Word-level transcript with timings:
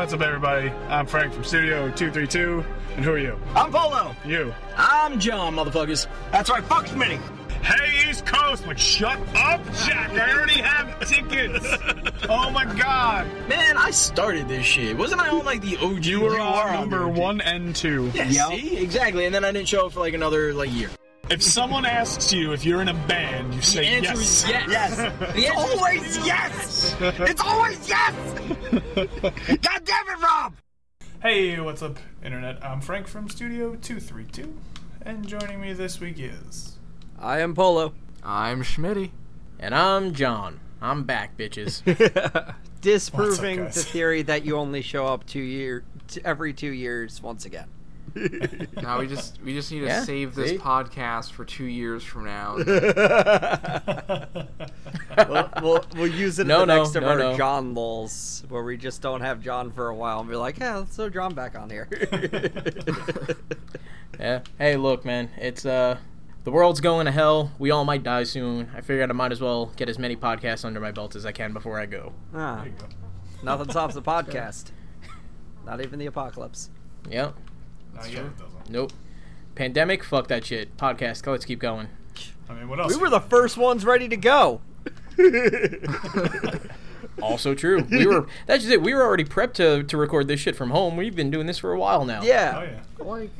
what's 0.00 0.14
up, 0.14 0.22
everybody? 0.22 0.70
I'm 0.88 1.04
Frank 1.04 1.34
from 1.34 1.44
Studio 1.44 1.90
232. 1.90 2.64
And 2.96 3.04
who 3.04 3.12
are 3.12 3.18
you? 3.18 3.38
I'm 3.54 3.70
Polo. 3.70 4.16
You. 4.24 4.54
I'm 4.74 5.20
John, 5.20 5.54
motherfuckers. 5.56 6.06
That's 6.32 6.48
right, 6.48 6.64
fuck 6.64 6.86
Smitty. 6.86 7.20
Hey, 7.60 8.08
East 8.08 8.24
Coast, 8.24 8.64
but 8.64 8.80
shut 8.80 9.18
up, 9.36 9.62
Jack. 9.84 10.12
I 10.12 10.32
already 10.32 10.62
have 10.62 11.06
tickets. 11.06 11.66
oh 12.30 12.50
my 12.50 12.64
god. 12.64 13.26
Man, 13.46 13.76
I 13.76 13.90
started 13.90 14.48
this 14.48 14.64
shit. 14.64 14.96
Wasn't 14.96 15.20
I 15.20 15.28
on 15.28 15.44
like 15.44 15.60
the 15.60 15.76
OG? 15.76 16.06
You 16.06 16.22
were 16.22 16.40
on 16.40 16.68
on 16.68 16.88
number 16.88 17.06
one 17.06 17.42
and 17.42 17.76
two. 17.76 18.10
Yeah, 18.14 18.48
see? 18.48 18.78
Exactly. 18.78 19.26
And 19.26 19.34
then 19.34 19.44
I 19.44 19.52
didn't 19.52 19.68
show 19.68 19.84
up 19.84 19.92
for 19.92 20.00
like 20.00 20.14
another 20.14 20.54
like 20.54 20.72
year. 20.72 20.88
If 21.30 21.42
someone 21.44 21.84
asks 21.84 22.32
you 22.32 22.52
if 22.52 22.64
you're 22.64 22.82
in 22.82 22.88
a 22.88 22.94
band, 23.06 23.54
you 23.54 23.60
The 23.60 23.66
say 23.66 23.86
answer 23.86 24.14
yes. 24.14 24.18
is 24.44 24.48
yes. 24.48 24.68
Yes. 24.68 24.96
The 25.20 25.46
answer 25.46 25.62
is 25.62 25.78
always 25.78 26.26
yes. 26.26 26.96
It's 27.00 27.40
always 27.40 27.88
yes. 27.88 28.14
God 29.62 29.84
damn 29.84 30.08
it, 30.08 30.22
Rob. 30.22 30.54
Hey, 31.22 31.60
what's 31.60 31.82
up, 31.82 31.98
Internet? 32.24 32.64
I'm 32.64 32.80
Frank 32.80 33.06
from 33.06 33.28
Studio 33.28 33.76
232. 33.76 34.52
And 35.02 35.24
joining 35.26 35.60
me 35.60 35.72
this 35.72 36.00
week 36.00 36.16
is. 36.18 36.78
I 37.18 37.38
am 37.40 37.54
Polo. 37.54 37.94
I'm 38.24 38.62
Schmitty. 38.64 39.10
And 39.60 39.72
I'm 39.72 40.14
John. 40.14 40.58
I'm 40.82 41.04
back, 41.04 41.36
bitches. 41.36 41.84
disproving 42.80 43.64
guys? 43.64 43.74
the 43.76 43.82
theory 43.84 44.22
that 44.22 44.44
you 44.44 44.56
only 44.56 44.82
show 44.82 45.06
up 45.06 45.26
two 45.26 45.38
year 45.40 45.84
t- 46.08 46.22
every 46.24 46.52
two 46.52 46.72
years 46.72 47.22
once 47.22 47.44
again. 47.44 47.68
Now 48.82 48.98
we 48.98 49.06
just 49.06 49.40
we 49.42 49.52
just 49.54 49.70
need 49.70 49.80
to 49.80 49.86
Yeah, 49.86 50.02
save 50.04 50.34
this 50.34 50.50
see? 50.50 50.58
podcast 50.58 51.32
for 51.32 51.44
two 51.44 51.64
years 51.64 52.02
from 52.04 52.24
now. 52.24 52.56
We'll, 55.28 55.50
we'll, 55.60 55.84
we'll 55.96 56.06
use 56.06 56.38
it 56.38 56.46
No, 56.46 56.62
in 56.62 56.68
the 56.68 56.74
no, 56.76 56.82
next 56.82 56.96
of 56.96 57.02
no, 57.02 57.08
our 57.10 57.18
no. 57.18 57.36
John 57.36 57.74
lulls, 57.74 58.42
where 58.48 58.62
we 58.62 58.76
just 58.76 59.02
don't 59.02 59.20
have 59.20 59.40
John 59.42 59.70
for 59.72 59.88
a 59.88 59.94
while 59.94 60.20
and 60.20 60.28
be 60.28 60.36
like, 60.36 60.58
yeah, 60.58 60.78
let's 60.78 60.96
throw 60.96 61.10
John 61.10 61.34
back 61.34 61.58
on 61.58 61.68
here. 61.68 61.88
yeah. 64.18 64.40
Hey, 64.58 64.76
look, 64.76 65.04
man. 65.04 65.30
It's 65.36 65.66
uh, 65.66 65.98
the 66.44 66.50
world's 66.50 66.80
going 66.80 67.06
to 67.06 67.12
hell. 67.12 67.52
We 67.58 67.70
all 67.70 67.84
might 67.84 68.02
die 68.02 68.24
soon. 68.24 68.70
I 68.74 68.80
figured 68.80 69.10
I 69.10 69.12
might 69.12 69.32
as 69.32 69.40
well 69.40 69.66
get 69.76 69.88
as 69.88 69.98
many 69.98 70.16
podcasts 70.16 70.64
under 70.64 70.80
my 70.80 70.92
belt 70.92 71.14
as 71.16 71.26
I 71.26 71.32
can 71.32 71.52
before 71.52 71.78
I 71.78 71.86
go. 71.86 72.12
Ah, 72.34 72.56
There 72.56 72.66
you 72.66 72.72
go. 72.78 72.86
nothing 73.42 73.70
stops 73.70 73.94
the 73.94 74.02
podcast. 74.02 74.70
Not 75.66 75.80
even 75.82 75.98
the 75.98 76.06
apocalypse. 76.06 76.70
Yep. 77.10 77.34
Not 77.94 78.10
yet, 78.10 78.24
it 78.24 78.38
doesn't. 78.38 78.70
Nope. 78.70 78.92
Pandemic. 79.54 80.04
Fuck 80.04 80.28
that 80.28 80.44
shit. 80.44 80.76
Podcast. 80.76 81.26
Let's 81.26 81.44
keep 81.44 81.58
going. 81.58 81.88
I 82.48 82.54
mean, 82.54 82.68
what 82.68 82.80
else? 82.80 82.94
We 82.94 83.00
were 83.00 83.10
the 83.10 83.20
first 83.20 83.56
ones 83.56 83.84
ready 83.84 84.08
to 84.08 84.16
go. 84.16 84.60
Also 87.22 87.54
true. 87.54 87.86
We 87.90 88.06
were. 88.06 88.26
That's 88.46 88.62
just 88.62 88.72
it. 88.72 88.82
We 88.82 88.94
were 88.94 89.02
already 89.02 89.24
prepped 89.24 89.54
to 89.54 89.82
to 89.82 89.96
record 89.96 90.28
this 90.28 90.40
shit 90.40 90.56
from 90.56 90.70
home. 90.70 90.96
We've 90.96 91.14
been 91.14 91.30
doing 91.30 91.46
this 91.46 91.58
for 91.58 91.72
a 91.72 91.78
while 91.78 92.04
now. 92.04 92.22
Yeah. 92.22 92.54
Oh, 92.56 92.62
yeah. 92.62 93.04
like, 93.04 93.30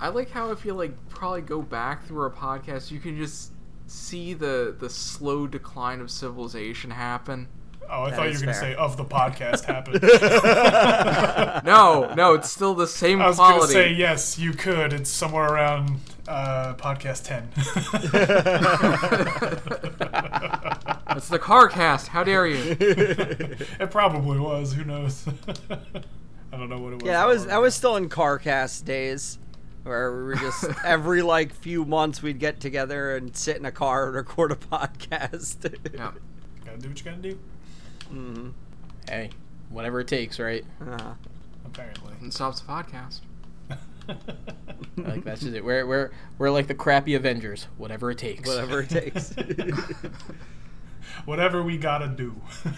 I 0.00 0.08
like 0.08 0.30
how 0.30 0.50
if 0.50 0.64
you 0.64 0.74
like 0.74 0.92
probably 1.08 1.42
go 1.42 1.62
back 1.62 2.06
through 2.06 2.22
our 2.22 2.30
podcast, 2.30 2.90
you 2.90 3.00
can 3.00 3.16
just 3.16 3.52
see 3.86 4.34
the 4.34 4.74
the 4.78 4.88
slow 4.88 5.46
decline 5.46 6.00
of 6.00 6.10
civilization 6.10 6.90
happen. 6.90 7.48
Oh, 7.90 8.04
I 8.04 8.10
That 8.10 8.16
thought 8.16 8.24
you 8.26 8.30
is 8.30 8.40
were 8.40 8.46
going 8.46 8.54
to 8.54 8.60
say 8.60 8.74
of 8.74 8.96
the 8.96 9.04
podcast 9.04 9.64
happened. 9.66 10.00
No, 11.64 12.12
no, 12.14 12.34
it's 12.34 12.50
still 12.50 12.74
the 12.74 12.86
same 12.86 13.20
I 13.22 13.28
was 13.28 13.38
going 13.38 13.60
to 13.60 13.66
say, 13.68 13.92
yes, 13.92 14.38
you 14.38 14.52
could. 14.52 14.92
It's 14.92 15.10
somewhere 15.10 15.46
around 15.46 15.98
uh, 16.28 16.74
podcast 16.74 17.24
10. 17.24 17.50
It's 21.16 21.28
the 21.28 21.38
car 21.38 21.68
cast. 21.68 22.08
How 22.08 22.24
dare 22.24 22.46
you? 22.46 22.76
it 22.80 23.90
probably 23.90 24.38
was. 24.40 24.72
Who 24.72 24.84
knows? 24.84 25.24
I 25.70 26.56
don't 26.56 26.68
know 26.68 26.78
what 26.78 26.94
it 26.94 27.02
was. 27.02 27.04
Yeah, 27.04 27.22
I 27.22 27.26
was 27.26 27.46
I 27.46 27.58
was 27.58 27.74
still 27.74 27.96
in 27.96 28.08
CarCast 28.08 28.84
days, 28.84 29.38
where 29.84 30.14
we 30.16 30.22
were 30.24 30.34
just 30.34 30.64
every 30.84 31.22
like 31.22 31.54
few 31.54 31.84
months 31.84 32.20
we'd 32.20 32.40
get 32.40 32.58
together 32.58 33.16
and 33.16 33.34
sit 33.36 33.56
in 33.56 33.64
a 33.64 33.72
car 33.72 34.06
and 34.06 34.16
record 34.16 34.50
a 34.50 34.56
podcast. 34.56 35.72
Yeah. 35.94 36.10
Gotta 36.64 36.78
do 36.78 36.88
what 36.88 36.98
you 36.98 37.04
gotta 37.04 37.22
do, 37.22 37.38
Hey, 39.08 39.30
whatever 39.70 40.00
it 40.00 40.08
takes, 40.08 40.38
right? 40.38 40.64
Uh, 40.80 41.14
apparently. 41.66 42.12
And 42.20 42.32
stops 42.32 42.60
the 42.60 42.66
podcast. 42.68 43.20
Like 44.96 45.24
that's 45.24 45.40
just 45.40 45.54
it. 45.54 45.64
We're 45.64 45.86
we're 45.86 46.10
we're 46.38 46.50
like 46.50 46.66
the 46.68 46.74
crappy 46.74 47.14
Avengers. 47.14 47.66
Whatever 47.78 48.10
it 48.10 48.18
takes. 48.18 48.46
whatever 48.48 48.80
it 48.82 48.90
takes. 48.90 49.34
Whatever 51.24 51.62
we 51.62 51.78
gotta 51.78 52.08
do. 52.08 52.34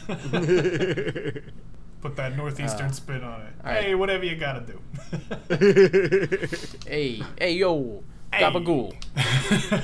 Put 2.00 2.14
that 2.16 2.36
northeastern 2.36 2.92
spin 2.92 3.24
on 3.24 3.40
it. 3.42 3.52
right. 3.64 3.84
Hey, 3.84 3.94
whatever 3.96 4.24
you 4.24 4.36
gotta 4.36 4.60
do. 4.60 4.80
Hey, 6.86 7.22
hey, 7.38 7.52
yo, 7.52 8.02
gabagool. 8.32 8.94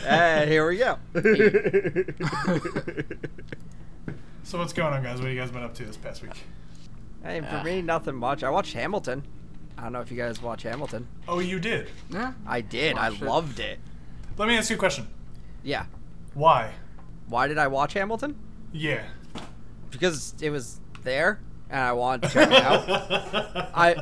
and 0.06 0.48
here 0.48 0.68
we 0.68 0.76
go. 0.78 0.98
So 4.42 4.58
what's 4.58 4.72
going 4.72 4.92
on, 4.92 5.02
guys? 5.02 5.18
What 5.18 5.24
have 5.26 5.34
you 5.34 5.40
guys 5.40 5.50
been 5.50 5.62
up 5.62 5.74
to 5.74 5.84
this 5.84 5.96
past 5.96 6.22
week? 6.22 6.32
Hey, 7.22 7.40
for 7.40 7.56
uh, 7.56 7.64
me, 7.64 7.82
nothing 7.82 8.16
much. 8.16 8.42
I 8.42 8.50
watched 8.50 8.74
Hamilton. 8.74 9.24
I 9.78 9.84
don't 9.84 9.92
know 9.92 10.00
if 10.00 10.10
you 10.10 10.16
guys 10.16 10.42
watch 10.42 10.62
Hamilton. 10.62 11.06
Oh, 11.28 11.38
you 11.38 11.58
did. 11.60 11.88
Yeah. 12.10 12.32
I 12.46 12.60
did. 12.60 12.96
I 12.96 13.08
it. 13.08 13.20
loved 13.20 13.60
it. 13.60 13.78
Let 14.36 14.48
me 14.48 14.56
ask 14.56 14.70
you 14.70 14.76
a 14.76 14.78
question. 14.78 15.06
Yeah. 15.62 15.86
Why? 16.34 16.72
Why 17.28 17.46
did 17.46 17.58
I 17.58 17.68
watch 17.68 17.92
Hamilton? 17.94 18.36
Yeah. 18.72 19.04
Because 19.90 20.34
it 20.40 20.50
was 20.50 20.80
there, 21.02 21.40
and 21.70 21.80
I 21.80 21.92
wanted 21.92 22.28
to 22.28 22.28
check 22.34 22.50
it 22.50 22.62
out. 22.62 22.88
I 23.74 23.94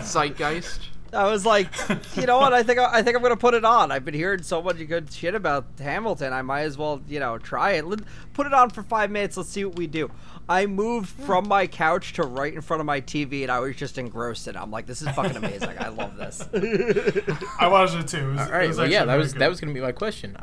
Zeitgeist. 0.00 0.80
I 1.16 1.30
was 1.30 1.44
like, 1.46 1.68
you 2.16 2.26
know 2.26 2.38
what? 2.38 2.52
I 2.52 2.62
think 2.62 2.78
I, 2.78 2.98
I 2.98 3.02
think 3.02 3.16
I'm 3.16 3.22
gonna 3.22 3.36
put 3.36 3.54
it 3.54 3.64
on. 3.64 3.90
I've 3.90 4.04
been 4.04 4.14
hearing 4.14 4.42
so 4.42 4.62
much 4.62 4.76
good 4.86 5.10
shit 5.12 5.34
about 5.34 5.64
Hamilton. 5.78 6.32
I 6.32 6.42
might 6.42 6.62
as 6.62 6.76
well, 6.78 7.00
you 7.08 7.18
know, 7.20 7.38
try 7.38 7.72
it. 7.72 7.86
Let, 7.86 8.00
put 8.34 8.46
it 8.46 8.52
on 8.54 8.70
for 8.70 8.82
five 8.82 9.10
minutes. 9.10 9.36
Let's 9.36 9.48
see 9.48 9.64
what 9.64 9.76
we 9.76 9.86
do. 9.86 10.10
I 10.48 10.66
moved 10.66 11.08
from 11.08 11.48
my 11.48 11.66
couch 11.66 12.12
to 12.14 12.22
right 12.22 12.54
in 12.54 12.60
front 12.60 12.80
of 12.80 12.86
my 12.86 13.00
TV, 13.00 13.42
and 13.42 13.50
I 13.50 13.58
was 13.58 13.74
just 13.74 13.98
engrossed 13.98 14.46
in 14.46 14.54
it. 14.54 14.58
I'm 14.60 14.70
like, 14.70 14.86
this 14.86 15.02
is 15.02 15.08
fucking 15.08 15.36
amazing. 15.36 15.74
I 15.80 15.88
love 15.88 16.16
this. 16.16 16.40
I 17.58 17.66
watched 17.66 17.94
it 17.96 18.06
too. 18.06 18.18
It 18.18 18.30
was, 18.32 18.38
All 18.40 18.46
it 18.46 18.50
right, 18.52 18.68
was 18.68 18.76
well, 18.78 18.88
yeah, 18.90 19.04
that 19.04 19.16
was 19.16 19.32
good. 19.32 19.40
that 19.42 19.48
was 19.48 19.60
gonna 19.60 19.72
be 19.74 19.80
my 19.80 19.92
question. 19.92 20.36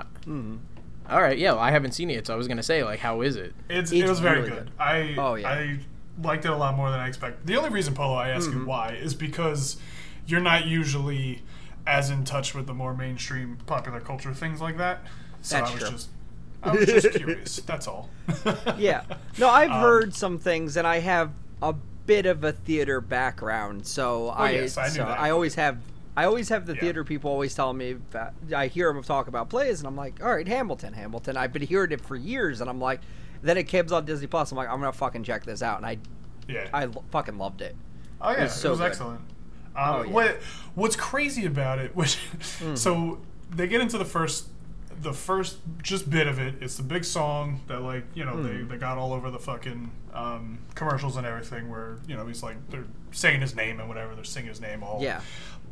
All 1.10 1.22
right, 1.22 1.38
yeah, 1.38 1.52
well, 1.52 1.62
I 1.62 1.72
haven't 1.72 1.92
seen 1.92 2.10
it, 2.10 2.14
yet, 2.14 2.28
so 2.28 2.34
I 2.34 2.38
was 2.38 2.48
gonna 2.48 2.64
say 2.64 2.84
like, 2.84 3.00
how 3.00 3.22
is 3.22 3.36
it? 3.36 3.54
It's, 3.70 3.92
It's 3.92 4.02
it 4.02 4.10
was 4.10 4.20
very 4.20 4.38
really 4.40 4.50
good. 4.50 4.66
good. 4.66 4.72
I 4.80 5.16
Oh, 5.18 5.36
yeah. 5.36 5.50
I 5.50 5.80
liked 6.22 6.46
it 6.46 6.52
a 6.52 6.56
lot 6.56 6.76
more 6.76 6.90
than 6.92 7.00
I 7.00 7.08
expected. 7.08 7.46
The 7.46 7.56
only 7.58 7.70
reason, 7.70 7.94
Polo, 7.94 8.16
I 8.16 8.30
ask 8.30 8.50
Mm-hmm. 8.50 8.60
you 8.62 8.66
why 8.66 8.94
is 9.02 9.14
because 9.14 9.78
you're 10.28 10.40
not 10.42 10.66
usually 10.66 11.42
as 11.86 12.10
in 12.10 12.24
touch 12.24 12.54
with 12.56 12.66
the 12.68 12.74
more 12.74 12.94
mainstream 12.94 13.58
popular 13.66 14.00
culture 14.00 14.34
things 14.34 14.62
like 14.62 14.78
that. 14.78 15.02
So 15.42 15.58
That's 15.58 15.70
I 15.70 15.74
was 15.74 15.82
true. 15.82 15.92
just 15.92 16.10
I 16.64 16.72
was 16.72 16.86
just 16.86 17.12
curious. 17.18 17.56
That's 17.58 17.88
all. 17.88 18.10
yeah. 18.78 19.04
No, 19.38 19.50
I've 19.50 19.72
Um, 19.72 19.82
heard 19.82 20.14
some 20.16 20.38
things, 20.40 20.78
and 20.78 20.86
I 20.88 21.00
have 21.00 21.32
a 21.62 21.74
bit 22.06 22.26
of 22.26 22.44
a 22.44 22.52
theater 22.54 23.02
background, 23.02 23.86
so 23.88 24.30
I 24.30 24.52
yes, 24.52 24.78
I 24.78 24.88
knew 24.88 24.94
so. 24.94 25.04
I 25.04 25.32
always 25.32 25.56
have. 25.56 25.80
I 26.16 26.26
always 26.26 26.50
have 26.50 26.68
the 26.68 26.76
Yeah. 26.76 26.80
theater 26.82 27.04
people 27.04 27.32
always 27.32 27.56
telling 27.56 27.78
me 27.78 27.96
that 28.12 28.34
I 28.56 28.68
hear 28.68 28.94
them 28.94 29.02
talk 29.04 29.28
about 29.28 29.50
plays, 29.50 29.80
and 29.80 29.88
I'm 29.88 29.96
like, 29.96 30.24
all 30.24 30.32
right, 30.34 30.48
Hamilton, 30.48 30.94
Hamilton. 30.94 31.36
I've 31.36 31.52
been 31.52 31.64
hearing 31.64 31.92
it 31.92 32.02
for 32.02 32.16
years, 32.16 32.62
and 32.62 32.70
I'm 32.70 32.80
like, 32.80 33.02
then 33.42 33.58
it 33.58 33.64
comes 33.64 33.92
on 33.92 34.06
Disney 34.06 34.28
Plus. 34.28 34.52
I'm 34.52 34.58
like, 34.58 34.70
I'm 34.70 34.80
gonna 34.80 34.94
fucking 34.94 35.24
check 35.24 35.44
this 35.44 35.62
out, 35.64 35.78
and 35.78 35.86
I, 35.88 35.98
yeah. 36.48 36.70
I 36.72 36.88
fucking 37.10 37.38
loved 37.40 37.62
it. 37.62 37.76
Oh 38.22 38.30
yeah, 38.32 38.38
it 38.38 38.42
was 38.44 38.52
was, 38.52 38.62
so 38.62 38.76
good. 38.78 38.84
excellent. 38.86 39.22
Um, 39.76 39.84
Oh, 39.86 39.98
yeah. 40.02 40.04
Hmm. 40.08 40.14
What 40.14 40.42
What's 40.76 40.96
crazy 40.96 41.46
about 41.46 41.80
it? 41.80 41.96
Which 41.96 42.18
so 42.76 43.20
they 43.50 43.68
get 43.68 43.82
into 43.82 43.98
the 43.98 44.06
first, 44.06 44.48
the 45.02 45.14
first 45.14 45.58
just 45.82 46.10
bit 46.10 46.28
of 46.28 46.40
it. 46.40 46.56
It's 46.62 46.78
the 46.78 46.84
big 46.84 47.04
song 47.06 47.62
that 47.68 47.82
like 47.82 48.04
you 48.14 48.26
know 48.26 48.34
Hmm. 48.34 48.44
they, 48.44 48.64
they 48.64 48.78
got 48.78 48.98
all 48.98 49.14
over 49.14 49.30
the 49.32 49.40
fucking 49.40 49.92
um, 50.14 50.60
commercials 50.76 51.18
and 51.18 51.26
everything. 51.28 51.70
Where 51.70 51.98
you 52.08 52.16
know 52.16 52.26
he's 52.26 52.44
like 52.44 52.58
they're 52.70 52.86
saying 53.12 53.42
his 53.42 53.56
name 53.56 53.80
and 53.80 53.88
whatever 53.90 54.16
they're 54.16 54.24
singing 54.24 54.50
his 54.50 54.60
name 54.62 54.82
all 54.84 55.00
Yeah. 55.02 55.22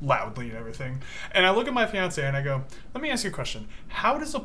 loudly 0.02 0.50
and 0.50 0.58
everything. 0.58 1.02
And 1.32 1.46
I 1.46 1.50
look 1.52 1.68
at 1.68 1.74
my 1.74 1.88
fiance 1.88 2.24
and 2.24 2.38
I 2.38 2.42
go, 2.44 2.64
let 2.94 3.02
me 3.02 3.10
ask 3.10 3.24
you 3.24 3.32
a 3.32 3.34
question. 3.34 3.68
How 3.88 4.18
does 4.20 4.36
a 4.36 4.44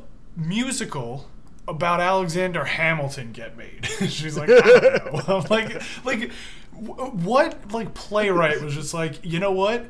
musical 0.50 1.28
about 1.68 2.00
Alexander 2.00 2.64
Hamilton 2.64 3.32
get 3.32 3.56
made? 3.56 3.84
She's 4.08 4.36
like, 4.36 4.48
I 4.48 4.60
don't 4.60 5.28
know. 5.28 5.36
I'm 5.40 5.44
like, 5.50 5.82
like, 6.04 6.30
what 6.76 7.72
like 7.72 7.94
playwright 7.94 8.60
was 8.62 8.74
just 8.74 8.94
like, 8.94 9.18
you 9.24 9.38
know 9.38 9.52
what? 9.52 9.86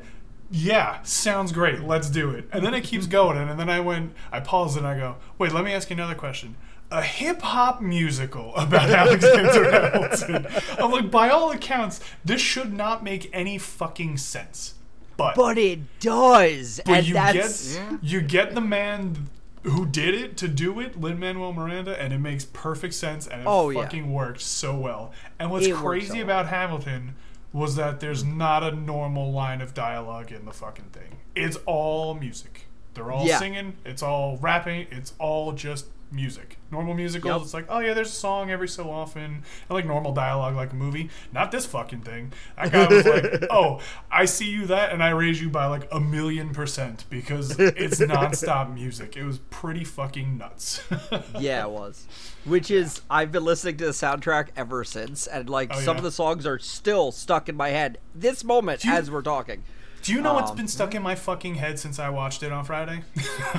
Yeah, 0.49 1.01
sounds 1.03 1.51
great. 1.51 1.81
Let's 1.81 2.09
do 2.09 2.29
it. 2.31 2.47
And 2.53 2.65
then 2.65 2.73
it 2.73 2.83
keeps 2.83 3.05
going. 3.05 3.37
And 3.37 3.59
then 3.59 3.69
I 3.69 3.79
went, 3.81 4.13
I 4.31 4.39
paused 4.39 4.77
and 4.77 4.87
I 4.87 4.97
go, 4.97 5.17
wait, 5.37 5.51
let 5.51 5.65
me 5.65 5.73
ask 5.73 5.89
you 5.89 5.95
another 5.95 6.15
question. 6.15 6.55
A 6.89 7.01
hip 7.01 7.41
hop 7.41 7.81
musical 7.81 8.55
about 8.55 8.89
Alexander 8.89 9.69
Hamilton. 9.71 10.47
I'm 10.79 10.91
like, 10.91 11.11
by 11.11 11.27
all 11.29 11.51
accounts, 11.51 11.99
this 12.23 12.39
should 12.39 12.71
not 12.71 13.03
make 13.03 13.29
any 13.33 13.57
fucking 13.57 14.17
sense. 14.17 14.75
But, 15.17 15.35
But 15.35 15.57
it 15.57 15.79
does, 15.99 16.79
but 16.85 16.97
and 16.99 17.07
you 17.07 17.13
that's 17.15 17.75
get 17.75 17.81
Yeah. 17.91 17.97
you 18.01 18.21
get 18.21 18.55
the 18.55 18.61
man 18.61 19.27
who 19.69 19.85
did 19.85 20.13
it 20.15 20.37
to 20.37 20.47
do 20.47 20.79
it, 20.79 20.99
Lin 20.99 21.19
Manuel 21.19 21.53
Miranda, 21.53 21.99
and 22.01 22.13
it 22.13 22.19
makes 22.19 22.45
perfect 22.45 22.93
sense 22.93 23.27
and 23.27 23.41
it 23.41 23.47
Oh, 23.47 23.69
yeah. 23.69 23.81
fucking 23.83 24.11
worked 24.11 24.41
so 24.41 24.75
well. 24.75 25.11
And 25.39 25.51
what's 25.51 25.67
It 25.67 25.75
crazy 25.75 26.17
so 26.19 26.23
about 26.23 26.47
Hamilton 26.47 27.15
was 27.53 27.75
that 27.75 27.99
there's 27.99 28.23
not 28.23 28.63
a 28.63 28.71
normal 28.71 29.31
line 29.31 29.61
of 29.61 29.73
dialogue 29.73 30.31
in 30.31 30.45
the 30.45 30.51
fucking 30.53 30.85
thing. 30.93 31.17
It's 31.35 31.57
all 31.65 32.13
music. 32.13 32.67
They're 32.93 33.11
all 33.11 33.25
Yeah. 33.25 33.39
singing. 33.39 33.77
It's 33.85 34.01
all 34.03 34.37
rapping. 34.37 34.87
It's 34.91 35.13
all 35.19 35.51
just 35.53 35.85
music. 36.11 36.57
Normal 36.71 36.93
musicals, 36.93 37.33
Yep. 37.33 37.41
it's 37.43 37.53
like, 37.53 37.65
oh 37.69 37.79
yeah, 37.79 37.93
there's 37.93 38.09
a 38.09 38.11
song 38.15 38.49
every 38.51 38.67
so 38.67 38.89
often, 38.89 39.23
and 39.23 39.43
like 39.69 39.85
normal 39.85 40.13
dialogue, 40.13 40.55
like 40.55 40.71
a 40.71 40.75
movie. 40.75 41.09
Not 41.31 41.51
this 41.51 41.65
fucking 41.65 42.01
thing. 42.01 42.33
That 42.57 42.71
guy 42.71 42.87
was 42.87 43.05
like, 43.05 43.43
oh, 43.51 43.79
I 44.11 44.25
see 44.25 44.49
you 44.49 44.65
that, 44.67 44.91
and 44.91 45.01
I 45.03 45.09
raise 45.09 45.41
you 45.41 45.49
by 45.49 45.65
like 45.67 45.87
a 45.91 45.99
million 45.99 46.51
percent 46.53 47.05
because 47.09 47.57
it's 47.59 47.99
nonstop 48.01 48.73
music. 48.73 49.15
It 49.17 49.23
was 49.23 49.37
pretty 49.49 49.83
fucking 49.83 50.37
nuts. 50.37 50.81
Yeah, 51.39 51.65
it 51.65 51.69
was. 51.71 52.05
Which 52.45 52.71
is, 52.71 53.01
I've 53.09 53.31
been 53.31 53.43
listening 53.43 53.77
to 53.77 53.85
the 53.85 53.91
soundtrack 53.91 54.49
ever 54.55 54.83
since, 54.83 55.27
and 55.27 55.49
like 55.49 55.71
Oh, 55.73 55.79
some 55.79 55.95
yeah? 55.95 55.99
of 55.99 56.03
the 56.03 56.11
songs 56.11 56.45
are 56.45 56.59
still 56.59 57.11
stuck 57.11 57.49
in 57.49 57.55
my 57.55 57.69
head 57.69 57.97
this 58.15 58.43
moment 58.43 58.83
you- 58.83 58.91
as 58.91 59.11
we're 59.11 59.21
talking. 59.21 59.63
Do 60.07 60.13
you 60.13 60.21
know 60.21 60.35
what's 60.35 60.51
been 60.51 60.61
um, 60.61 60.67
stuck 60.69 60.95
in 60.95 61.03
my 61.03 61.15
fucking 61.15 61.55
head 61.55 61.77
since 61.79 61.99
I 61.99 62.07
watched 62.07 62.41
it 62.41 62.49
on 62.49 62.63
Friday? 62.63 63.03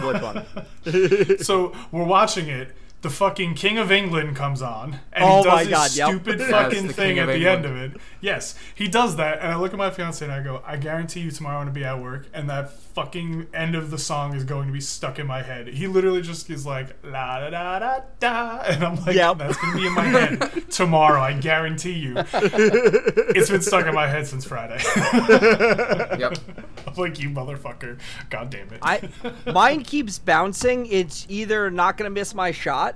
So 1.44 1.74
we're 1.92 2.06
watching 2.06 2.48
it. 2.48 2.74
The 3.00 3.10
fucking 3.10 3.54
King 3.54 3.78
of 3.78 3.92
England 3.92 4.34
comes 4.34 4.60
on, 4.60 4.98
and 5.12 5.22
Oh 5.24 5.38
he 5.38 5.44
does 5.44 5.52
my 5.52 5.60
his 5.60 5.68
God, 5.68 5.94
yep. 5.94 6.08
stupid 6.08 6.40
Yes, 6.40 6.50
fucking 6.50 6.86
the 6.88 6.92
thing 6.92 7.18
at 7.20 7.28
of 7.28 7.34
the 7.36 7.46
end 7.46 7.64
of 7.64 7.76
it. 7.76 7.92
Yes, 8.20 8.56
he 8.74 8.88
does 8.88 9.14
that, 9.16 9.38
and 9.38 9.52
I 9.52 9.56
look 9.56 9.72
at 9.72 9.78
my 9.78 9.90
fiance 9.90 10.24
and 10.24 10.34
I 10.34 10.42
go, 10.42 10.62
"I 10.66 10.76
guarantee 10.78 11.20
you 11.20 11.30
tomorrow 11.30 11.58
I'm 11.58 11.66
gonna 11.66 11.74
be 11.74 11.84
at 11.84 12.00
work, 12.02 12.26
and 12.34 12.50
that 12.50 12.72
fucking 12.72 13.46
end 13.54 13.76
of 13.76 13.92
the 13.92 13.98
song 13.98 14.34
is 14.34 14.42
going 14.42 14.66
to 14.66 14.72
be 14.72 14.80
stuck 14.80 15.20
in 15.20 15.28
my 15.28 15.42
head." 15.42 15.68
He 15.68 15.86
literally 15.86 16.22
just 16.22 16.50
is 16.50 16.66
like 16.66 16.88
la 17.04 17.38
da 17.38 17.50
da 17.50 17.78
da 17.78 18.00
da, 18.18 18.58
and 18.62 18.82
I'm 18.84 18.96
like, 19.04 19.14
Yep. 19.14 19.38
"That's 19.38 19.56
gonna 19.58 19.76
be 19.76 19.86
in 19.86 19.94
my 19.94 20.02
head 20.04 20.64
tomorrow. 20.70 21.20
I 21.20 21.34
guarantee 21.34 21.92
you." 21.92 22.14
it's 22.16 23.48
been 23.48 23.62
stuck 23.62 23.86
in 23.86 23.94
my 23.94 24.08
head 24.08 24.26
since 24.26 24.44
Friday. 24.44 24.82
Yep. 26.18 26.38
I'm 26.86 26.94
like, 26.94 27.20
"You 27.20 27.30
motherfucker! 27.30 27.98
God 28.30 28.50
damn 28.50 28.72
it!" 28.72 28.80
I 28.82 29.08
mine 29.46 29.82
keeps 29.84 30.18
bouncing. 30.18 30.86
It's 30.86 31.26
either 31.28 31.70
not 31.70 31.96
gonna 31.96 32.10
miss 32.10 32.34
my 32.34 32.50
shot 32.50 32.87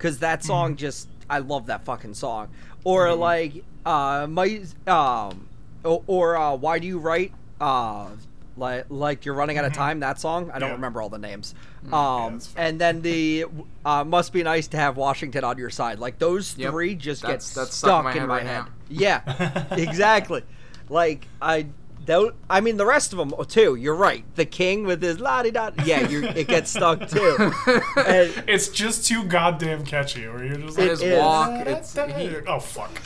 because 0.00 0.20
that 0.20 0.42
song 0.42 0.76
just 0.76 1.08
I 1.28 1.40
love 1.40 1.66
that 1.66 1.84
fucking 1.84 2.14
song, 2.14 2.48
or 2.84 3.12
like 3.14 3.62
uh 3.84 4.26
my 4.28 4.62
um 4.86 5.46
or, 5.84 6.02
or 6.06 6.36
uh 6.38 6.54
why 6.56 6.78
do 6.78 6.86
you 6.86 6.98
write 6.98 7.32
uh 7.60 8.08
like 8.56 8.86
like 8.88 9.24
you're 9.26 9.34
running 9.34 9.58
out 9.58 9.66
of 9.66 9.74
time 9.74 10.00
that 10.00 10.18
song? 10.18 10.50
I 10.52 10.58
don't 10.58 10.70
Yeah. 10.70 10.74
remember 10.76 11.02
all 11.02 11.10
the 11.10 11.18
names. 11.18 11.54
Um 11.92 12.40
fine. 12.40 12.40
and 12.56 12.80
then 12.80 13.02
the 13.02 13.44
uh 13.84 14.04
must 14.04 14.32
be 14.32 14.42
nice 14.42 14.68
to 14.68 14.76
have 14.78 14.96
Washington 14.96 15.44
on 15.44 15.58
your 15.58 15.70
side. 15.70 15.98
Like 15.98 16.18
those 16.18 16.56
Yep. 16.56 16.70
three 16.72 16.94
just 16.94 17.22
That's- 17.22 17.54
get 17.54 17.60
that's 17.60 17.76
stuck, 17.76 17.98
in 18.00 18.04
my 18.04 18.12
head 18.12 18.28
right 18.28 18.46
head. 18.46 18.64
yeah 18.88 19.66
exactly. 19.72 20.42
Like 20.88 21.28
I 21.42 21.66
don't. 22.04 22.34
I 22.48 22.60
mean, 22.60 22.76
the 22.76 22.86
rest 22.86 23.12
of 23.12 23.18
them 23.18 23.34
oh, 23.36 23.44
too. 23.44 23.74
You're 23.74 23.94
right. 23.94 24.24
The 24.36 24.44
king 24.44 24.84
with 24.84 25.02
his 25.02 25.20
la 25.20 25.42
di 25.42 25.50
da. 25.50 25.70
Yeah, 25.84 26.08
you're, 26.08 26.24
it 26.24 26.48
gets 26.48 26.70
stuck 26.70 27.08
too. 27.08 27.52
And 27.96 28.44
It's 28.48 28.68
just 28.68 29.06
too 29.06 29.24
goddamn 29.24 29.84
catchy. 29.84 30.26
Where 30.26 30.44
you're 30.44 30.56
just 30.56 30.78
It 30.78 30.82
like, 30.82 30.90
his 30.90 31.02
is. 31.02 31.18
walk, 31.18 31.66
it's 31.66 31.94
he, 31.94 32.36
oh 32.46 32.60
fuck. 32.60 33.00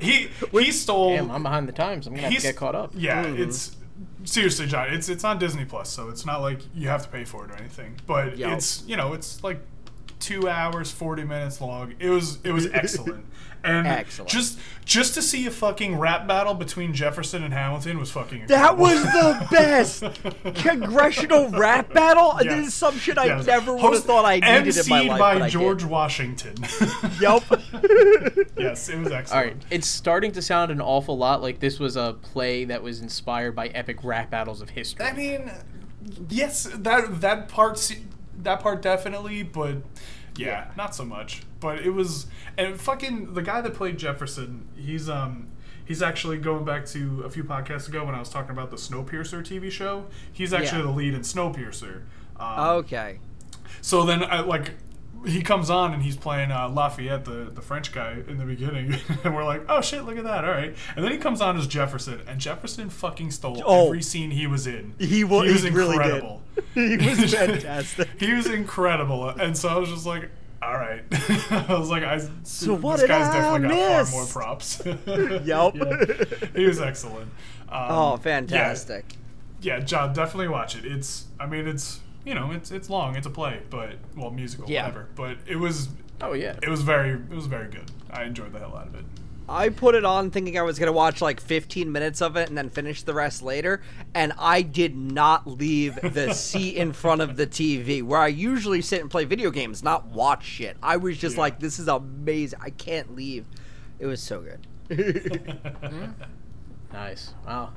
he 0.00 0.28
he 0.52 0.72
stole. 0.72 1.16
Damn, 1.16 1.30
I'm 1.30 1.42
behind 1.42 1.68
the 1.68 1.72
times. 1.72 2.06
I'm 2.06 2.14
gonna 2.14 2.28
have 2.28 2.34
to 2.34 2.42
get 2.42 2.56
caught 2.56 2.74
up. 2.74 2.92
Yeah, 2.96 3.24
it's 3.24 3.76
seriously, 4.24 4.66
John. 4.66 4.92
It's 4.92 5.08
it's 5.08 5.24
on 5.24 5.38
Disney 5.38 5.64
Plus, 5.64 5.88
so 5.88 6.08
it's 6.08 6.26
not 6.26 6.40
like 6.40 6.60
you 6.74 6.88
have 6.88 7.02
to 7.02 7.08
pay 7.08 7.24
for 7.24 7.44
it 7.44 7.50
or 7.50 7.56
anything. 7.56 7.96
But 8.06 8.38
Yup. 8.38 8.52
it's 8.52 8.82
you 8.86 8.96
know 8.96 9.12
it's 9.12 9.42
like 9.42 9.60
two 10.18 10.48
hours 10.48 10.90
forty 10.90 11.24
minutes 11.24 11.60
long. 11.60 11.94
It 11.98 12.10
was 12.10 12.38
it 12.44 12.52
was 12.52 12.66
excellent. 12.72 13.26
And 13.64 13.86
Excellent. 13.86 14.28
just 14.28 14.58
just 14.84 15.14
to 15.14 15.22
see 15.22 15.46
a 15.46 15.50
fucking 15.52 15.96
rap 15.98 16.26
battle 16.26 16.54
between 16.54 16.92
Jefferson 16.94 17.44
and 17.44 17.54
Hamilton 17.54 17.98
was 18.00 18.10
fucking 18.10 18.46
that 18.48 18.72
incredible. 18.72 18.82
was 18.82 19.02
the 19.04 19.46
best 20.52 20.54
congressional 20.56 21.48
rap 21.50 21.92
battle. 21.92 22.34
Yes. 22.42 22.56
This 22.56 22.66
is 22.68 22.74
some 22.74 22.98
shit 22.98 23.18
I 23.18 23.26
Yes. 23.26 23.46
never 23.46 23.72
would 23.74 23.94
have 23.94 24.04
thought 24.04 24.24
I 24.24 24.40
needed 24.40 24.76
in 24.76 24.88
my 24.88 25.02
life. 25.02 25.18
by 25.20 25.48
George 25.48 25.84
Washington. 25.84 26.54
yep. 27.20 27.42
Yes, 28.56 28.88
it 28.88 28.98
was 28.98 29.12
excellent. 29.12 29.30
All 29.32 29.40
right, 29.44 29.56
it's 29.70 29.86
starting 29.86 30.32
to 30.32 30.42
sound 30.42 30.70
an 30.72 30.80
awful 30.80 31.16
lot 31.16 31.42
like 31.42 31.60
this 31.60 31.78
was 31.78 31.96
a 31.96 32.16
play 32.22 32.64
that 32.64 32.82
was 32.82 33.00
inspired 33.00 33.54
by 33.54 33.68
epic 33.68 33.98
rap 34.02 34.30
battles 34.30 34.60
of 34.60 34.70
history. 34.70 35.04
I 35.06 35.12
mean, 35.12 35.50
yes, 36.28 36.64
that 36.74 37.20
that 37.20 37.48
part 37.48 37.94
that 38.38 38.60
part 38.60 38.82
definitely, 38.82 39.42
but 39.44 39.76
yeah, 40.36 40.70
not 40.76 40.94
so 40.94 41.04
much. 41.04 41.42
But 41.60 41.80
it 41.80 41.90
was 41.90 42.26
and 42.56 42.80
fucking 42.80 43.34
the 43.34 43.42
guy 43.42 43.60
that 43.60 43.74
played 43.74 43.98
Jefferson, 43.98 44.66
he's 44.76 45.08
um 45.08 45.48
he's 45.84 46.02
actually 46.02 46.38
going 46.38 46.64
back 46.64 46.86
to 46.86 47.22
a 47.24 47.30
few 47.30 47.44
podcasts 47.44 47.88
ago 47.88 48.04
when 48.04 48.14
I 48.14 48.18
was 48.20 48.28
talking 48.28 48.50
about 48.52 48.70
the 48.70 48.76
Snowpiercer 48.76 49.42
TV 49.44 49.70
show. 49.70 50.06
He's 50.32 50.52
actually 50.52 50.78
Yeah. 50.78 50.86
the 50.86 50.92
lead 50.92 51.14
in 51.14 51.20
Snowpiercer. 51.20 52.02
Um, 52.38 52.58
okay. 52.78 53.18
so 53.80 54.04
then, 54.04 54.24
I, 54.24 54.40
like, 54.40 54.72
he 55.26 55.42
comes 55.42 55.70
on 55.70 55.92
and 55.94 56.02
he's 56.02 56.16
playing 56.16 56.50
uh, 56.50 56.68
Lafayette, 56.68 57.24
the, 57.24 57.50
the 57.52 57.60
French 57.62 57.92
guy, 57.92 58.22
in 58.26 58.38
the 58.38 58.44
beginning, 58.44 58.94
and 59.24 59.34
we're 59.34 59.44
like, 59.44 59.62
oh 59.68 59.80
shit, 59.80 60.04
look 60.04 60.16
at 60.18 60.24
that, 60.24 60.44
all 60.44 60.50
right. 60.50 60.74
And 60.96 61.04
then 61.04 61.12
he 61.12 61.18
comes 61.18 61.40
on 61.40 61.56
as 61.56 61.66
Jefferson, 61.66 62.20
and 62.26 62.40
Jefferson 62.40 62.90
fucking 62.90 63.30
stole 63.30 63.62
Oh. 63.64 63.86
every 63.86 64.02
scene 64.02 64.30
he 64.30 64.46
was 64.46 64.66
in. 64.66 64.94
He 64.98 65.24
wa- 65.24 65.42
was 65.42 65.62
he 65.62 65.70
really 65.70 65.96
incredible. 65.96 66.42
He 66.74 66.96
was 66.96 67.34
fantastic. 67.34 68.08
he 68.20 68.32
was 68.34 68.46
incredible, 68.46 69.28
and 69.28 69.56
so 69.56 69.68
I 69.68 69.76
was 69.78 69.88
just 69.88 70.06
like. 70.06 70.30
All 70.64 70.74
right, 70.74 71.02
I 71.50 71.66
was 71.76 71.90
like, 71.90 72.04
I. 72.04 72.20
So 72.44 72.76
what 72.76 73.00
this 73.00 73.08
guy's 73.08 73.26
I 73.30 73.40
definitely 73.40 73.76
miss? 73.76 74.10
got 74.12 74.28
far 74.28 74.42
more 74.44 74.54
props. 74.54 74.80
yep, 74.86 75.74
Yeah. 75.74 76.48
he 76.54 76.66
was 76.66 76.80
excellent. 76.80 77.32
Um, 77.68 77.86
Oh, 77.90 78.16
fantastic. 78.18 79.16
yeah, 79.60 79.80
John, 79.80 80.12
definitely 80.12 80.46
watch 80.46 80.76
it. 80.76 80.84
It's, 80.84 81.24
I 81.40 81.46
mean, 81.46 81.66
it's, 81.66 81.98
you 82.24 82.34
know, 82.34 82.50
it's 82.52 82.70
it's 82.70 82.88
long. 82.90 83.16
It's 83.16 83.26
a 83.26 83.30
play, 83.30 83.60
but 83.70 83.96
well, 84.16 84.30
musical, 84.30 84.68
Yeah. 84.70 84.86
whatever. 84.86 85.08
But 85.14 85.38
it 85.46 85.56
was, 85.56 85.88
oh 86.20 86.32
yeah. 86.34 86.56
it 86.62 86.68
was 86.68 86.82
very, 86.82 87.10
it 87.12 87.30
was 87.30 87.46
very 87.46 87.68
good. 87.70 87.90
I 88.10 88.24
enjoyed 88.24 88.52
the 88.52 88.58
hell 88.58 88.76
out 88.76 88.86
of 88.88 88.94
it. 88.94 89.04
I 89.48 89.70
put 89.70 89.94
it 89.96 90.04
on 90.04 90.30
thinking 90.30 90.56
I 90.56 90.62
was 90.62 90.78
gonna 90.78 90.92
watch 90.92 91.20
like 91.20 91.40
15 91.40 91.90
minutes 91.90 92.22
of 92.22 92.36
it 92.36 92.48
and 92.48 92.56
then 92.56 92.70
finish 92.70 93.02
the 93.02 93.12
rest 93.12 93.42
later, 93.42 93.82
and 94.14 94.32
I 94.38 94.62
did 94.62 94.96
not 94.96 95.46
leave 95.46 95.96
the 95.96 96.32
seat 96.34 96.76
in 96.76 96.92
front 96.92 97.20
of 97.22 97.36
the 97.36 97.46
TV 97.46 98.02
where 98.02 98.20
I 98.20 98.28
usually 98.28 98.80
sit 98.82 99.00
and 99.00 99.10
play 99.10 99.24
video 99.24 99.50
games, 99.50 99.82
not 99.82 100.06
watch 100.06 100.44
shit. 100.44 100.76
I 100.82 100.96
was 100.96 101.18
just 101.18 101.34
Yeah. 101.36 101.42
like, 101.42 101.58
"This 101.58 101.78
is 101.78 101.88
amazing! 101.88 102.60
I 102.62 102.70
can't 102.70 103.14
leave." 103.16 103.46
It 103.98 104.06
was 104.06 104.20
so 104.22 104.40
good. 104.42 104.66
Hmm? 105.82 106.04
Nice. 106.92 107.32
Wow. 107.46 107.72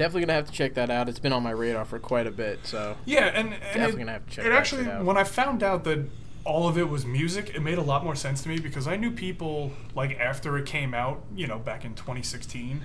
Definitely 0.00 0.22
gonna 0.22 0.32
have 0.32 0.46
to 0.46 0.52
check 0.52 0.72
that 0.74 0.88
out. 0.88 1.10
It's 1.10 1.18
been 1.18 1.34
on 1.34 1.42
my 1.42 1.50
radar 1.50 1.84
for 1.84 1.98
quite 1.98 2.26
a 2.26 2.30
bit. 2.30 2.60
So 2.62 2.96
Yeah, 3.04 3.26
and, 3.26 3.52
and 3.52 3.60
Definitely 3.60 3.92
it, 3.92 3.98
gonna 3.98 4.12
have 4.12 4.26
to 4.26 4.32
check 4.32 4.44
it 4.46 4.48
that 4.48 4.56
actually, 4.56 4.84
when 4.84 5.18
I 5.18 5.24
found 5.24 5.62
out 5.62 5.84
that 5.84 6.08
all 6.46 6.66
of 6.66 6.78
it 6.78 6.88
was 6.88 7.04
music, 7.04 7.54
it 7.54 7.60
made 7.60 7.76
a 7.76 7.82
lot 7.82 8.02
more 8.02 8.14
sense 8.14 8.42
to 8.44 8.48
me 8.48 8.58
because 8.58 8.88
I 8.88 8.96
knew 8.96 9.10
people 9.10 9.72
like 9.94 10.18
after 10.18 10.56
it 10.56 10.64
came 10.64 10.94
out, 10.94 11.22
you 11.36 11.46
know, 11.46 11.58
back 11.58 11.84
in 11.84 11.94
2016, 11.94 12.80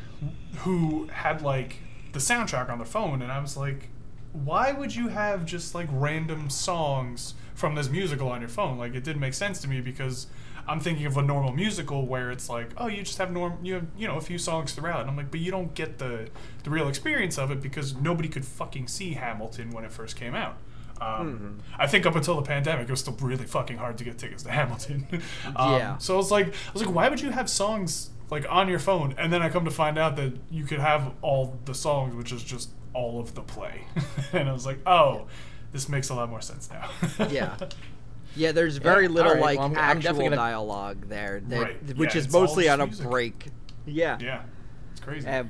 who 0.57 1.07
had 1.07 1.41
like 1.41 1.77
the 2.11 2.19
soundtrack 2.19 2.69
on 2.69 2.79
their 2.79 2.85
phone, 2.85 3.21
and 3.21 3.31
I 3.31 3.39
was 3.39 3.55
like, 3.55 3.87
why 4.33 4.73
would 4.73 4.93
you 4.93 5.07
have 5.07 5.45
just 5.45 5.73
like 5.73 5.87
random 5.93 6.49
songs 6.49 7.35
from 7.53 7.75
this 7.75 7.89
musical 7.89 8.27
on 8.27 8.41
your 8.41 8.49
phone? 8.49 8.77
Like, 8.77 8.93
it 8.93 9.05
didn't 9.05 9.21
make 9.21 9.35
sense 9.35 9.61
to 9.61 9.69
me 9.69 9.79
because. 9.79 10.27
I'm 10.67 10.79
thinking 10.79 11.05
of 11.05 11.17
a 11.17 11.21
normal 11.21 11.51
musical 11.53 12.05
where 12.07 12.31
it's 12.31 12.49
like, 12.49 12.71
oh, 12.77 12.87
you 12.87 13.03
just 13.03 13.17
have 13.17 13.31
norm, 13.31 13.59
you 13.63 13.75
have, 13.75 13.85
you 13.97 14.07
know, 14.07 14.17
a 14.17 14.21
few 14.21 14.37
songs 14.37 14.73
throughout, 14.73 15.01
and 15.01 15.09
I'm 15.09 15.15
like, 15.17 15.31
but 15.31 15.39
you 15.39 15.51
don't 15.51 15.73
get 15.73 15.97
the 15.97 16.29
the 16.63 16.69
real 16.69 16.87
experience 16.87 17.37
of 17.37 17.51
it 17.51 17.61
because 17.61 17.95
nobody 17.95 18.29
could 18.29 18.45
fucking 18.45 18.87
see 18.87 19.13
Hamilton 19.13 19.71
when 19.71 19.85
it 19.85 19.91
first 19.91 20.15
came 20.15 20.33
out. 20.35 20.57
Um, 21.01 21.59
I 21.77 21.87
think 21.87 22.05
up 22.05 22.15
until 22.15 22.35
the 22.37 22.41
pandemic, 22.41 22.87
it 22.87 22.91
was 22.91 23.01
still 23.01 23.17
really 23.21 23.45
fucking 23.45 23.77
hard 23.77 23.97
to 23.97 24.03
get 24.03 24.17
tickets 24.17 24.43
to 24.43 24.51
Hamilton. 24.51 25.05
um, 25.55 25.73
Yeah. 25.73 25.97
So 25.97 26.13
I 26.13 26.17
was 26.17 26.31
like, 26.31 26.47
I 26.47 26.71
was 26.73 26.85
like, 26.85 26.93
why 26.95 27.09
would 27.09 27.19
you 27.21 27.31
have 27.31 27.49
songs 27.49 28.11
like 28.29 28.45
on 28.49 28.69
your 28.69 28.79
phone? 28.79 29.13
And 29.17 29.31
then 29.31 29.41
I 29.41 29.49
come 29.49 29.65
to 29.65 29.71
find 29.71 29.97
out 29.97 30.15
that 30.15 30.33
you 30.49 30.63
could 30.63 30.79
have 30.79 31.13
all 31.21 31.59
the 31.65 31.73
songs, 31.73 32.15
which 32.15 32.31
is 32.31 32.43
just 32.43 32.69
all 32.93 33.19
of 33.19 33.35
the 33.35 33.41
play. 33.41 33.81
and 34.33 34.47
I 34.47 34.53
was 34.53 34.65
like, 34.65 34.79
oh, 34.87 35.27
this 35.73 35.89
makes 35.89 36.09
a 36.09 36.15
lot 36.15 36.29
more 36.29 36.41
sense 36.41 36.69
now. 36.69 36.89
Yeah. 37.29 37.57
Yeah, 38.35 38.51
there's 38.51 38.77
very 38.77 39.07
little 39.07 39.31
alright, 39.31 39.43
like 39.43 39.59
well, 39.59 39.67
I'm- 39.69 39.77
I'm 39.77 39.83
actual 39.97 40.01
definitely 40.01 40.25
gonna- 40.25 40.35
dialogue 40.37 41.07
there, 41.09 41.41
that, 41.47 41.61
Right, 41.61 41.97
which 41.97 42.15
yeah, 42.15 42.21
is 42.21 42.31
mostly 42.31 42.67
on 42.69 42.81
a 42.81 42.85
music. 42.87 43.07
break. 43.09 43.47
Yeah. 43.85 44.17
yeah, 44.19 44.41
it's 44.91 45.01
crazy. 45.01 45.27
And 45.27 45.49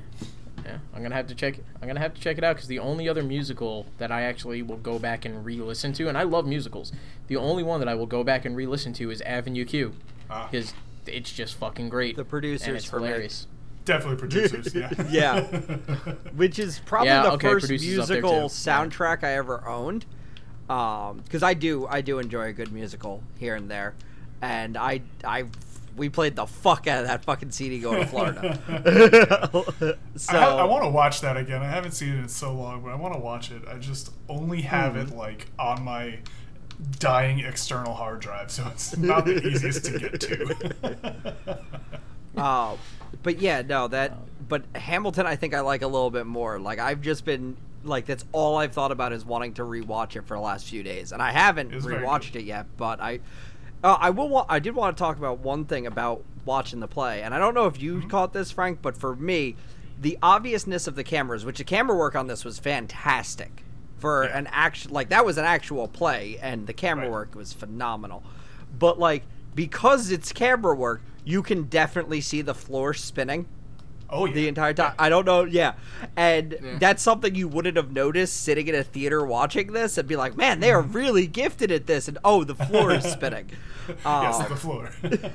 yeah, 0.64 0.78
I'm 0.94 1.02
gonna 1.02 1.14
have 1.14 1.26
to 1.28 1.34
check. 1.34 1.58
I'm 1.80 1.88
gonna 1.88 2.00
have 2.00 2.14
to 2.14 2.20
check 2.20 2.38
it 2.38 2.44
out 2.44 2.56
because 2.56 2.68
the 2.68 2.78
only 2.78 3.08
other 3.08 3.22
musical 3.22 3.86
that 3.98 4.10
I 4.12 4.22
actually 4.22 4.62
will 4.62 4.76
go 4.78 4.98
back 4.98 5.24
and 5.24 5.44
re-listen 5.44 5.92
to, 5.94 6.08
and 6.08 6.16
I 6.18 6.22
love 6.24 6.46
musicals. 6.46 6.92
The 7.28 7.36
only 7.36 7.62
one 7.62 7.80
that 7.80 7.88
I 7.88 7.94
will 7.94 8.06
go 8.06 8.22
back 8.24 8.44
and 8.44 8.56
re-listen 8.56 8.92
to 8.94 9.10
is 9.10 9.20
Avenue 9.22 9.64
Q, 9.64 9.94
Ah. 10.30 10.48
because 10.50 10.74
it's 11.06 11.32
just 11.32 11.54
fucking 11.56 11.88
great. 11.88 12.16
The 12.16 12.24
producers 12.24 12.66
and 12.68 12.76
it's 12.76 12.84
for 12.84 13.00
me. 13.00 13.06
hilarious. 13.06 13.46
Definitely 13.84 14.18
producers. 14.18 14.74
Yeah. 14.74 14.90
Yeah. 15.10 15.40
which 16.34 16.58
is 16.58 16.80
probably 16.80 17.08
Yeah, 17.08 17.22
the 17.22 17.32
okay, 17.32 17.48
first 17.48 17.66
producers 17.68 17.98
up 18.00 18.08
there, 18.08 18.20
musical 18.22 18.48
too. 18.48 18.54
soundtrack 18.54 19.22
I 19.22 19.32
ever 19.36 19.66
owned. 19.68 20.04
Um, 20.68 21.18
because 21.24 21.42
I 21.42 21.54
do, 21.54 21.86
I 21.86 22.00
do 22.00 22.18
enjoy 22.18 22.46
a 22.46 22.52
good 22.52 22.72
musical 22.72 23.22
here 23.38 23.54
and 23.54 23.70
there, 23.70 23.94
and 24.42 24.76
I, 24.76 25.02
I 25.24 25.44
we 25.96 26.08
played 26.10 26.36
the 26.36 26.44
fuck 26.46 26.86
out 26.86 27.00
of 27.02 27.06
that 27.06 27.24
fucking 27.24 27.52
CD 27.52 27.78
going 27.78 28.00
to 28.00 28.06
Florida. 28.06 28.58
so 30.16 30.36
I, 30.36 30.40
ha- 30.40 30.56
I 30.58 30.64
want 30.64 30.84
to 30.84 30.90
watch 30.90 31.20
that 31.22 31.36
again. 31.36 31.62
I 31.62 31.68
haven't 31.68 31.92
seen 31.92 32.10
it 32.14 32.18
in 32.18 32.28
so 32.28 32.52
long, 32.52 32.82
but 32.82 32.90
I 32.90 32.96
want 32.96 33.14
to 33.14 33.20
watch 33.20 33.50
it. 33.50 33.62
I 33.66 33.78
just 33.78 34.12
only 34.28 34.60
have 34.62 34.92
Hmm. 34.94 34.98
it 35.00 35.10
like 35.16 35.46
on 35.58 35.82
my 35.82 36.18
dying 36.98 37.38
external 37.40 37.94
hard 37.94 38.20
drive, 38.20 38.50
so 38.50 38.66
it's 38.72 38.96
not 38.96 39.24
the 39.24 39.40
easiest 39.46 39.84
to 39.86 39.98
get 39.98 40.20
to. 40.20 41.56
Uh, 42.36 42.76
but 43.22 43.40
yeah, 43.40 43.62
no, 43.62 43.88
that. 43.88 44.16
But 44.48 44.64
Hamilton, 44.76 45.26
I 45.26 45.34
think 45.36 45.54
I 45.54 45.60
like 45.60 45.82
a 45.82 45.86
little 45.88 46.10
bit 46.10 46.26
more. 46.26 46.58
Like 46.58 46.78
I've 46.78 47.00
just 47.00 47.24
been 47.24 47.56
like 47.86 48.06
that's 48.06 48.24
all 48.32 48.56
I've 48.56 48.72
thought 48.72 48.92
about 48.92 49.12
is 49.12 49.24
wanting 49.24 49.54
to 49.54 49.62
rewatch 49.62 50.16
it 50.16 50.26
for 50.26 50.34
the 50.34 50.40
last 50.40 50.66
few 50.66 50.82
days, 50.82 51.12
and 51.12 51.22
I 51.22 51.30
haven't 51.32 51.72
It's 51.72 51.86
rewatched 51.86 52.34
it 52.36 52.44
yet. 52.44 52.66
But 52.76 53.00
I, 53.00 53.20
uh, 53.84 53.96
I 54.00 54.10
will. 54.10 54.28
wa- 54.28 54.46
I 54.48 54.58
did 54.58 54.74
want 54.74 54.96
to 54.96 55.00
talk 55.00 55.16
about 55.18 55.38
one 55.40 55.64
thing 55.64 55.86
about 55.86 56.22
watching 56.44 56.80
the 56.80 56.88
play, 56.88 57.22
and 57.22 57.34
I 57.34 57.38
don't 57.38 57.54
know 57.54 57.66
if 57.66 57.80
you 57.80 57.96
Mm-hmm. 57.96 58.08
caught 58.08 58.32
this, 58.32 58.50
Frank, 58.50 58.80
but 58.82 58.96
for 58.96 59.16
me, 59.16 59.56
the 60.00 60.18
obviousness 60.22 60.86
of 60.86 60.94
the 60.94 61.04
cameras, 61.04 61.44
which 61.44 61.58
the 61.58 61.64
camera 61.64 61.96
work 61.96 62.14
on 62.14 62.26
this 62.26 62.44
was 62.44 62.58
fantastic 62.58 63.62
for 63.98 64.24
Yeah. 64.24 64.38
an 64.38 64.46
action 64.52 64.92
like 64.92 65.08
that 65.08 65.24
was 65.24 65.38
an 65.38 65.44
actual 65.44 65.88
play, 65.88 66.38
and 66.42 66.66
the 66.66 66.72
camera 66.74 67.06
Right. 67.06 67.12
work 67.12 67.34
was 67.34 67.52
phenomenal. 67.52 68.22
But 68.78 68.98
like 68.98 69.22
because 69.54 70.10
it's 70.10 70.32
camera 70.32 70.74
work, 70.74 71.00
you 71.24 71.42
can 71.42 71.62
definitely 71.64 72.20
see 72.20 72.42
the 72.42 72.54
floor 72.54 72.92
spinning 72.92 73.46
oh 74.10 74.24
yeah, 74.26 74.34
the 74.34 74.48
entire 74.48 74.72
time. 74.74 74.94
I 74.98 75.08
don't 75.08 75.24
know, 75.24 75.44
yeah. 75.44 75.74
And 76.16 76.56
Yeah. 76.62 76.78
that's 76.78 77.02
something 77.02 77.34
you 77.34 77.48
wouldn't 77.48 77.76
have 77.76 77.92
noticed 77.92 78.42
sitting 78.42 78.68
in 78.68 78.74
a 78.74 78.82
theater 78.84 79.24
watching 79.24 79.72
this 79.72 79.98
and 79.98 80.08
be 80.08 80.16
like, 80.16 80.36
man, 80.36 80.60
they 80.60 80.70
are 80.70 80.82
really 80.82 81.26
gifted 81.26 81.70
at 81.70 81.86
this. 81.86 82.08
And 82.08 82.18
oh, 82.24 82.44
the 82.44 82.54
floor 82.54 82.92
is 82.92 83.04
spinning. 83.12 83.50
yes, 83.88 83.96
Uh, 84.04 84.48
the 84.48 84.56
floor. 84.56 84.90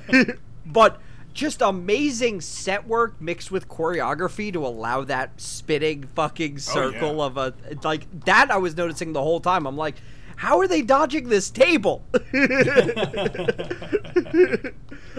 but 0.65 0.99
just 1.33 1.61
amazing 1.61 2.41
set 2.41 2.85
work 2.87 3.19
mixed 3.21 3.51
with 3.51 3.69
choreography 3.69 4.51
to 4.51 4.65
allow 4.65 5.03
that 5.05 5.39
spinning 5.39 6.03
fucking 6.15 6.57
circle 6.57 7.17
yeah. 7.17 7.23
of 7.23 7.37
a 7.37 7.53
like 7.83 8.05
that 8.25 8.51
I 8.51 8.57
was 8.57 8.75
noticing 8.75 9.13
the 9.13 9.21
whole 9.21 9.39
time. 9.39 9.65
I'm 9.65 9.77
like, 9.77 9.95
how 10.41 10.57
are 10.60 10.67
they 10.67 10.81
dodging 10.81 11.29
this 11.29 11.51
table? 11.51 12.03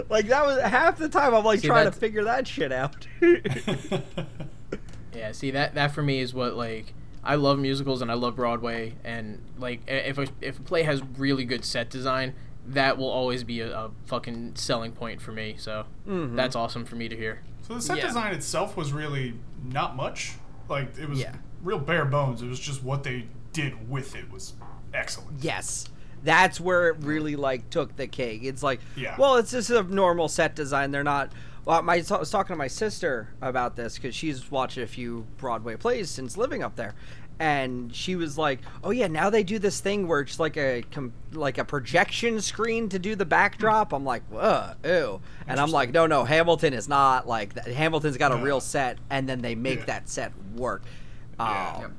like 0.09 0.27
that 0.27 0.45
was 0.45 0.61
half 0.61 0.97
the 0.97 1.07
time 1.09 1.33
I'm 1.33 1.45
like 1.45 1.61
See, 1.61 1.67
trying 1.67 1.85
to 1.85 1.91
figure 1.93 2.23
that 2.25 2.47
shit 2.47 2.71
out. 2.71 3.07
Yeah, 5.15 5.31
see 5.31 5.51
that 5.51 5.75
that 5.75 5.91
for 5.93 6.01
me 6.01 6.19
is 6.21 6.33
what 6.33 6.55
like 6.55 6.91
I 7.23 7.35
love 7.35 7.59
musicals 7.59 8.01
and 8.01 8.09
I 8.11 8.15
love 8.15 8.35
Broadway 8.35 8.95
and 9.03 9.39
like 9.59 9.81
if 9.87 10.17
a, 10.17 10.27
if 10.41 10.57
a 10.57 10.61
play 10.63 10.81
has 10.83 11.03
really 11.19 11.45
good 11.45 11.63
set 11.63 11.91
design, 11.91 12.33
that 12.67 12.97
will 12.97 13.09
always 13.11 13.43
be 13.43 13.59
a, 13.61 13.77
a 13.77 13.91
fucking 14.07 14.55
selling 14.55 14.91
point 14.91 15.21
for 15.21 15.31
me. 15.31 15.53
So 15.59 15.85
Mm-hmm. 16.07 16.35
that's 16.35 16.55
awesome 16.55 16.83
for 16.83 16.95
me 16.95 17.07
to 17.09 17.15
hear. 17.15 17.41
so 17.61 17.75
the 17.75 17.81
set 17.81 17.97
Yeah. 17.99 18.07
design 18.07 18.33
itself 18.33 18.75
was 18.75 18.91
really 18.91 19.35
not 19.63 19.95
much. 19.95 20.33
Like 20.67 20.97
it 20.97 21.07
was 21.07 21.19
Yeah. 21.19 21.35
real 21.61 21.77
bare 21.79 22.05
bones. 22.05 22.41
It 22.41 22.47
was 22.47 22.59
just 22.59 22.83
what 22.83 23.03
they 23.03 23.27
did 23.53 23.87
with 23.89 24.15
it 24.15 24.31
was 24.31 24.53
excellent. 24.93 25.41
Yes. 25.41 25.85
That's 26.23 26.59
where 26.59 26.87
it 26.89 26.97
really 27.01 27.35
like 27.35 27.69
took 27.69 27.95
the 27.97 28.07
cake. 28.07 28.41
It's 28.43 28.63
like, 28.63 28.79
Yeah. 28.95 29.15
well, 29.17 29.35
it's 29.35 29.51
just 29.51 29.69
a 29.69 29.83
normal 29.83 30.27
set 30.29 30.55
design. 30.55 30.91
They're 30.91 31.03
not. 31.03 31.31
Well, 31.65 31.81
my, 31.81 31.95
I 31.95 32.17
was 32.17 32.29
talking 32.29 32.53
to 32.53 32.57
my 32.57 32.67
sister 32.67 33.29
about 33.41 33.75
this 33.75 33.95
because 33.95 34.13
she's 34.15 34.51
watched 34.51 34.77
a 34.77 34.85
few 34.87 35.25
Broadway 35.37 35.75
plays 35.77 36.09
since 36.09 36.35
living 36.35 36.61
up 36.61 36.75
there, 36.75 36.93
and 37.39 37.93
she 37.95 38.15
was 38.17 38.37
like, 38.37 38.59
"Oh 38.83 38.91
yeah, 38.91 39.07
now 39.07 39.29
they 39.29 39.43
do 39.43 39.59
this 39.59 39.79
thing 39.79 40.07
where 40.07 40.19
it's 40.21 40.39
like 40.41 40.57
a 40.57 40.83
com- 40.91 41.13
like 41.31 41.57
a 41.57 41.63
projection 41.63 42.41
screen 42.41 42.89
to 42.89 42.99
do 42.99 43.15
the 43.15 43.23
backdrop." 43.25 43.93
I'm 43.93 44.03
like, 44.03 44.23
"Whoa, 44.29 44.73
ew," 44.83 45.21
and 45.47 45.57
I'm 45.59 45.71
like, 45.71 45.91
"No, 45.93 46.05
no, 46.05 46.25
Hamilton 46.25 46.73
is 46.73 46.89
not 46.89 47.27
like 47.29 47.53
that. 47.53 47.67
Hamilton's 47.67 48.17
got 48.17 48.33
a 48.33 48.37
No. 48.37 48.43
real 48.43 48.59
set, 48.59 48.97
and 49.09 49.27
then 49.27 49.41
they 49.41 49.55
make 49.55 49.79
Yeah. 49.79 49.85
that 49.85 50.09
set 50.09 50.33
work." 50.55 50.83
Yeah. 51.39 51.73
Um, 51.75 51.81
Yep. 51.81 51.91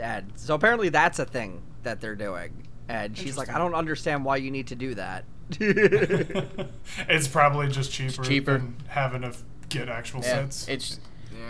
and 0.00 0.32
so 0.36 0.54
apparently 0.54 0.90
that's 0.90 1.18
a 1.18 1.24
thing 1.24 1.62
that 1.82 2.00
they're 2.00 2.14
doing. 2.16 2.66
And 2.88 3.16
she's 3.16 3.36
like, 3.38 3.48
I 3.48 3.58
don't 3.58 3.74
understand 3.74 4.24
why 4.24 4.36
you 4.36 4.50
need 4.50 4.66
to 4.68 4.74
do 4.74 4.94
that. 4.96 5.24
it's 5.60 7.28
probably 7.28 7.68
just 7.68 7.92
cheaper, 7.92 8.22
cheaper. 8.22 8.52
than 8.58 8.76
having 8.88 9.22
to 9.22 9.28
f- 9.28 9.42
get 9.68 9.88
actual 9.88 10.20
Yeah, 10.20 10.48
sets. 10.48 10.68
it's 10.68 11.00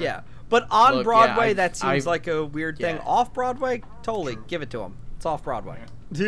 yeah. 0.00 0.22
But 0.48 0.66
on 0.70 0.92
Look, 0.92 1.00
yeah, 1.00 1.04
Broadway, 1.04 1.44
I've- 1.46 1.54
that 1.54 1.76
seems 1.76 1.90
I've- 1.90 2.06
like 2.06 2.26
a 2.26 2.44
weird 2.44 2.78
thing. 2.78 2.96
yeah. 2.96 3.02
Off 3.06 3.32
Broadway, 3.32 3.82
totally 4.02 4.36
give 4.48 4.62
it 4.62 4.70
to 4.70 4.78
them. 4.78 4.96
It's 5.16 5.26
off 5.26 5.44
Broadway. 5.44 5.78
but 6.10 6.24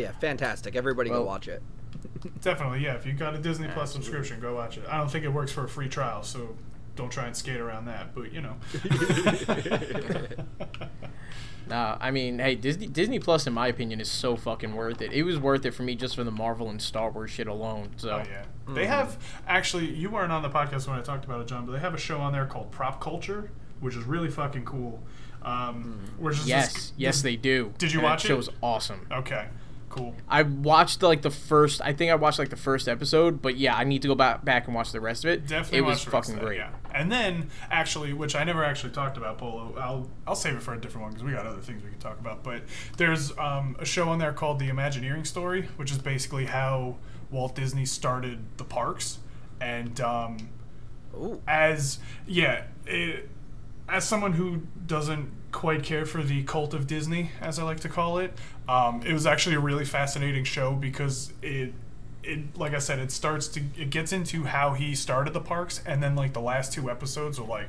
yeah, 0.00 0.12
fantastic. 0.20 0.74
Everybody 0.76 1.10
go 1.10 1.22
watch 1.22 1.48
it. 1.48 1.62
Definitely, 2.40 2.80
yeah. 2.84 2.94
If 2.94 3.06
you 3.06 3.12
got 3.12 3.34
a 3.34 3.38
Disney 3.38 3.68
Plus 3.68 3.92
subscription, 3.92 4.40
go 4.40 4.54
watch 4.54 4.76
it. 4.78 4.84
I 4.88 4.96
don't 4.98 5.10
think 5.10 5.24
it 5.24 5.32
works 5.32 5.52
for 5.52 5.64
a 5.64 5.68
free 5.68 5.88
trial, 5.88 6.22
so 6.22 6.56
don't 6.96 7.10
try 7.10 7.26
and 7.26 7.36
skate 7.36 7.60
around 7.60 7.84
that. 7.86 8.14
But 8.14 8.32
you 8.32 8.40
know, 8.40 8.54
Nah, 11.68 11.96
I 12.00 12.10
mean, 12.10 12.38
hey, 12.38 12.54
Disney 12.54 12.86
Disney 12.86 13.18
Plus, 13.18 13.46
in 13.46 13.52
my 13.52 13.68
opinion, 13.68 14.00
is 14.00 14.10
so 14.10 14.36
fucking 14.36 14.74
worth 14.74 15.00
it. 15.02 15.12
It 15.12 15.22
was 15.22 15.38
worth 15.38 15.64
it 15.66 15.72
for 15.72 15.82
me 15.82 15.94
just 15.94 16.14
for 16.16 16.24
the 16.24 16.30
Marvel 16.30 16.68
and 16.70 16.80
Star 16.80 17.10
Wars 17.10 17.30
shit 17.30 17.46
alone. 17.46 17.90
So 17.96 18.10
oh 18.10 18.22
yeah, 18.28 18.44
they 18.74 18.86
have 18.86 19.18
actually. 19.46 19.86
You 19.94 20.10
weren't 20.10 20.32
on 20.32 20.42
the 20.42 20.50
podcast 20.50 20.88
when 20.88 20.98
I 20.98 21.02
talked 21.02 21.24
about 21.24 21.40
it, 21.40 21.46
John, 21.48 21.66
but 21.66 21.72
they 21.72 21.78
have 21.80 21.94
a 21.94 21.98
show 21.98 22.18
on 22.20 22.32
there 22.32 22.46
called 22.46 22.70
Prop 22.70 23.00
Culture, 23.00 23.50
which 23.80 23.94
is 23.96 24.04
really 24.04 24.28
fucking 24.30 24.64
cool. 24.64 25.02
Um, 25.42 26.00
which 26.18 26.36
is 26.38 26.48
yes, 26.48 26.72
this- 26.74 26.92
yes, 26.96 27.14
this- 27.16 27.22
they 27.22 27.36
do. 27.36 27.72
Did 27.78 27.92
you 27.92 28.00
And 28.00 28.04
watch 28.08 28.22
that 28.24 28.28
it? 28.30 28.34
show's 28.34 28.48
awesome. 28.62 29.06
Okay, 29.12 29.46
cool. 29.98 30.14
I 30.28 30.42
watched 30.42 31.02
like 31.02 31.22
the 31.22 31.30
first. 31.30 31.80
I 31.82 31.92
think 31.92 32.10
I 32.10 32.14
watched 32.14 32.38
like 32.38 32.50
the 32.50 32.56
first 32.56 32.88
episode, 32.88 33.42
but 33.42 33.56
yeah, 33.56 33.76
I 33.76 33.84
need 33.84 34.02
to 34.02 34.08
go 34.08 34.14
back 34.14 34.44
back 34.44 34.66
and 34.66 34.74
watch 34.74 34.92
the 34.92 35.00
rest 35.00 35.24
of 35.24 35.30
it. 35.30 35.46
Definitely 35.46 35.78
it 35.78 35.80
was 35.82 35.98
watch 35.98 36.04
the 36.04 36.10
rest 36.10 36.26
fucking 36.28 36.40
that, 36.40 36.46
great. 36.46 36.58
Yeah. 36.58 36.70
And 36.94 37.10
then 37.12 37.50
actually, 37.70 38.12
which 38.12 38.34
I 38.34 38.44
never 38.44 38.64
actually 38.64 38.92
talked 38.92 39.16
about, 39.16 39.38
Polo. 39.38 39.74
I'll 39.78 40.08
I'll 40.26 40.36
save 40.36 40.54
it 40.54 40.62
for 40.62 40.74
a 40.74 40.80
different 40.80 41.04
one 41.04 41.12
because 41.12 41.24
we 41.24 41.32
got 41.32 41.46
other 41.46 41.60
things 41.60 41.82
we 41.82 41.90
can 41.90 41.98
talk 41.98 42.18
about. 42.18 42.42
But 42.42 42.62
there's 42.96 43.36
um, 43.38 43.76
a 43.78 43.84
show 43.84 44.08
on 44.08 44.18
there 44.18 44.32
called 44.32 44.58
The 44.58 44.68
Imagineering 44.68 45.24
Story, 45.24 45.68
which 45.76 45.90
is 45.90 45.98
basically 45.98 46.46
how 46.46 46.96
Walt 47.30 47.54
Disney 47.54 47.84
started 47.84 48.38
the 48.56 48.64
parks, 48.64 49.18
and 49.60 50.00
um, 50.00 50.48
as 51.46 51.98
yeah, 52.26 52.64
it, 52.86 53.28
as 53.88 54.04
someone 54.04 54.34
who 54.34 54.62
doesn't 54.86 55.30
quite 55.50 55.82
care 55.82 56.04
for 56.04 56.22
the 56.22 56.42
cult 56.44 56.74
of 56.74 56.86
Disney, 56.86 57.30
as 57.40 57.58
I 57.58 57.62
like 57.62 57.80
to 57.80 57.88
call 57.88 58.18
it, 58.18 58.32
um, 58.68 59.02
it 59.04 59.12
was 59.12 59.26
actually 59.26 59.56
a 59.56 59.60
really 59.60 59.84
fascinating 59.84 60.44
show 60.44 60.72
because 60.74 61.32
it. 61.42 61.72
It, 62.24 62.58
like 62.58 62.74
I 62.74 62.78
said, 62.78 62.98
it 62.98 63.10
starts 63.10 63.48
to 63.48 63.60
it 63.78 63.88
gets 63.88 64.12
into 64.12 64.44
how 64.44 64.74
he 64.74 64.94
started 64.94 65.32
the 65.32 65.40
parks, 65.40 65.80
and 65.86 66.02
then 66.02 66.14
like 66.14 66.34
the 66.34 66.42
last 66.42 66.74
two 66.74 66.90
episodes 66.90 67.38
are 67.38 67.46
like 67.46 67.68